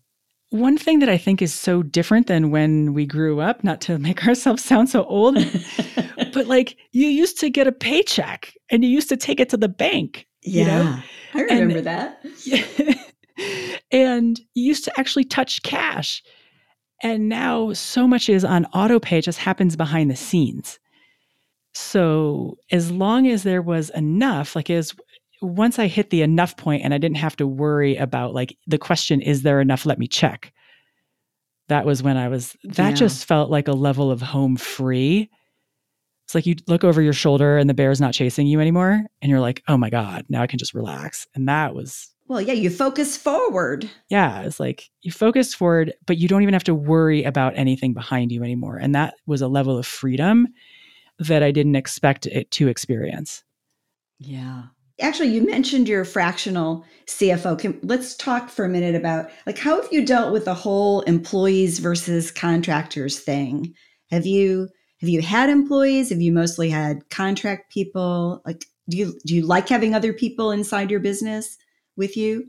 One 0.53 0.77
thing 0.77 0.99
that 0.99 1.09
I 1.09 1.17
think 1.17 1.41
is 1.41 1.55
so 1.55 1.83
different 1.83 2.27
than 2.27 2.51
when 2.51 2.93
we 2.93 3.07
grew 3.07 3.41
up, 3.41 3.65
not 3.65 3.81
to 3.83 3.99
make 3.99 4.27
ourselves 4.29 4.63
sound 4.63 4.91
so 4.91 5.05
old, 5.05 5.37
but 6.35 6.47
like 6.47 6.77
you 6.93 7.07
used 7.07 7.41
to 7.41 7.49
get 7.49 7.67
a 7.67 7.73
paycheck 7.73 8.53
and 8.71 8.85
you 8.85 8.91
used 8.91 9.09
to 9.09 9.17
take 9.17 9.41
it 9.41 9.49
to 9.49 9.57
the 9.57 9.69
bank. 9.69 10.27
Yeah. 10.43 10.61
You 10.61 10.67
know? 10.67 11.03
I 11.35 11.41
remember 11.41 11.79
and, 11.79 11.87
that. 11.87 13.07
and 13.91 14.39
you 14.55 14.65
used 14.65 14.85
to 14.85 15.01
actually 15.01 15.25
touch 15.25 15.63
cash. 15.63 16.23
And 17.03 17.31
now 17.31 17.73
so 17.73 18.07
much 18.07 18.29
is 18.29 18.45
on 18.45 18.67
auto 18.67 19.01
pay, 19.01 19.23
just 19.23 19.39
happens 19.39 19.75
behind 19.75 20.11
the 20.11 20.17
scenes. 20.17 20.79
So 21.73 22.59
as 22.71 22.91
long 22.91 23.27
as 23.27 23.43
there 23.43 23.63
was 23.63 23.89
enough, 23.91 24.55
like 24.55 24.69
as 24.69 24.95
once 25.43 25.79
I 25.79 25.89
hit 25.89 26.11
the 26.11 26.23
enough 26.23 26.57
point 26.57 26.85
and 26.85 26.95
I 26.95 26.99
didn't 26.99 27.17
have 27.17 27.37
to 27.37 27.47
worry 27.47 27.97
about 27.97 28.33
like 28.33 28.57
the 28.67 28.79
question, 28.79 29.21
is 29.21 29.43
there 29.43 29.61
enough? 29.61 29.85
Let 29.85 29.99
me 29.99 30.07
check. 30.07 30.53
That 31.69 31.85
was 31.85 32.03
when 32.03 32.17
I 32.17 32.29
was, 32.29 32.57
that 32.65 32.91
yeah. 32.91 32.95
just 32.95 33.25
felt 33.25 33.51
like 33.51 33.69
a 33.69 33.73
level 33.73 34.11
of 34.11 34.23
home 34.23 34.57
free. 34.57 35.31
It's 36.25 36.35
like 36.35 36.47
you 36.47 36.57
look 36.67 36.85
over 36.85 37.03
your 37.03 37.13
shoulder 37.13 37.59
and 37.59 37.69
the 37.69 37.75
bear's 37.75 38.01
not 38.01 38.15
chasing 38.15 38.47
you 38.47 38.61
anymore. 38.61 39.03
And 39.21 39.31
you're 39.31 39.41
like, 39.41 39.63
oh 39.69 39.77
my 39.77 39.91
God, 39.91 40.25
now 40.29 40.43
I 40.43 40.47
can 40.47 40.59
just 40.59 40.75
relax. 40.75 41.27
And 41.35 41.49
that 41.49 41.75
was. 41.75 42.09
Well, 42.29 42.41
yeah, 42.41 42.55
you 42.55 42.71
focus 42.71 43.17
forward. 43.17 43.91
Yeah, 44.09 44.43
it's 44.43 44.61
like 44.61 44.91
you 45.03 45.11
focus 45.11 45.55
forward, 45.55 45.93
but 46.07 46.19
you 46.19 46.29
don't 46.29 46.43
even 46.43 46.55
have 46.55 46.65
to 46.65 46.75
worry 46.75 47.25
about 47.25 47.57
anything 47.57 47.95
behind 47.95 48.33
you 48.33 48.43
anymore. 48.43 48.77
And 48.77 48.95
that 48.95 49.15
was 49.27 49.43
a 49.43 49.49
level 49.49 49.77
of 49.77 49.87
freedom 49.87 50.49
that 51.19 51.43
I 51.43 51.51
didn't 51.51 51.77
expect 51.77 52.27
it 52.27 52.51
to 52.53 52.69
experience. 52.69 53.45
Yeah 54.19 54.63
actually 55.01 55.29
you 55.29 55.45
mentioned 55.45 55.89
your 55.89 56.05
fractional 56.05 56.85
cfo 57.07 57.59
Can, 57.59 57.79
let's 57.83 58.17
talk 58.17 58.49
for 58.49 58.65
a 58.65 58.69
minute 58.69 58.95
about 58.95 59.31
like 59.47 59.59
how 59.59 59.81
have 59.81 59.93
you 59.93 60.05
dealt 60.05 60.33
with 60.33 60.45
the 60.45 60.55
whole 60.55 61.01
employees 61.03 61.79
versus 61.79 62.31
contractors 62.31 63.19
thing? 63.19 63.75
Have 64.11 64.27
you 64.27 64.69
have 65.01 65.09
you 65.09 65.23
had 65.23 65.51
employees? 65.51 66.11
Have 66.11 66.21
you 66.21 66.33
mostly 66.33 66.71
had 66.71 67.09
contract 67.11 67.73
people? 67.73 68.43
Like 68.45 68.65
do 68.89 68.97
you 68.97 69.19
do 69.27 69.35
you 69.35 69.47
like 69.47 69.69
having 69.69 69.95
other 69.95 70.13
people 70.13 70.51
inside 70.51 70.91
your 70.91 71.01
business 71.01 71.57
with 71.97 72.17
you? 72.17 72.49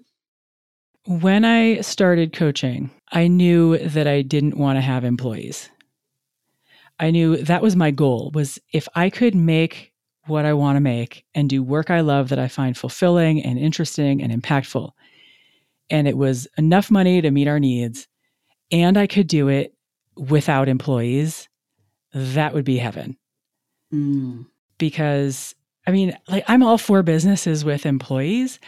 When 1.06 1.46
i 1.46 1.82
started 1.82 2.34
coaching 2.34 2.90
i 3.12 3.28
knew 3.28 3.78
that 3.78 4.08
i 4.08 4.22
didn't 4.22 4.58
want 4.58 4.78
to 4.78 4.82
have 4.82 5.04
employees. 5.04 5.70
I 7.00 7.10
knew 7.10 7.38
that 7.38 7.62
was 7.62 7.76
my 7.76 7.92
goal 7.92 8.32
was 8.34 8.60
if 8.72 8.88
i 8.96 9.10
could 9.10 9.36
make 9.36 9.93
what 10.26 10.46
I 10.46 10.54
want 10.54 10.78
to 10.78 10.82
make 10.82 11.26
and 11.34 11.50
do 11.50 11.62
work 11.62 11.90
I 11.90 12.02
love 12.02 12.30
that 12.30 12.40
I 12.40 12.48
find 12.48 12.78
fulfilling 12.78 13.44
and 13.44 13.60
interesting 13.60 14.22
and 14.22 14.32
impactful. 14.32 14.92
And 15.90 16.08
it 16.08 16.18
was 16.18 16.48
enough 16.58 16.90
money 16.90 17.22
to 17.22 17.32
meet 17.32 17.48
our 17.48 17.60
needs, 17.60 18.08
and 18.72 18.98
I 18.98 19.06
could 19.08 19.28
do 19.28 19.50
it 19.50 19.76
without 20.16 20.70
employees. 20.70 21.50
That 22.14 22.54
would 22.54 22.66
be 22.66 22.78
heaven. 22.78 23.18
Mm. 23.94 24.46
Because, 24.78 25.54
I 25.86 25.92
mean, 25.92 26.18
like, 26.28 26.46
I'm 26.48 26.64
all 26.64 26.78
for 26.78 27.04
businesses 27.04 27.66
with 27.66 27.86
employees. 27.86 28.60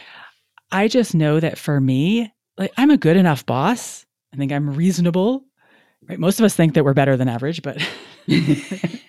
I 0.70 0.88
just 0.88 1.14
know 1.14 1.40
that 1.40 1.58
for 1.58 1.80
me, 1.80 2.32
like, 2.58 2.72
I'm 2.76 2.90
a 2.90 2.96
good 2.96 3.16
enough 3.16 3.46
boss. 3.46 4.04
I 4.32 4.36
think 4.36 4.52
I'm 4.52 4.74
reasonable. 4.74 5.44
Right? 6.08 6.18
Most 6.18 6.38
of 6.38 6.44
us 6.44 6.54
think 6.54 6.74
that 6.74 6.84
we're 6.84 6.94
better 6.94 7.16
than 7.16 7.28
average, 7.28 7.62
but 7.62 7.78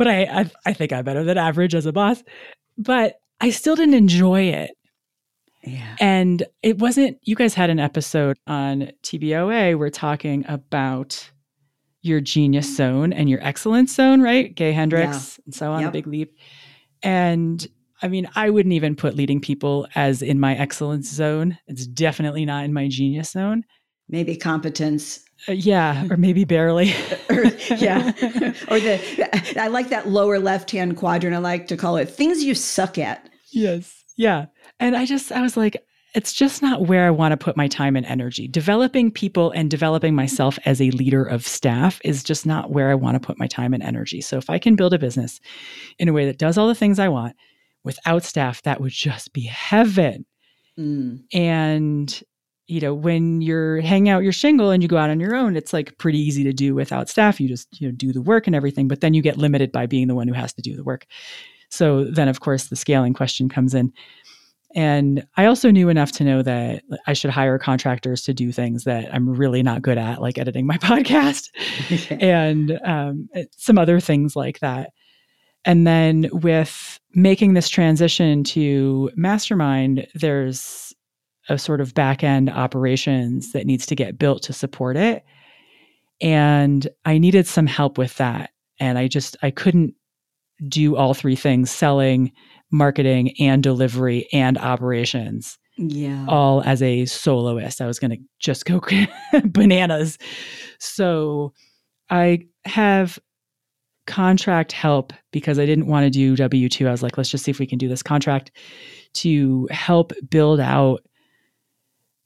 but 0.00 0.08
I, 0.08 0.22
I, 0.22 0.50
I 0.64 0.72
think 0.72 0.94
I'm 0.94 1.04
better 1.04 1.24
than 1.24 1.36
average 1.36 1.74
as 1.74 1.84
a 1.84 1.92
boss. 1.92 2.24
But 2.78 3.16
I 3.38 3.50
still 3.50 3.76
didn't 3.76 3.92
enjoy 3.92 4.44
it. 4.44 4.70
Yeah. 5.62 5.94
And 6.00 6.42
it 6.62 6.78
wasn't, 6.78 7.18
you 7.22 7.36
guys 7.36 7.52
had 7.52 7.68
an 7.68 7.78
episode 7.78 8.38
on 8.46 8.92
TBOA. 9.02 9.78
We're 9.78 9.90
talking 9.90 10.46
about 10.48 11.30
your 12.00 12.22
genius 12.22 12.74
zone 12.74 13.12
and 13.12 13.28
your 13.28 13.44
excellence 13.44 13.94
zone, 13.94 14.22
right? 14.22 14.54
Gay 14.54 14.72
Hendricks 14.72 15.36
yeah. 15.36 15.42
and 15.44 15.54
so 15.54 15.70
on, 15.70 15.82
yep. 15.82 15.92
the 15.92 15.98
big 15.98 16.06
leap. 16.06 16.34
And 17.02 17.68
I 18.00 18.08
mean, 18.08 18.26
I 18.34 18.48
wouldn't 18.48 18.72
even 18.72 18.96
put 18.96 19.16
leading 19.16 19.38
people 19.38 19.86
as 19.94 20.22
in 20.22 20.40
my 20.40 20.56
excellence 20.56 21.10
zone. 21.10 21.58
It's 21.66 21.86
definitely 21.86 22.46
not 22.46 22.64
in 22.64 22.72
my 22.72 22.88
genius 22.88 23.32
zone. 23.32 23.64
Maybe 24.08 24.34
competence 24.34 25.22
Uh, 25.48 25.52
yeah, 25.52 26.06
or 26.10 26.16
maybe 26.16 26.44
barely. 26.44 26.92
or, 27.30 27.44
yeah. 27.76 28.08
or 28.68 28.80
the 28.80 29.58
I 29.58 29.68
like 29.68 29.88
that 29.90 30.08
lower 30.08 30.38
left-hand 30.38 30.96
quadrant. 30.96 31.34
I 31.34 31.38
like 31.38 31.66
to 31.68 31.76
call 31.76 31.96
it 31.96 32.08
things 32.08 32.42
you 32.42 32.54
suck 32.54 32.98
at. 32.98 33.28
Yes. 33.50 34.04
Yeah. 34.16 34.46
And 34.78 34.96
I 34.96 35.06
just 35.06 35.32
I 35.32 35.40
was 35.40 35.56
like 35.56 35.82
it's 36.14 36.32
just 36.32 36.60
not 36.60 36.86
where 36.86 37.06
I 37.06 37.10
want 37.10 37.32
to 37.32 37.36
put 37.36 37.56
my 37.56 37.68
time 37.68 37.96
and 37.96 38.04
energy. 38.04 38.48
Developing 38.48 39.10
people 39.10 39.52
and 39.52 39.70
developing 39.70 40.14
myself 40.14 40.58
as 40.64 40.80
a 40.80 40.90
leader 40.90 41.24
of 41.24 41.46
staff 41.46 42.00
is 42.04 42.24
just 42.24 42.44
not 42.46 42.70
where 42.70 42.90
I 42.90 42.96
want 42.96 43.14
to 43.14 43.24
put 43.24 43.38
my 43.38 43.46
time 43.46 43.72
and 43.74 43.82
energy. 43.82 44.20
So 44.20 44.36
if 44.36 44.50
I 44.50 44.58
can 44.58 44.74
build 44.74 44.92
a 44.92 44.98
business 44.98 45.40
in 45.98 46.08
a 46.08 46.12
way 46.12 46.26
that 46.26 46.38
does 46.38 46.58
all 46.58 46.66
the 46.66 46.74
things 46.74 46.98
I 46.98 47.08
want 47.08 47.36
without 47.84 48.24
staff, 48.24 48.62
that 48.62 48.80
would 48.80 48.92
just 48.92 49.32
be 49.32 49.42
heaven. 49.42 50.26
Mm. 50.76 51.22
And 51.32 52.22
you 52.70 52.80
know, 52.80 52.94
when 52.94 53.40
you're 53.40 53.80
hanging 53.80 54.10
out 54.10 54.22
your 54.22 54.32
shingle 54.32 54.70
and 54.70 54.82
you 54.82 54.88
go 54.88 54.96
out 54.96 55.10
on 55.10 55.18
your 55.18 55.34
own, 55.34 55.56
it's 55.56 55.72
like 55.72 55.98
pretty 55.98 56.18
easy 56.18 56.44
to 56.44 56.52
do 56.52 56.74
without 56.74 57.08
staff. 57.08 57.40
You 57.40 57.48
just, 57.48 57.68
you 57.80 57.88
know, 57.88 57.92
do 57.92 58.12
the 58.12 58.22
work 58.22 58.46
and 58.46 58.54
everything, 58.54 58.86
but 58.86 59.00
then 59.00 59.12
you 59.12 59.22
get 59.22 59.36
limited 59.36 59.72
by 59.72 59.86
being 59.86 60.06
the 60.06 60.14
one 60.14 60.28
who 60.28 60.34
has 60.34 60.52
to 60.52 60.62
do 60.62 60.76
the 60.76 60.84
work. 60.84 61.06
So 61.68 62.04
then 62.04 62.28
of 62.28 62.40
course 62.40 62.68
the 62.68 62.76
scaling 62.76 63.12
question 63.12 63.48
comes 63.48 63.74
in. 63.74 63.92
And 64.76 65.26
I 65.36 65.46
also 65.46 65.72
knew 65.72 65.88
enough 65.88 66.12
to 66.12 66.24
know 66.24 66.42
that 66.42 66.84
I 67.08 67.12
should 67.12 67.30
hire 67.30 67.58
contractors 67.58 68.22
to 68.22 68.32
do 68.32 68.52
things 68.52 68.84
that 68.84 69.12
I'm 69.12 69.28
really 69.28 69.64
not 69.64 69.82
good 69.82 69.98
at, 69.98 70.20
like 70.20 70.38
editing 70.38 70.64
my 70.64 70.76
podcast 70.78 71.48
and 72.20 72.78
um, 72.84 73.28
some 73.56 73.78
other 73.78 73.98
things 73.98 74.36
like 74.36 74.60
that. 74.60 74.92
And 75.64 75.86
then 75.86 76.30
with 76.32 77.00
making 77.14 77.54
this 77.54 77.68
transition 77.68 78.44
to 78.44 79.10
mastermind, 79.16 80.06
there's 80.14 80.89
a 81.50 81.58
sort 81.58 81.80
of 81.80 81.92
back 81.92 82.24
end 82.24 82.48
operations 82.48 83.52
that 83.52 83.66
needs 83.66 83.84
to 83.86 83.96
get 83.96 84.18
built 84.18 84.42
to 84.44 84.52
support 84.52 84.96
it. 84.96 85.24
And 86.22 86.88
I 87.04 87.18
needed 87.18 87.46
some 87.46 87.66
help 87.66 87.98
with 87.98 88.16
that. 88.16 88.50
And 88.78 88.96
I 88.96 89.08
just, 89.08 89.36
I 89.42 89.50
couldn't 89.50 89.94
do 90.68 90.96
all 90.96 91.12
three 91.12 91.36
things 91.36 91.70
selling, 91.70 92.32
marketing, 92.70 93.34
and 93.40 93.62
delivery 93.62 94.28
and 94.32 94.56
operations. 94.58 95.58
Yeah. 95.76 96.24
All 96.28 96.62
as 96.62 96.82
a 96.82 97.04
soloist. 97.06 97.80
I 97.80 97.86
was 97.86 97.98
going 97.98 98.10
to 98.12 98.18
just 98.38 98.64
go 98.64 98.80
bananas. 99.44 100.18
So 100.78 101.52
I 102.10 102.46
have 102.64 103.18
contract 104.06 104.72
help 104.72 105.12
because 105.32 105.58
I 105.58 105.66
didn't 105.66 105.86
want 105.86 106.04
to 106.04 106.10
do 106.10 106.36
W 106.36 106.68
2. 106.68 106.86
I 106.86 106.90
was 106.90 107.02
like, 107.02 107.16
let's 107.16 107.30
just 107.30 107.44
see 107.44 107.50
if 107.50 107.58
we 107.58 107.66
can 107.66 107.78
do 107.78 107.88
this 107.88 108.02
contract 108.02 108.52
to 109.14 109.66
help 109.70 110.12
build 110.28 110.60
out 110.60 111.00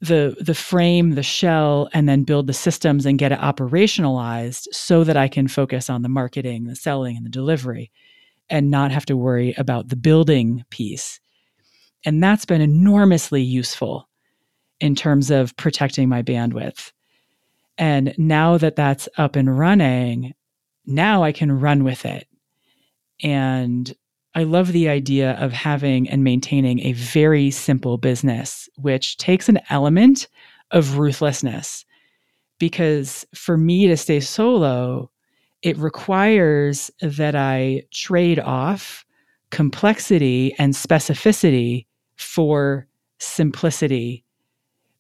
the 0.07 0.37
the 0.41 0.55
frame, 0.55 1.13
the 1.13 1.23
shell, 1.23 1.89
and 1.93 2.09
then 2.09 2.25
build 2.25 2.47
the 2.47 2.53
systems 2.53 3.07
and 3.07 3.19
get 3.19 3.33
it 3.33 3.39
operationalized 3.39 4.67
so 4.73 5.05
that 5.05 5.17
I 5.17 5.29
can 5.29 5.49
focus 5.49 5.89
on 5.89 6.03
the 6.03 6.09
marketing, 6.09 6.65
the 6.65 6.77
selling, 6.77 7.17
and 7.17 7.25
the 7.25 7.31
delivery 7.31 7.91
and 8.51 8.71
not 8.71 8.93
have 8.93 9.07
to 9.07 9.17
worry 9.17 9.55
about 9.57 9.89
the 9.89 9.97
building 9.97 10.65
piece. 10.71 11.21
And 12.05 12.23
that's 12.23 12.45
been 12.45 12.61
enormously 12.61 13.43
useful 13.43 14.09
in 14.81 14.95
terms 14.95 15.31
of 15.31 15.57
protecting 15.57 16.09
my 16.09 16.23
bandwidth. 16.23 16.93
And 17.79 18.15
now 18.19 18.59
that 18.59 18.77
that's 18.77 19.09
up 19.17 19.37
and 19.37 19.59
running, 19.59 20.35
now 20.87 21.23
I 21.23 21.33
can 21.33 21.51
run 21.51 21.85
with 21.85 22.05
it. 22.05 22.29
And 23.23 23.93
I 24.35 24.43
love 24.43 24.73
the 24.73 24.89
idea 24.89 25.33
of 25.33 25.53
having 25.53 26.09
and 26.09 26.25
maintaining 26.25 26.81
a 26.81 26.93
very 26.93 27.51
simple 27.51 27.99
business, 27.99 28.69
which 28.77 29.17
takes 29.17 29.49
an 29.49 29.61
element 29.71 30.29
of 30.73 30.99
ruthlessness. 30.99 31.85
Because 32.59 33.25
for 33.35 33.57
me 33.57 33.87
to 33.87 33.97
stay 33.97 34.21
solo, 34.21 35.11
it 35.63 35.77
requires 35.79 36.91
that 37.01 37.35
I 37.35 37.83
trade 37.93 38.41
off 38.41 39.05
complexity 39.51 40.55
and 40.59 40.75
specificity 40.75 41.87
for 42.17 42.87
simplicity 43.19 44.25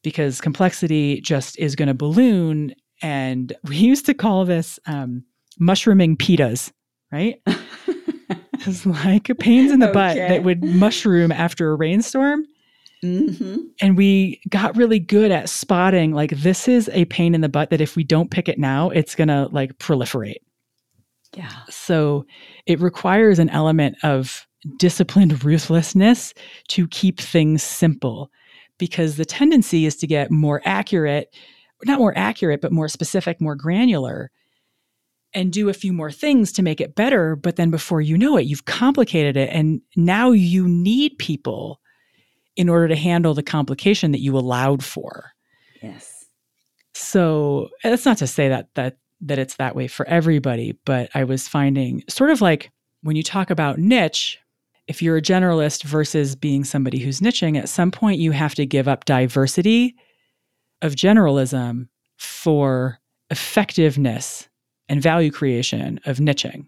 because 0.02 0.40
complexity 0.40 1.20
just 1.20 1.58
is 1.58 1.74
going 1.74 1.88
to 1.88 1.94
balloon. 1.94 2.74
And 3.02 3.52
we 3.64 3.76
used 3.76 4.06
to 4.06 4.14
call 4.14 4.44
this 4.44 4.78
um, 4.86 5.24
mushrooming 5.58 6.16
pitas, 6.16 6.70
right? 7.10 7.42
It's 8.66 8.86
like 8.86 9.30
pains 9.38 9.72
in 9.72 9.80
the 9.80 9.90
okay. 9.90 9.92
butt 9.92 10.16
that 10.16 10.44
would 10.44 10.62
mushroom 10.64 11.32
after 11.32 11.70
a 11.70 11.76
rainstorm. 11.76 12.46
Mm-hmm. 13.02 13.56
And 13.82 13.96
we 13.96 14.40
got 14.48 14.76
really 14.76 14.98
good 14.98 15.30
at 15.30 15.50
spotting 15.50 16.12
like 16.12 16.30
this 16.30 16.68
is 16.68 16.88
a 16.92 17.04
pain 17.06 17.34
in 17.34 17.42
the 17.42 17.48
butt 17.48 17.70
that 17.70 17.80
if 17.80 17.96
we 17.96 18.04
don't 18.04 18.30
pick 18.30 18.48
it 18.48 18.58
now, 18.58 18.88
it's 18.90 19.14
going 19.14 19.28
to 19.28 19.48
like 19.52 19.78
proliferate. 19.78 20.40
Yeah. 21.34 21.52
So 21.68 22.24
it 22.66 22.80
requires 22.80 23.38
an 23.38 23.50
element 23.50 23.96
of 24.02 24.46
disciplined 24.78 25.44
ruthlessness 25.44 26.32
to 26.68 26.88
keep 26.88 27.20
things 27.20 27.62
simple 27.62 28.30
because 28.78 29.16
the 29.16 29.26
tendency 29.26 29.84
is 29.84 29.96
to 29.96 30.06
get 30.06 30.30
more 30.30 30.62
accurate, 30.64 31.34
not 31.84 31.98
more 31.98 32.16
accurate, 32.16 32.60
but 32.60 32.72
more 32.72 32.88
specific, 32.88 33.40
more 33.40 33.54
granular 33.54 34.30
and 35.34 35.52
do 35.52 35.68
a 35.68 35.74
few 35.74 35.92
more 35.92 36.12
things 36.12 36.52
to 36.52 36.62
make 36.62 36.80
it 36.80 36.94
better. 36.94 37.36
But 37.36 37.56
then 37.56 37.70
before 37.70 38.00
you 38.00 38.16
know 38.16 38.36
it, 38.36 38.46
you've 38.46 38.64
complicated 38.64 39.36
it. 39.36 39.50
And 39.50 39.80
now 39.96 40.30
you 40.30 40.68
need 40.68 41.18
people 41.18 41.80
in 42.56 42.68
order 42.68 42.88
to 42.88 42.96
handle 42.96 43.34
the 43.34 43.42
complication 43.42 44.12
that 44.12 44.20
you 44.20 44.36
allowed 44.38 44.84
for. 44.84 45.32
Yes. 45.82 46.24
So 46.94 47.68
that's 47.82 48.04
not 48.04 48.18
to 48.18 48.26
say 48.26 48.48
that 48.48 48.68
that 48.74 48.98
that 49.20 49.38
it's 49.38 49.56
that 49.56 49.74
way 49.74 49.88
for 49.88 50.06
everybody, 50.06 50.78
but 50.84 51.10
I 51.14 51.24
was 51.24 51.48
finding 51.48 52.04
sort 52.08 52.30
of 52.30 52.40
like 52.40 52.70
when 53.02 53.16
you 53.16 53.22
talk 53.22 53.50
about 53.50 53.78
niche, 53.78 54.38
if 54.86 55.02
you're 55.02 55.16
a 55.16 55.22
generalist 55.22 55.82
versus 55.82 56.36
being 56.36 56.62
somebody 56.62 56.98
who's 56.98 57.20
niching, 57.20 57.58
at 57.58 57.68
some 57.68 57.90
point 57.90 58.20
you 58.20 58.32
have 58.32 58.54
to 58.54 58.66
give 58.66 58.86
up 58.86 59.04
diversity 59.04 59.94
of 60.82 60.94
generalism 60.94 61.88
for 62.18 62.98
effectiveness 63.30 64.48
and 64.88 65.02
value 65.02 65.30
creation 65.30 66.00
of 66.06 66.18
niching, 66.18 66.66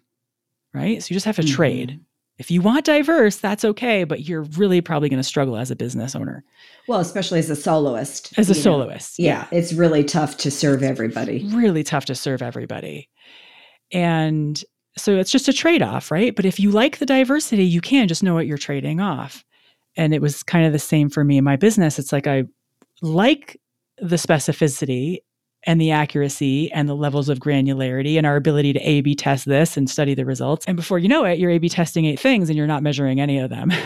right? 0.73 1.03
So 1.03 1.09
you 1.11 1.17
just 1.17 1.27
have 1.27 1.37
to 1.37 1.43
mm-hmm. 1.43 1.55
trade. 1.55 2.01
If 2.39 2.51
you 2.51 2.61
want 2.61 2.85
diverse, 2.85 3.37
that's 3.37 3.65
okay, 3.65 4.05
but 4.05 4.29
you're 4.29 4.43
really 4.43 4.83
probably 4.83 5.09
going 5.09 5.21
to 5.21 5.25
struggle 5.25 5.57
as 5.57 5.71
a 5.71 5.77
business 5.77 6.15
owner. 6.15 6.45
Well, 6.87 7.01
especially 7.01 7.39
as 7.39 7.49
a 7.49 7.57
soloist. 7.57 8.39
As 8.39 8.51
a 8.51 8.55
soloist. 8.55 9.19
Yeah, 9.19 9.47
yeah, 9.51 9.59
it's 9.59 9.73
really 9.73 10.05
tough 10.05 10.37
to 10.39 10.51
serve 10.51 10.83
everybody. 10.83 11.49
Really 11.53 11.83
tough 11.83 12.05
to 12.07 12.15
serve 12.15 12.43
everybody. 12.43 13.09
And 13.91 14.63
so 14.99 15.17
it's 15.17 15.31
just 15.31 15.49
a 15.49 15.53
trade 15.53 15.83
off, 15.83 16.11
right? 16.11 16.35
But 16.35 16.45
if 16.45 16.61
you 16.61 16.71
like 16.71 16.99
the 16.99 17.07
diversity, 17.07 17.65
you 17.65 17.81
can 17.81 18.09
just 18.09 18.23
know 18.23 18.35
what 18.35 18.47
you're 18.47 18.59
trading 18.59 19.01
off. 19.01 19.45
And 19.97 20.13
it 20.13 20.21
was 20.21 20.43
kind 20.43 20.67
of 20.67 20.73
the 20.73 20.79
same 20.79 21.09
for 21.09 21.25
me 21.25 21.39
in 21.39 21.45
my 21.45 21.57
business. 21.57 21.99
It's 21.99 22.13
like 22.13 22.27
I 22.27 22.45
like 23.01 23.59
the 23.99 24.17
specificity 24.17 25.19
and 25.67 25.81
the 25.81 25.91
accuracy 25.91 26.71
and 26.73 26.89
the 26.89 26.95
levels 26.95 27.29
of 27.29 27.41
granularity 27.41 28.17
and 28.17 28.27
our 28.27 28.37
ability 28.37 28.73
to 28.73 28.81
A 28.81 29.01
B 29.01 29.15
test 29.15 29.45
this 29.45 29.77
and 29.77 29.91
study 29.91 30.15
the 30.15 30.25
results. 30.25 30.65
And 30.67 30.77
before 30.77 30.99
you 30.99 31.09
know 31.09 31.25
it, 31.25 31.39
you're 31.39 31.51
A 31.51 31.59
B 31.59 31.69
testing 31.69 32.07
eight 32.07 32.21
things 32.21 32.49
and 32.49 32.57
you're 32.57 32.67
not 32.67 32.83
measuring 32.83 33.21
any 33.21 33.39
of 33.39 33.51
them. 33.51 33.73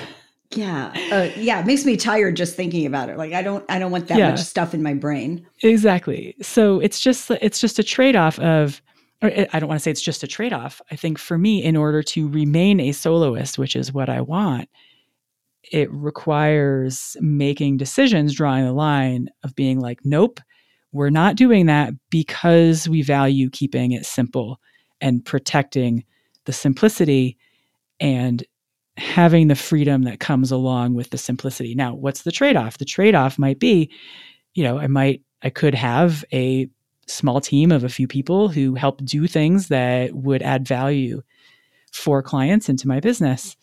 Yeah. 0.53 0.93
Uh, 1.13 1.31
yeah. 1.37 1.61
It 1.61 1.67
makes 1.67 1.85
me 1.85 1.97
tired 1.97 2.35
just 2.35 2.57
thinking 2.57 2.85
about 2.85 3.09
it. 3.09 3.17
Like 3.17 3.33
I 3.33 3.41
don't, 3.41 3.65
I 3.69 3.79
don't 3.79 3.93
want 3.93 4.09
that 4.09 4.19
yeah. 4.19 4.31
much 4.31 4.41
stuff 4.41 4.75
in 4.75 4.83
my 4.83 4.95
brain. 4.95 5.47
Exactly. 5.63 6.35
So 6.43 6.81
it's 6.81 6.99
just, 6.99 7.31
it's 7.31 7.61
just 7.61 7.79
a 7.79 7.85
trade 7.85 8.17
off 8.17 8.37
of, 8.41 8.83
I 9.23 9.47
don't 9.61 9.69
want 9.69 9.79
to 9.79 9.81
say 9.81 9.93
it's 9.93 10.03
just 10.03 10.25
a 10.25 10.27
trade 10.27 10.53
off. 10.53 10.83
I 10.91 10.97
think 10.97 11.19
for 11.19 11.39
me, 11.39 11.63
in 11.63 11.77
order 11.77 12.03
to 12.03 12.29
remain 12.29 12.81
a 12.81 12.91
soloist, 12.91 13.59
which 13.59 13.77
is 13.77 13.93
what 13.93 14.09
I 14.09 14.23
want, 14.23 14.69
it 15.71 15.89
requires 15.93 17.17
making 17.21 17.77
decisions, 17.77 18.35
drawing 18.35 18.65
the 18.65 18.73
line 18.73 19.29
of 19.45 19.55
being 19.55 19.79
like, 19.79 20.01
nope, 20.05 20.41
we're 20.93 21.11
not 21.11 21.37
doing 21.37 21.67
that 21.67 21.93
because 22.11 22.89
we 22.89 23.03
value 23.03 23.51
keeping 23.51 23.93
it 23.93 24.05
simple 24.05 24.61
and 25.01 25.25
protecting 25.25 26.05
the 26.45 26.53
simplicity 26.53 27.39
and 28.01 28.45
having 28.97 29.49
the 29.49 29.55
freedom 29.55 30.03
that 30.03 30.21
comes 30.21 30.51
along 30.51 30.95
with 30.95 31.11
the 31.11 31.19
simplicity. 31.19 31.75
Now, 31.75 31.95
what's 31.95 32.23
the 32.23 32.33
trade 32.33 32.57
off? 32.57 32.79
The 32.79 32.85
trade 32.85 33.15
off 33.15 33.39
might 33.39 33.59
be, 33.59 33.91
you 34.55 34.65
know, 34.65 34.79
I 34.79 34.89
might, 34.89 35.23
I 35.43 35.51
could 35.51 35.75
have 35.75 36.25
a 36.33 36.69
small 37.07 37.41
team 37.41 37.73
of 37.73 37.85
a 37.85 37.89
few 37.89 38.07
people 38.07 38.49
who 38.49 38.75
help 38.75 39.03
do 39.05 39.27
things 39.27 39.69
that 39.69 40.13
would 40.15 40.43
add 40.43 40.67
value 40.67 41.23
for 41.93 42.23
clients 42.23 42.69
into 42.69 42.89
my 42.89 43.01
business. 43.01 43.57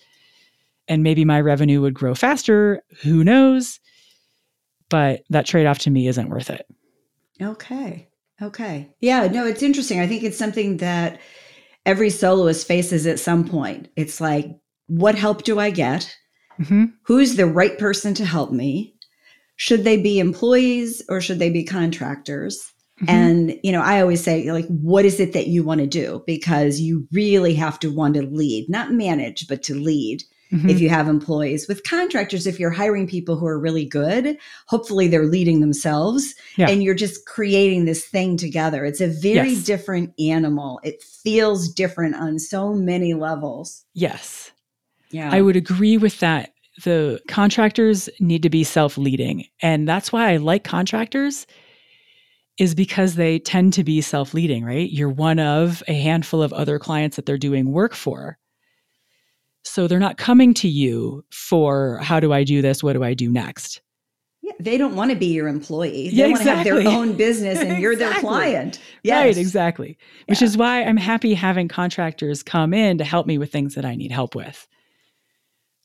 And 0.88 1.04
maybe 1.04 1.26
my 1.26 1.42
revenue 1.42 1.82
would 1.82 1.94
grow 1.94 2.16
faster. 2.16 2.82
Who 3.04 3.24
knows? 3.24 3.80
But 4.90 5.24
that 5.30 5.46
trade 5.46 5.66
off 5.66 5.80
to 5.80 5.90
me 5.90 6.08
isn't 6.08 6.30
worth 6.30 6.50
it. 6.50 6.66
Okay. 7.42 8.10
Okay. 8.42 8.90
Yeah, 9.00 9.28
no, 9.28 9.46
it's 9.46 9.64
interesting. 9.64 10.00
I 10.00 10.08
think 10.08 10.24
it's 10.24 10.38
something 10.38 10.78
that 10.78 11.20
every 11.86 12.10
soloist 12.10 12.68
faces 12.68 13.08
at 13.08 13.20
some 13.20 13.48
point. 13.48 13.88
It's 13.96 14.22
like, 14.22 14.48
what 14.88 15.16
help 15.16 15.44
do 15.44 15.60
I 15.60 15.70
get? 15.70 16.16
Mm-hmm. 16.60 16.86
Who's 17.04 17.36
the 17.36 17.46
right 17.46 17.78
person 17.78 18.14
to 18.16 18.26
help 18.26 18.52
me? 18.52 18.96
Should 19.56 19.84
they 19.84 19.98
be 19.98 20.20
employees 20.20 21.02
or 21.10 21.20
should 21.20 21.40
they 21.40 21.50
be 21.50 21.64
contractors? 21.64 22.72
Mm-hmm. 23.02 23.10
And, 23.10 23.60
you 23.64 23.72
know, 23.72 23.82
I 23.82 24.02
always 24.02 24.24
say, 24.24 24.52
like, 24.52 24.68
what 24.68 25.06
is 25.06 25.20
it 25.20 25.34
that 25.34 25.48
you 25.48 25.64
want 25.64 25.82
to 25.82 25.88
do? 25.88 26.24
Because 26.26 26.80
you 26.80 27.08
really 27.12 27.54
have 27.56 27.80
to 27.80 27.94
want 27.94 28.16
to 28.16 28.24
lead, 28.24 28.70
not 28.70 28.92
manage, 28.92 29.48
but 29.48 29.64
to 29.64 29.76
lead. 29.76 30.24
Mm-hmm. 30.52 30.70
If 30.70 30.80
you 30.80 30.90
have 30.90 31.08
employees 31.08 31.68
with 31.68 31.84
contractors, 31.84 32.48
if 32.48 32.60
you're 32.60 32.72
hiring 32.72 33.08
people 33.08 33.36
who 33.36 33.46
are 33.46 33.60
really 33.60 33.86
good, 33.86 34.38
hopefully 34.68 35.08
they're 35.08 35.26
leading 35.26 35.60
themselves 35.60 36.36
yeah. 36.56 36.70
and 36.70 36.82
you're 36.82 36.96
just 36.96 37.26
creating 37.26 37.86
this 37.86 38.06
thing 38.06 38.38
together. 38.38 38.86
It's 38.86 39.02
a 39.02 39.08
very 39.08 39.52
yes. 39.52 39.64
different 39.64 40.14
animal. 40.20 40.80
It 40.84 41.04
feels 41.04 41.68
different 41.70 42.16
on 42.16 42.40
so 42.40 42.74
many 42.74 43.14
levels. 43.14 43.84
Yes. 43.94 44.52
Yeah. 45.12 45.30
I 45.32 45.42
would 45.42 45.56
agree 45.56 45.98
with 45.98 46.20
that. 46.20 46.54
The 46.84 47.20
contractors 47.28 48.08
need 48.20 48.44
to 48.44 48.50
be 48.50 48.64
self 48.64 48.98
leading. 48.98 49.46
And 49.62 49.88
that's 49.88 50.14
why 50.14 50.32
I 50.32 50.38
like 50.38 50.64
contractors 50.64 51.48
is 52.58 52.74
because 52.74 53.16
they 53.16 53.40
tend 53.40 53.74
to 53.74 53.84
be 53.84 54.02
self 54.02 54.34
leading, 54.34 54.64
right? 54.64 54.90
You're 54.90 55.10
one 55.10 55.40
of 55.40 55.84
a 55.88 55.94
handful 55.94 56.42
of 56.42 56.54
other 56.54 56.80
clients 56.80 57.16
that 57.16 57.26
they're 57.26 57.38
doing 57.38 57.72
work 57.72 57.94
for. 57.94 58.38
So 59.68 59.88
they're 59.88 60.00
not 60.00 60.18
coming 60.18 60.54
to 60.56 60.68
you 60.68 61.24
for 61.32 62.00
how 62.00 62.20
do 62.20 62.34
I 62.34 62.44
do 62.44 62.62
this? 62.62 62.84
What 62.84 62.94
do 62.94 63.04
I 63.04 63.14
do 63.14 63.30
next? 63.30 63.82
Yeah, 64.42 64.54
they 64.60 64.78
don't 64.78 64.96
want 64.96 65.12
to 65.12 65.18
be 65.18 65.28
your 65.28 65.48
employee. 65.48 66.10
They 66.10 66.16
yeah, 66.16 66.28
want 66.28 66.42
exactly. 66.42 66.72
to 66.72 66.76
have 66.76 66.84
their 66.84 66.94
own 66.94 67.18
business 67.18 67.60
and 67.60 67.82
you're 67.82 67.96
their 67.96 68.14
client. 68.14 68.80
Yes. 69.04 69.26
Right, 69.26 69.38
exactly. 69.38 69.98
Which 70.28 70.42
is 70.42 70.56
why 70.56 70.84
I'm 70.84 70.96
happy 70.96 71.34
having 71.34 71.68
contractors 71.68 72.44
come 72.44 72.74
in 72.74 72.98
to 72.98 73.04
help 73.04 73.28
me 73.28 73.38
with 73.38 73.52
things 73.52 73.76
that 73.76 73.84
I 73.84 73.96
need 73.96 74.12
help 74.12 74.36
with. 74.36 74.68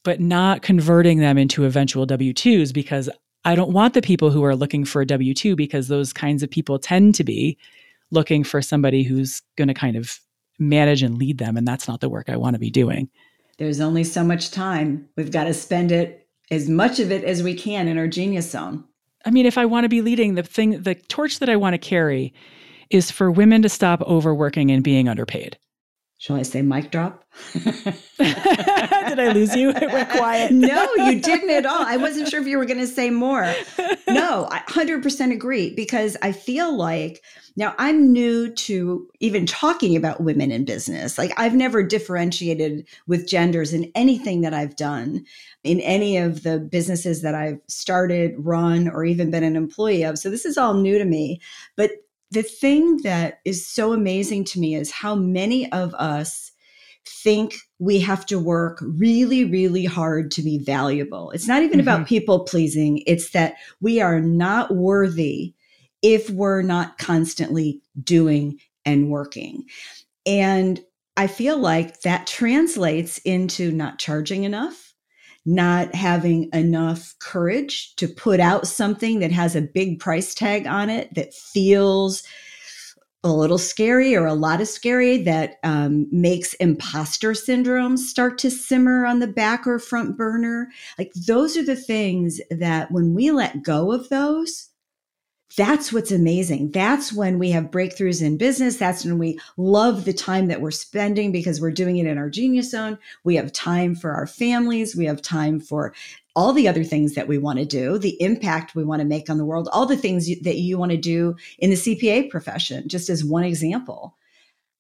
But 0.05 0.20
not 0.20 0.62
converting 0.62 1.18
them 1.18 1.39
into 1.39 1.64
eventual 1.64 2.07
W 2.07 2.33
2s 2.33 2.72
because 2.72 3.11
I 3.45 3.57
don't 3.57 3.72
want 3.72 3.95
the 3.95 4.03
people 4.03 4.30
who 4.30 4.45
are 4.45 4.55
looking 4.55 4.85
for 4.85 5.03
a 5.03 5.07
W 5.07 5.35
2 5.35 5.57
because 5.57 5.89
those 5.89 6.12
kinds 6.12 6.45
of 6.45 6.51
people 6.51 6.78
tend 6.78 7.16
to 7.16 7.24
be 7.24 7.59
looking 8.12 8.45
for 8.45 8.62
somebody 8.62 9.03
who's 9.03 9.43
going 9.57 9.68
to 9.68 9.74
kind 9.74 9.97
of 9.97 10.20
manage 10.59 11.03
and 11.03 11.18
lead 11.18 11.39
them. 11.39 11.57
And 11.57 11.66
that's 11.66 11.89
not 11.89 12.01
the 12.01 12.09
work 12.09 12.28
I 12.28 12.37
want 12.37 12.55
to 12.55 12.61
be 12.61 12.70
doing. 12.70 13.09
There's 13.59 13.80
only 13.80 14.05
so 14.05 14.24
much 14.24 14.50
time. 14.50 15.09
We've 15.16 15.30
got 15.30 15.44
to 15.44 15.55
spend 15.55 15.92
it, 15.92 16.26
as 16.50 16.68
much 16.68 16.98
of 16.98 17.11
it 17.11 17.24
as 17.24 17.42
we 17.42 17.55
can, 17.55 17.88
in 17.88 17.98
our 17.98 18.09
genius 18.09 18.50
zone. 18.50 18.84
I 19.24 19.30
mean, 19.30 19.46
if 19.46 19.57
I 19.57 19.66
want 19.66 19.84
to 19.84 19.88
be 19.88 20.03
leading, 20.03 20.34
the 20.34 20.42
thing, 20.42 20.82
the 20.82 20.94
torch 20.94 21.38
that 21.38 21.48
I 21.48 21.57
want 21.57 21.74
to 21.74 21.78
carry 21.78 22.34
is 22.90 23.11
for 23.11 23.30
women 23.30 23.62
to 23.62 23.68
stop 23.68 24.03
overworking 24.03 24.70
and 24.70 24.82
being 24.82 25.09
underpaid. 25.09 25.59
Shall 26.22 26.36
I 26.36 26.42
say 26.42 26.62
mic 26.62 26.92
drop? 26.92 27.24
Did 27.52 29.18
I 29.18 29.32
lose 29.34 29.56
you? 29.56 29.70
It 29.82 29.90
went 29.90 30.08
quiet. 30.10 30.52
no, 30.52 30.88
you 30.94 31.20
didn't 31.20 31.50
at 31.50 31.66
all. 31.66 31.84
I 31.84 31.96
wasn't 31.96 32.28
sure 32.28 32.40
if 32.40 32.46
you 32.46 32.58
were 32.58 32.64
going 32.64 32.78
to 32.78 32.86
say 32.86 33.10
more. 33.10 33.52
No, 34.06 34.46
I 34.48 34.60
100% 34.68 35.32
agree 35.32 35.74
because 35.74 36.16
I 36.22 36.30
feel 36.30 36.76
like 36.76 37.24
now 37.56 37.74
I'm 37.76 38.12
new 38.12 38.54
to 38.54 39.08
even 39.18 39.46
talking 39.46 39.96
about 39.96 40.22
women 40.22 40.52
in 40.52 40.64
business. 40.64 41.18
Like 41.18 41.32
I've 41.36 41.56
never 41.56 41.82
differentiated 41.82 42.86
with 43.08 43.26
genders 43.26 43.72
in 43.72 43.90
anything 43.96 44.42
that 44.42 44.54
I've 44.54 44.76
done 44.76 45.24
in 45.64 45.80
any 45.80 46.18
of 46.18 46.44
the 46.44 46.60
businesses 46.60 47.22
that 47.22 47.34
I've 47.34 47.58
started, 47.66 48.34
run, 48.38 48.88
or 48.88 49.04
even 49.04 49.32
been 49.32 49.42
an 49.42 49.56
employee 49.56 50.04
of. 50.04 50.18
So 50.20 50.30
this 50.30 50.44
is 50.44 50.56
all 50.56 50.74
new 50.74 50.98
to 50.98 51.04
me. 51.04 51.40
But 51.74 51.90
the 52.33 52.43
thing 52.43 52.99
that 53.03 53.41
is 53.45 53.66
so 53.66 53.93
amazing 53.93 54.45
to 54.45 54.59
me 54.59 54.74
is 54.74 54.91
how 54.91 55.14
many 55.14 55.70
of 55.70 55.93
us 55.95 56.51
think 57.07 57.57
we 57.78 57.99
have 58.01 58.24
to 58.26 58.39
work 58.39 58.78
really, 58.80 59.45
really 59.45 59.85
hard 59.85 60.30
to 60.30 60.43
be 60.43 60.59
valuable. 60.59 61.30
It's 61.33 61.47
not 61.47 61.62
even 61.62 61.78
mm-hmm. 61.78 61.89
about 61.89 62.07
people 62.07 62.45
pleasing, 62.45 63.03
it's 63.07 63.30
that 63.30 63.57
we 63.80 64.01
are 64.01 64.20
not 64.20 64.74
worthy 64.74 65.55
if 66.01 66.30
we're 66.30 66.62
not 66.62 66.99
constantly 66.99 67.80
doing 68.03 68.59
and 68.85 69.11
working. 69.11 69.64
And 70.24 70.80
I 71.16 71.26
feel 71.26 71.59
like 71.59 72.01
that 72.01 72.26
translates 72.26 73.18
into 73.18 73.70
not 73.72 73.99
charging 73.99 74.45
enough 74.45 74.91
not 75.45 75.95
having 75.95 76.49
enough 76.53 77.14
courage 77.18 77.95
to 77.97 78.07
put 78.07 78.40
out 78.40 78.66
something 78.66 79.20
that 79.20 79.32
has 79.32 79.57
a 79.57 79.62
big 79.62 79.99
price 79.99 80.34
tag 80.34 80.66
on 80.66 80.88
it 80.88 81.12
that 81.14 81.34
feels 81.34 82.22
a 83.24 83.32
little 83.32 83.59
scary 83.59 84.16
or 84.16 84.26
a 84.26 84.34
lot 84.34 84.61
of 84.61 84.66
scary 84.66 85.22
that 85.22 85.59
um, 85.62 86.09
makes 86.11 86.55
imposter 86.55 87.34
syndrome 87.34 87.97
start 87.97 88.36
to 88.38 88.51
simmer 88.51 89.07
on 89.07 89.20
the 89.20 89.28
back 89.28 89.66
or 89.66 89.78
front 89.78 90.16
burner. 90.16 90.68
Like 90.99 91.12
those 91.14 91.57
are 91.57 91.64
the 91.64 91.76
things 91.76 92.40
that 92.51 92.90
when 92.90 93.14
we 93.14 93.30
let 93.30 93.62
go 93.62 93.93
of 93.93 94.09
those, 94.09 94.70
that's 95.57 95.92
what's 95.92 96.11
amazing. 96.11 96.70
That's 96.70 97.12
when 97.12 97.38
we 97.38 97.50
have 97.50 97.70
breakthroughs 97.70 98.22
in 98.22 98.38
business. 98.38 98.78
That's 98.78 99.05
when 99.05 99.18
we 99.18 99.38
love 99.57 100.05
the 100.05 100.12
time 100.12 100.46
that 100.48 100.61
we're 100.61 100.70
spending 100.70 101.30
because 101.30 101.61
we're 101.61 101.72
doing 101.72 101.98
it 101.98 102.07
in 102.07 102.16
our 102.16 102.30
genius 102.30 102.70
zone. 102.70 102.98
We 103.24 103.36
have 103.36 103.53
time 103.53 103.94
for 103.94 104.12
our 104.12 104.26
families. 104.26 104.96
We 104.96 105.05
have 105.07 105.20
time 105.20 105.61
for 105.61 105.94
all 106.34 106.53
the 106.53 106.68
other 106.68 106.84
things 106.84 107.14
that 107.14 107.28
we 107.28 107.36
want 107.36 107.59
to 107.59 107.66
do, 107.66 107.98
the 107.98 108.20
impact 108.22 108.74
we 108.74 108.84
want 108.84 109.00
to 109.00 109.07
make 109.07 109.28
on 109.28 109.36
the 109.36 109.44
world, 109.44 109.68
all 109.72 109.84
the 109.84 109.96
things 109.96 110.26
that 110.40 110.57
you 110.57 110.78
want 110.78 110.92
to 110.92 110.96
do 110.96 111.36
in 111.59 111.68
the 111.68 111.76
CPA 111.76 112.30
profession, 112.30 112.88
just 112.88 113.11
as 113.11 113.24
one 113.24 113.44
example. 113.44 114.16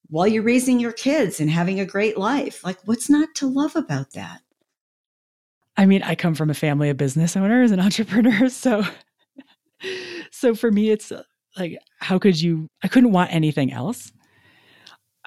While 0.08 0.26
you're 0.26 0.42
raising 0.42 0.80
your 0.80 0.92
kids 0.92 1.40
and 1.40 1.50
having 1.50 1.80
a 1.80 1.86
great 1.86 2.16
life, 2.16 2.64
like 2.64 2.78
what's 2.86 3.10
not 3.10 3.34
to 3.36 3.46
love 3.46 3.76
about 3.76 4.12
that? 4.12 4.40
I 5.76 5.86
mean, 5.86 6.02
I 6.02 6.14
come 6.14 6.34
from 6.34 6.50
a 6.50 6.54
family 6.54 6.88
of 6.90 6.96
business 6.96 7.36
owners 7.36 7.70
and 7.70 7.80
entrepreneurs, 7.82 8.54
so 8.54 8.84
so 10.42 10.56
for 10.56 10.72
me, 10.72 10.90
it's 10.90 11.12
uh, 11.12 11.22
like, 11.56 11.78
how 12.00 12.18
could 12.18 12.40
you? 12.40 12.68
I 12.82 12.88
couldn't 12.88 13.12
want 13.12 13.32
anything 13.32 13.72
else. 13.72 14.10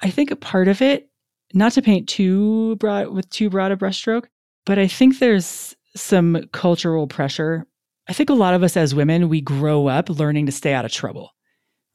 I 0.00 0.10
think 0.10 0.30
a 0.30 0.36
part 0.36 0.68
of 0.68 0.82
it, 0.82 1.08
not 1.54 1.72
to 1.72 1.82
paint 1.82 2.06
too 2.06 2.76
broad 2.76 3.08
with 3.08 3.28
too 3.30 3.48
broad 3.48 3.72
a 3.72 3.76
brushstroke, 3.76 4.26
but 4.66 4.78
I 4.78 4.86
think 4.86 5.18
there's 5.18 5.74
some 5.96 6.44
cultural 6.52 7.06
pressure. 7.06 7.66
I 8.10 8.12
think 8.12 8.28
a 8.28 8.34
lot 8.34 8.52
of 8.52 8.62
us 8.62 8.76
as 8.76 8.94
women, 8.94 9.30
we 9.30 9.40
grow 9.40 9.86
up 9.86 10.10
learning 10.10 10.44
to 10.46 10.52
stay 10.52 10.74
out 10.74 10.84
of 10.84 10.92
trouble, 10.92 11.30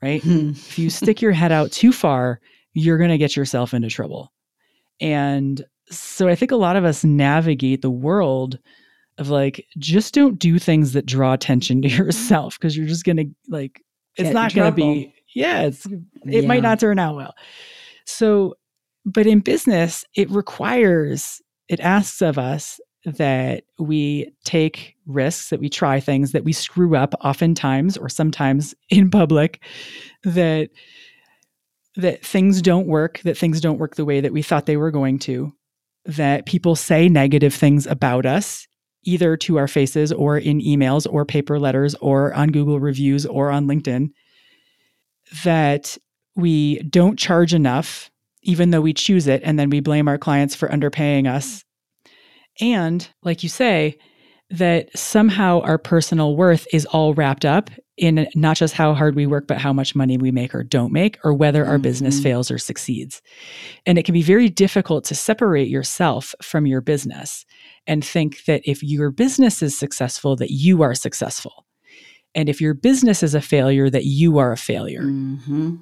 right? 0.02 0.24
Hmm. 0.24 0.50
if 0.50 0.80
you 0.80 0.90
stick 0.90 1.22
your 1.22 1.32
head 1.32 1.52
out 1.52 1.72
too 1.72 1.94
far, 1.94 2.42
you're 2.74 2.98
going 2.98 3.12
to 3.12 3.20
get 3.20 3.36
yourself 3.36 3.72
into 3.72 3.88
trouble. 3.88 4.34
And 5.00 5.64
so 5.92 6.28
I 6.28 6.34
think 6.34 6.50
a 6.52 6.56
lot 6.56 6.76
of 6.76 6.86
us 6.86 7.04
navigate 7.04 7.84
the 7.84 7.92
world 7.92 8.58
of 9.18 9.30
like 9.30 9.66
just 9.78 10.14
don't 10.14 10.40
do 10.40 10.60
things 10.60 10.94
that 10.94 11.06
draw 11.06 11.34
attention 11.34 11.82
to 11.82 11.88
mm-hmm. 11.88 12.04
yourself 12.04 12.58
because 12.60 12.76
you're 12.76 12.88
just 12.88 13.06
gonna 13.06 13.26
like 13.50 13.82
it's 14.16 14.30
Get 14.30 14.34
not 14.34 14.54
gonna 14.54 14.72
be 14.72 15.14
yeah 15.34 15.62
it's 15.62 15.86
mm-hmm. 15.86 16.30
it 16.30 16.42
yeah. 16.42 16.48
might 16.48 16.64
not 16.64 16.80
turn 16.80 17.00
out 17.00 17.16
well. 17.16 17.34
So 18.06 18.56
but 19.06 19.28
in 19.28 19.40
business 19.40 20.06
it 20.16 20.30
requires 20.30 21.42
it 21.68 21.80
asks 21.80 22.22
of 22.22 22.38
us 22.38 22.80
that 23.06 23.64
we 23.80 24.32
take 24.44 24.96
risks 25.08 25.50
that 25.50 25.60
we 25.60 25.70
try 25.70 26.00
things 26.00 26.34
that 26.34 26.44
we 26.44 26.54
screw 26.54 26.96
up 26.96 27.16
oftentimes 27.24 27.98
or 27.98 28.10
sometimes 28.10 28.76
in 28.90 29.10
public 29.10 29.64
that 30.24 30.70
that 31.98 32.24
things 32.26 32.62
don't 32.62 32.88
work 32.88 33.20
that 33.20 33.38
things 33.38 33.60
don't 33.60 33.80
work 33.80 33.96
the 33.96 34.06
way 34.06 34.22
that 34.22 34.32
we 34.32 34.42
thought 34.42 34.66
they 34.66 34.78
were 34.78 34.92
going 34.92 35.20
to 35.20 35.52
that 36.06 36.46
people 36.46 36.76
say 36.76 37.10
negative 37.10 37.54
things 37.54 37.86
about 37.86 38.26
us 38.26 38.68
either 39.04 39.36
to 39.36 39.58
our 39.58 39.68
faces 39.68 40.12
or 40.12 40.38
in 40.38 40.62
emails 40.62 41.12
or 41.12 41.26
paper 41.26 41.60
letters 41.60 41.96
or 41.96 42.34
on 42.34 42.50
Google 42.50 42.80
reviews 42.80 43.26
or 43.26 43.50
on 43.50 43.68
LinkedIn 43.68 44.10
that 45.44 45.98
we 46.36 46.80
don't 46.84 47.18
charge 47.18 47.54
enough, 47.54 48.12
even 48.44 48.72
though 48.72 48.82
we 48.82 48.94
choose 48.94 49.28
it, 49.28 49.42
and 49.44 49.58
then 49.58 49.70
we 49.70 49.80
blame 49.80 50.08
our 50.08 50.18
clients 50.18 50.56
for 50.56 50.68
underpaying 50.70 51.28
us. 51.32 51.64
And 52.60 53.08
like 53.24 53.44
you 53.44 53.50
say, 53.50 53.98
that 54.50 54.90
somehow 54.98 55.62
our 55.62 55.78
personal 55.78 56.36
worth 56.36 56.68
is 56.74 56.86
all 56.88 57.14
wrapped 57.14 57.46
up 57.46 57.70
in 57.96 58.28
not 58.36 58.58
just 58.58 58.74
how 58.74 58.94
hard 58.94 59.16
we 59.16 59.26
work, 59.26 59.48
but 59.48 59.58
how 59.58 59.72
much 59.72 59.96
money 59.96 60.18
we 60.18 60.32
make 60.32 60.54
or 60.54 60.64
don't 60.64 60.92
make, 60.92 61.18
or 61.24 61.34
whether 61.34 61.66
our 61.66 61.76
mm-hmm. 61.76 61.84
business 61.84 62.20
fails 62.20 62.52
or 62.52 62.58
succeeds. 62.58 63.22
And 63.86 63.98
it 63.98 64.04
can 64.04 64.14
be 64.14 64.22
very 64.22 64.50
difficult 64.50 65.06
to 65.06 65.16
separate 65.16 65.70
yourself 65.70 66.36
from 66.42 66.66
your 66.66 66.82
business 66.82 67.46
and 67.88 68.06
think 68.06 68.46
that 68.46 68.62
if 68.66 68.84
your 68.84 69.12
business 69.12 69.62
is 69.62 69.78
successful, 69.78 70.36
that 70.36 70.52
you 70.52 70.82
are 70.82 70.96
successful. 70.96 71.66
And 72.36 72.48
if 72.48 72.62
your 72.62 72.74
business 72.74 73.24
is 73.24 73.36
a 73.36 73.42
failure, 73.42 73.90
that 73.90 74.06
you 74.06 74.38
are 74.38 74.52
a 74.52 74.58
failure. 74.58 75.02
Mm-hmm. 75.02 75.78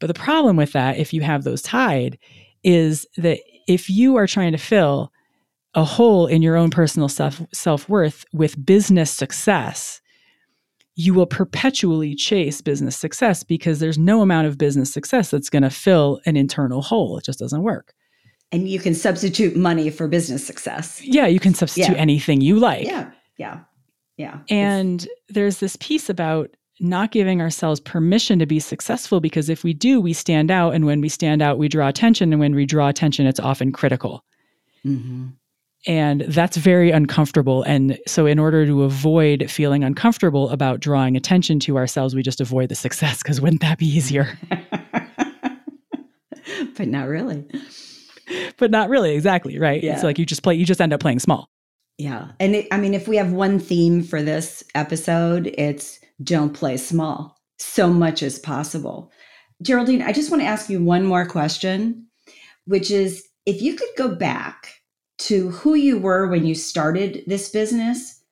But 0.00 0.08
the 0.08 0.14
problem 0.14 0.56
with 0.56 0.72
that, 0.72 0.98
if 0.98 1.12
you 1.12 1.20
have 1.22 1.44
those 1.44 1.62
tied, 1.62 2.18
is 2.62 3.06
that 3.16 3.38
if 3.68 3.88
you 3.88 4.16
are 4.16 4.26
trying 4.26 4.52
to 4.52 4.58
fill 4.58 5.12
a 5.74 5.84
hole 5.84 6.26
in 6.26 6.42
your 6.42 6.56
own 6.56 6.70
personal 6.70 7.08
self 7.08 7.40
self 7.52 7.88
worth 7.88 8.24
with 8.32 8.64
business 8.64 9.10
success, 9.10 10.00
you 10.96 11.12
will 11.12 11.26
perpetually 11.26 12.14
chase 12.14 12.60
business 12.60 12.96
success 12.96 13.42
because 13.42 13.80
there's 13.80 13.98
no 13.98 14.22
amount 14.22 14.46
of 14.46 14.58
business 14.58 14.92
success 14.92 15.30
that's 15.30 15.50
going 15.50 15.62
to 15.62 15.70
fill 15.70 16.20
an 16.26 16.36
internal 16.36 16.82
hole. 16.82 17.18
It 17.18 17.24
just 17.24 17.38
doesn't 17.38 17.62
work. 17.62 17.94
And 18.52 18.68
you 18.68 18.78
can 18.78 18.94
substitute 18.94 19.56
money 19.56 19.90
for 19.90 20.06
business 20.06 20.46
success. 20.46 21.02
Yeah, 21.02 21.26
you 21.26 21.40
can 21.40 21.54
substitute 21.54 21.96
yeah. 21.96 22.00
anything 22.00 22.40
you 22.40 22.58
like. 22.58 22.86
Yeah, 22.86 23.10
yeah, 23.36 23.60
yeah. 24.16 24.38
And 24.48 25.02
it's- 25.02 25.18
there's 25.28 25.58
this 25.58 25.76
piece 25.76 26.08
about 26.08 26.50
not 26.80 27.12
giving 27.12 27.40
ourselves 27.40 27.80
permission 27.80 28.38
to 28.38 28.46
be 28.46 28.60
successful 28.60 29.20
because 29.20 29.48
if 29.48 29.64
we 29.64 29.72
do, 29.72 30.00
we 30.00 30.12
stand 30.12 30.50
out. 30.50 30.74
And 30.74 30.86
when 30.86 31.00
we 31.00 31.08
stand 31.08 31.40
out, 31.40 31.58
we 31.58 31.68
draw 31.68 31.88
attention. 31.88 32.32
And 32.32 32.40
when 32.40 32.54
we 32.54 32.66
draw 32.66 32.88
attention, 32.88 33.26
it's 33.26 33.40
often 33.40 33.72
critical. 33.72 34.24
Mm-hmm. 34.84 35.28
And 35.86 36.22
that's 36.22 36.56
very 36.56 36.90
uncomfortable. 36.90 37.62
And 37.64 37.98
so, 38.06 38.24
in 38.24 38.38
order 38.38 38.64
to 38.64 38.84
avoid 38.84 39.50
feeling 39.50 39.84
uncomfortable 39.84 40.48
about 40.48 40.80
drawing 40.80 41.14
attention 41.14 41.60
to 41.60 41.76
ourselves, 41.76 42.14
we 42.14 42.22
just 42.22 42.40
avoid 42.40 42.70
the 42.70 42.74
success 42.74 43.22
because 43.22 43.38
wouldn't 43.40 43.60
that 43.60 43.78
be 43.78 43.86
easier? 43.86 44.38
but 46.76 46.88
not 46.88 47.06
really. 47.06 47.44
But 48.56 48.70
not 48.70 48.88
really, 48.88 49.14
exactly. 49.14 49.58
Right. 49.58 49.82
Yeah. 49.82 49.94
It's 49.94 50.04
like 50.04 50.18
you 50.18 50.24
just 50.24 50.42
play, 50.42 50.54
you 50.54 50.64
just 50.64 50.80
end 50.80 50.92
up 50.92 51.00
playing 51.00 51.18
small. 51.18 51.48
Yeah. 51.98 52.28
And 52.40 52.54
it, 52.56 52.68
I 52.72 52.78
mean, 52.78 52.94
if 52.94 53.08
we 53.08 53.16
have 53.16 53.32
one 53.32 53.58
theme 53.58 54.02
for 54.02 54.22
this 54.22 54.64
episode, 54.74 55.52
it's 55.58 55.98
don't 56.22 56.54
play 56.54 56.76
small. 56.76 57.36
So 57.58 57.88
much 57.88 58.22
as 58.22 58.38
possible. 58.38 59.12
Geraldine, 59.62 60.02
I 60.02 60.12
just 60.12 60.30
want 60.30 60.42
to 60.42 60.48
ask 60.48 60.68
you 60.68 60.82
one 60.82 61.04
more 61.04 61.26
question, 61.26 62.06
which 62.66 62.90
is 62.90 63.26
if 63.46 63.62
you 63.62 63.74
could 63.74 63.88
go 63.96 64.14
back 64.14 64.74
to 65.18 65.50
who 65.50 65.74
you 65.74 65.98
were 65.98 66.26
when 66.26 66.44
you 66.44 66.54
started 66.54 67.22
this 67.26 67.48
business, 67.48 68.22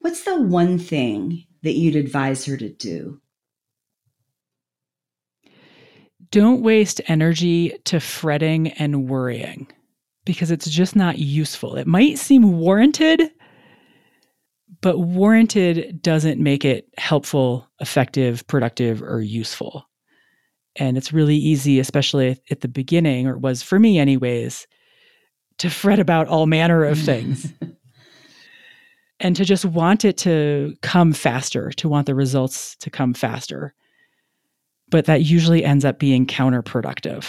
what's 0.00 0.24
the 0.24 0.40
one 0.40 0.78
thing 0.78 1.44
that 1.62 1.72
you'd 1.72 1.96
advise 1.96 2.44
her 2.44 2.56
to 2.56 2.68
do? 2.68 3.20
Don't 6.30 6.62
waste 6.62 7.00
energy 7.06 7.78
to 7.84 8.00
fretting 8.00 8.68
and 8.72 9.08
worrying 9.08 9.66
because 10.24 10.50
it's 10.50 10.68
just 10.68 10.94
not 10.94 11.18
useful. 11.18 11.76
It 11.76 11.86
might 11.86 12.18
seem 12.18 12.58
warranted, 12.58 13.30
but 14.82 14.98
warranted 14.98 16.02
doesn't 16.02 16.38
make 16.38 16.64
it 16.64 16.86
helpful, 16.98 17.66
effective, 17.80 18.46
productive, 18.46 19.02
or 19.02 19.22
useful. 19.22 19.88
And 20.76 20.96
it's 20.96 21.12
really 21.12 21.36
easy, 21.36 21.80
especially 21.80 22.38
at 22.50 22.60
the 22.60 22.68
beginning, 22.68 23.26
or 23.26 23.32
it 23.36 23.40
was 23.40 23.62
for 23.62 23.78
me, 23.78 23.98
anyways, 23.98 24.66
to 25.58 25.70
fret 25.70 25.98
about 25.98 26.28
all 26.28 26.46
manner 26.46 26.84
of 26.84 26.98
things 26.98 27.52
and 29.20 29.34
to 29.34 29.44
just 29.44 29.64
want 29.64 30.04
it 30.04 30.16
to 30.18 30.74
come 30.82 31.12
faster, 31.12 31.70
to 31.72 31.88
want 31.88 32.06
the 32.06 32.14
results 32.14 32.76
to 32.76 32.90
come 32.90 33.14
faster. 33.14 33.74
But 34.90 35.04
that 35.04 35.22
usually 35.22 35.64
ends 35.64 35.84
up 35.84 35.98
being 35.98 36.26
counterproductive. 36.26 37.26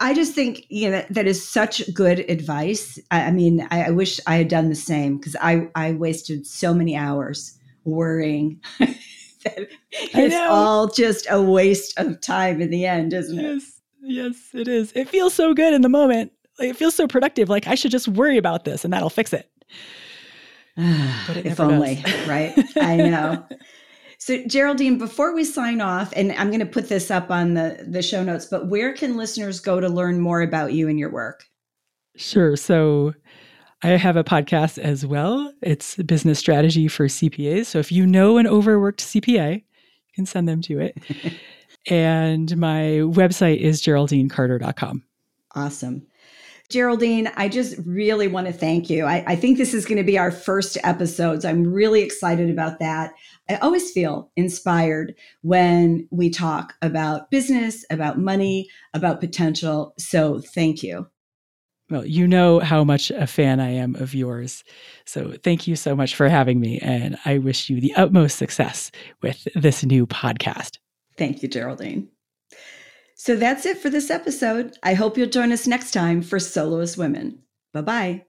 I 0.00 0.12
just 0.12 0.34
think 0.34 0.66
you 0.68 0.90
know 0.90 1.04
that, 1.10 1.26
is 1.26 1.46
such 1.46 1.82
good 1.94 2.20
advice. 2.28 2.98
I, 3.10 3.22
I 3.22 3.30
mean, 3.30 3.66
I, 3.70 3.84
I, 3.84 3.90
wish 3.90 4.20
I 4.26 4.36
had 4.36 4.48
done 4.48 4.68
the 4.68 4.74
same 4.74 5.18
because 5.18 5.36
I 5.40 5.68
I 5.74 5.92
wasted 5.92 6.46
so 6.46 6.74
many 6.74 6.96
hours 6.96 7.58
worrying. 7.84 8.60
that 8.78 9.68
it's 9.92 10.34
all 10.34 10.88
just 10.88 11.26
a 11.30 11.40
waste 11.40 11.98
of 11.98 12.20
time 12.20 12.60
in 12.60 12.70
the 12.70 12.86
end, 12.86 13.12
isn't 13.12 13.38
it? 13.38 13.42
Yes, 13.42 13.80
yes, 14.02 14.36
it 14.52 14.68
is. 14.68 14.92
It 14.94 15.08
feels 15.08 15.32
so 15.32 15.54
good 15.54 15.72
in 15.72 15.82
the 15.82 15.88
moment. 15.88 16.32
Like, 16.58 16.70
it 16.70 16.76
feels 16.76 16.94
so 16.94 17.06
productive. 17.06 17.48
Like 17.48 17.66
I 17.68 17.74
should 17.74 17.90
just 17.90 18.08
worry 18.08 18.36
about 18.36 18.64
this, 18.64 18.84
and 18.84 18.92
that'll 18.92 19.10
fix 19.10 19.32
it. 19.32 19.48
but 20.76 21.36
it 21.36 21.46
if 21.46 21.60
only, 21.60 22.02
right? 22.26 22.52
I 22.76 22.96
know. 22.96 23.46
So, 24.24 24.42
Geraldine, 24.46 24.96
before 24.96 25.34
we 25.34 25.44
sign 25.44 25.82
off, 25.82 26.10
and 26.16 26.32
I'm 26.32 26.46
going 26.46 26.60
to 26.60 26.64
put 26.64 26.88
this 26.88 27.10
up 27.10 27.30
on 27.30 27.52
the, 27.52 27.84
the 27.86 28.00
show 28.00 28.24
notes, 28.24 28.46
but 28.46 28.68
where 28.68 28.94
can 28.94 29.18
listeners 29.18 29.60
go 29.60 29.80
to 29.80 29.86
learn 29.86 30.18
more 30.18 30.40
about 30.40 30.72
you 30.72 30.88
and 30.88 30.98
your 30.98 31.10
work? 31.10 31.44
Sure. 32.16 32.56
So, 32.56 33.12
I 33.82 33.88
have 33.88 34.16
a 34.16 34.24
podcast 34.24 34.78
as 34.78 35.04
well. 35.04 35.52
It's 35.60 35.96
business 35.96 36.38
strategy 36.38 36.88
for 36.88 37.06
CPAs. 37.06 37.66
So, 37.66 37.80
if 37.80 37.92
you 37.92 38.06
know 38.06 38.38
an 38.38 38.46
overworked 38.46 39.02
CPA, 39.02 39.56
you 39.56 40.14
can 40.14 40.24
send 40.24 40.48
them 40.48 40.62
to 40.62 40.80
it. 40.80 40.96
and 41.90 42.56
my 42.56 43.02
website 43.02 43.58
is 43.58 43.82
geraldinecarter.com. 43.82 45.04
Awesome. 45.54 46.06
Geraldine, 46.70 47.30
I 47.36 47.48
just 47.48 47.76
really 47.84 48.26
want 48.26 48.46
to 48.46 48.52
thank 48.52 48.88
you. 48.88 49.04
I, 49.04 49.22
I 49.26 49.36
think 49.36 49.58
this 49.58 49.74
is 49.74 49.84
going 49.84 49.98
to 49.98 50.04
be 50.04 50.18
our 50.18 50.30
first 50.30 50.78
episodes. 50.82 51.44
I'm 51.44 51.64
really 51.64 52.02
excited 52.02 52.50
about 52.50 52.78
that. 52.78 53.12
I 53.48 53.56
always 53.56 53.90
feel 53.92 54.30
inspired 54.36 55.14
when 55.42 56.08
we 56.10 56.30
talk 56.30 56.74
about 56.80 57.30
business, 57.30 57.84
about 57.90 58.18
money, 58.18 58.68
about 58.94 59.20
potential. 59.20 59.94
So 59.98 60.40
thank 60.40 60.82
you. 60.82 61.06
Well, 61.90 62.06
you 62.06 62.26
know 62.26 62.60
how 62.60 62.82
much 62.82 63.10
a 63.10 63.26
fan 63.26 63.60
I 63.60 63.70
am 63.70 63.94
of 63.96 64.14
yours. 64.14 64.64
So 65.04 65.34
thank 65.42 65.66
you 65.66 65.76
so 65.76 65.94
much 65.94 66.14
for 66.14 66.30
having 66.30 66.58
me. 66.58 66.78
And 66.80 67.18
I 67.26 67.38
wish 67.38 67.68
you 67.68 67.78
the 67.80 67.94
utmost 67.94 68.38
success 68.38 68.90
with 69.20 69.46
this 69.54 69.84
new 69.84 70.06
podcast. 70.06 70.78
Thank 71.18 71.42
you, 71.42 71.48
Geraldine. 71.48 72.08
So 73.24 73.36
that's 73.36 73.64
it 73.64 73.78
for 73.78 73.88
this 73.88 74.10
episode. 74.10 74.76
I 74.82 74.92
hope 74.92 75.16
you'll 75.16 75.30
join 75.30 75.50
us 75.50 75.66
next 75.66 75.92
time 75.92 76.20
for 76.20 76.38
Soloist 76.38 76.98
Women. 76.98 77.38
Bye 77.72 77.80
bye. 77.80 78.26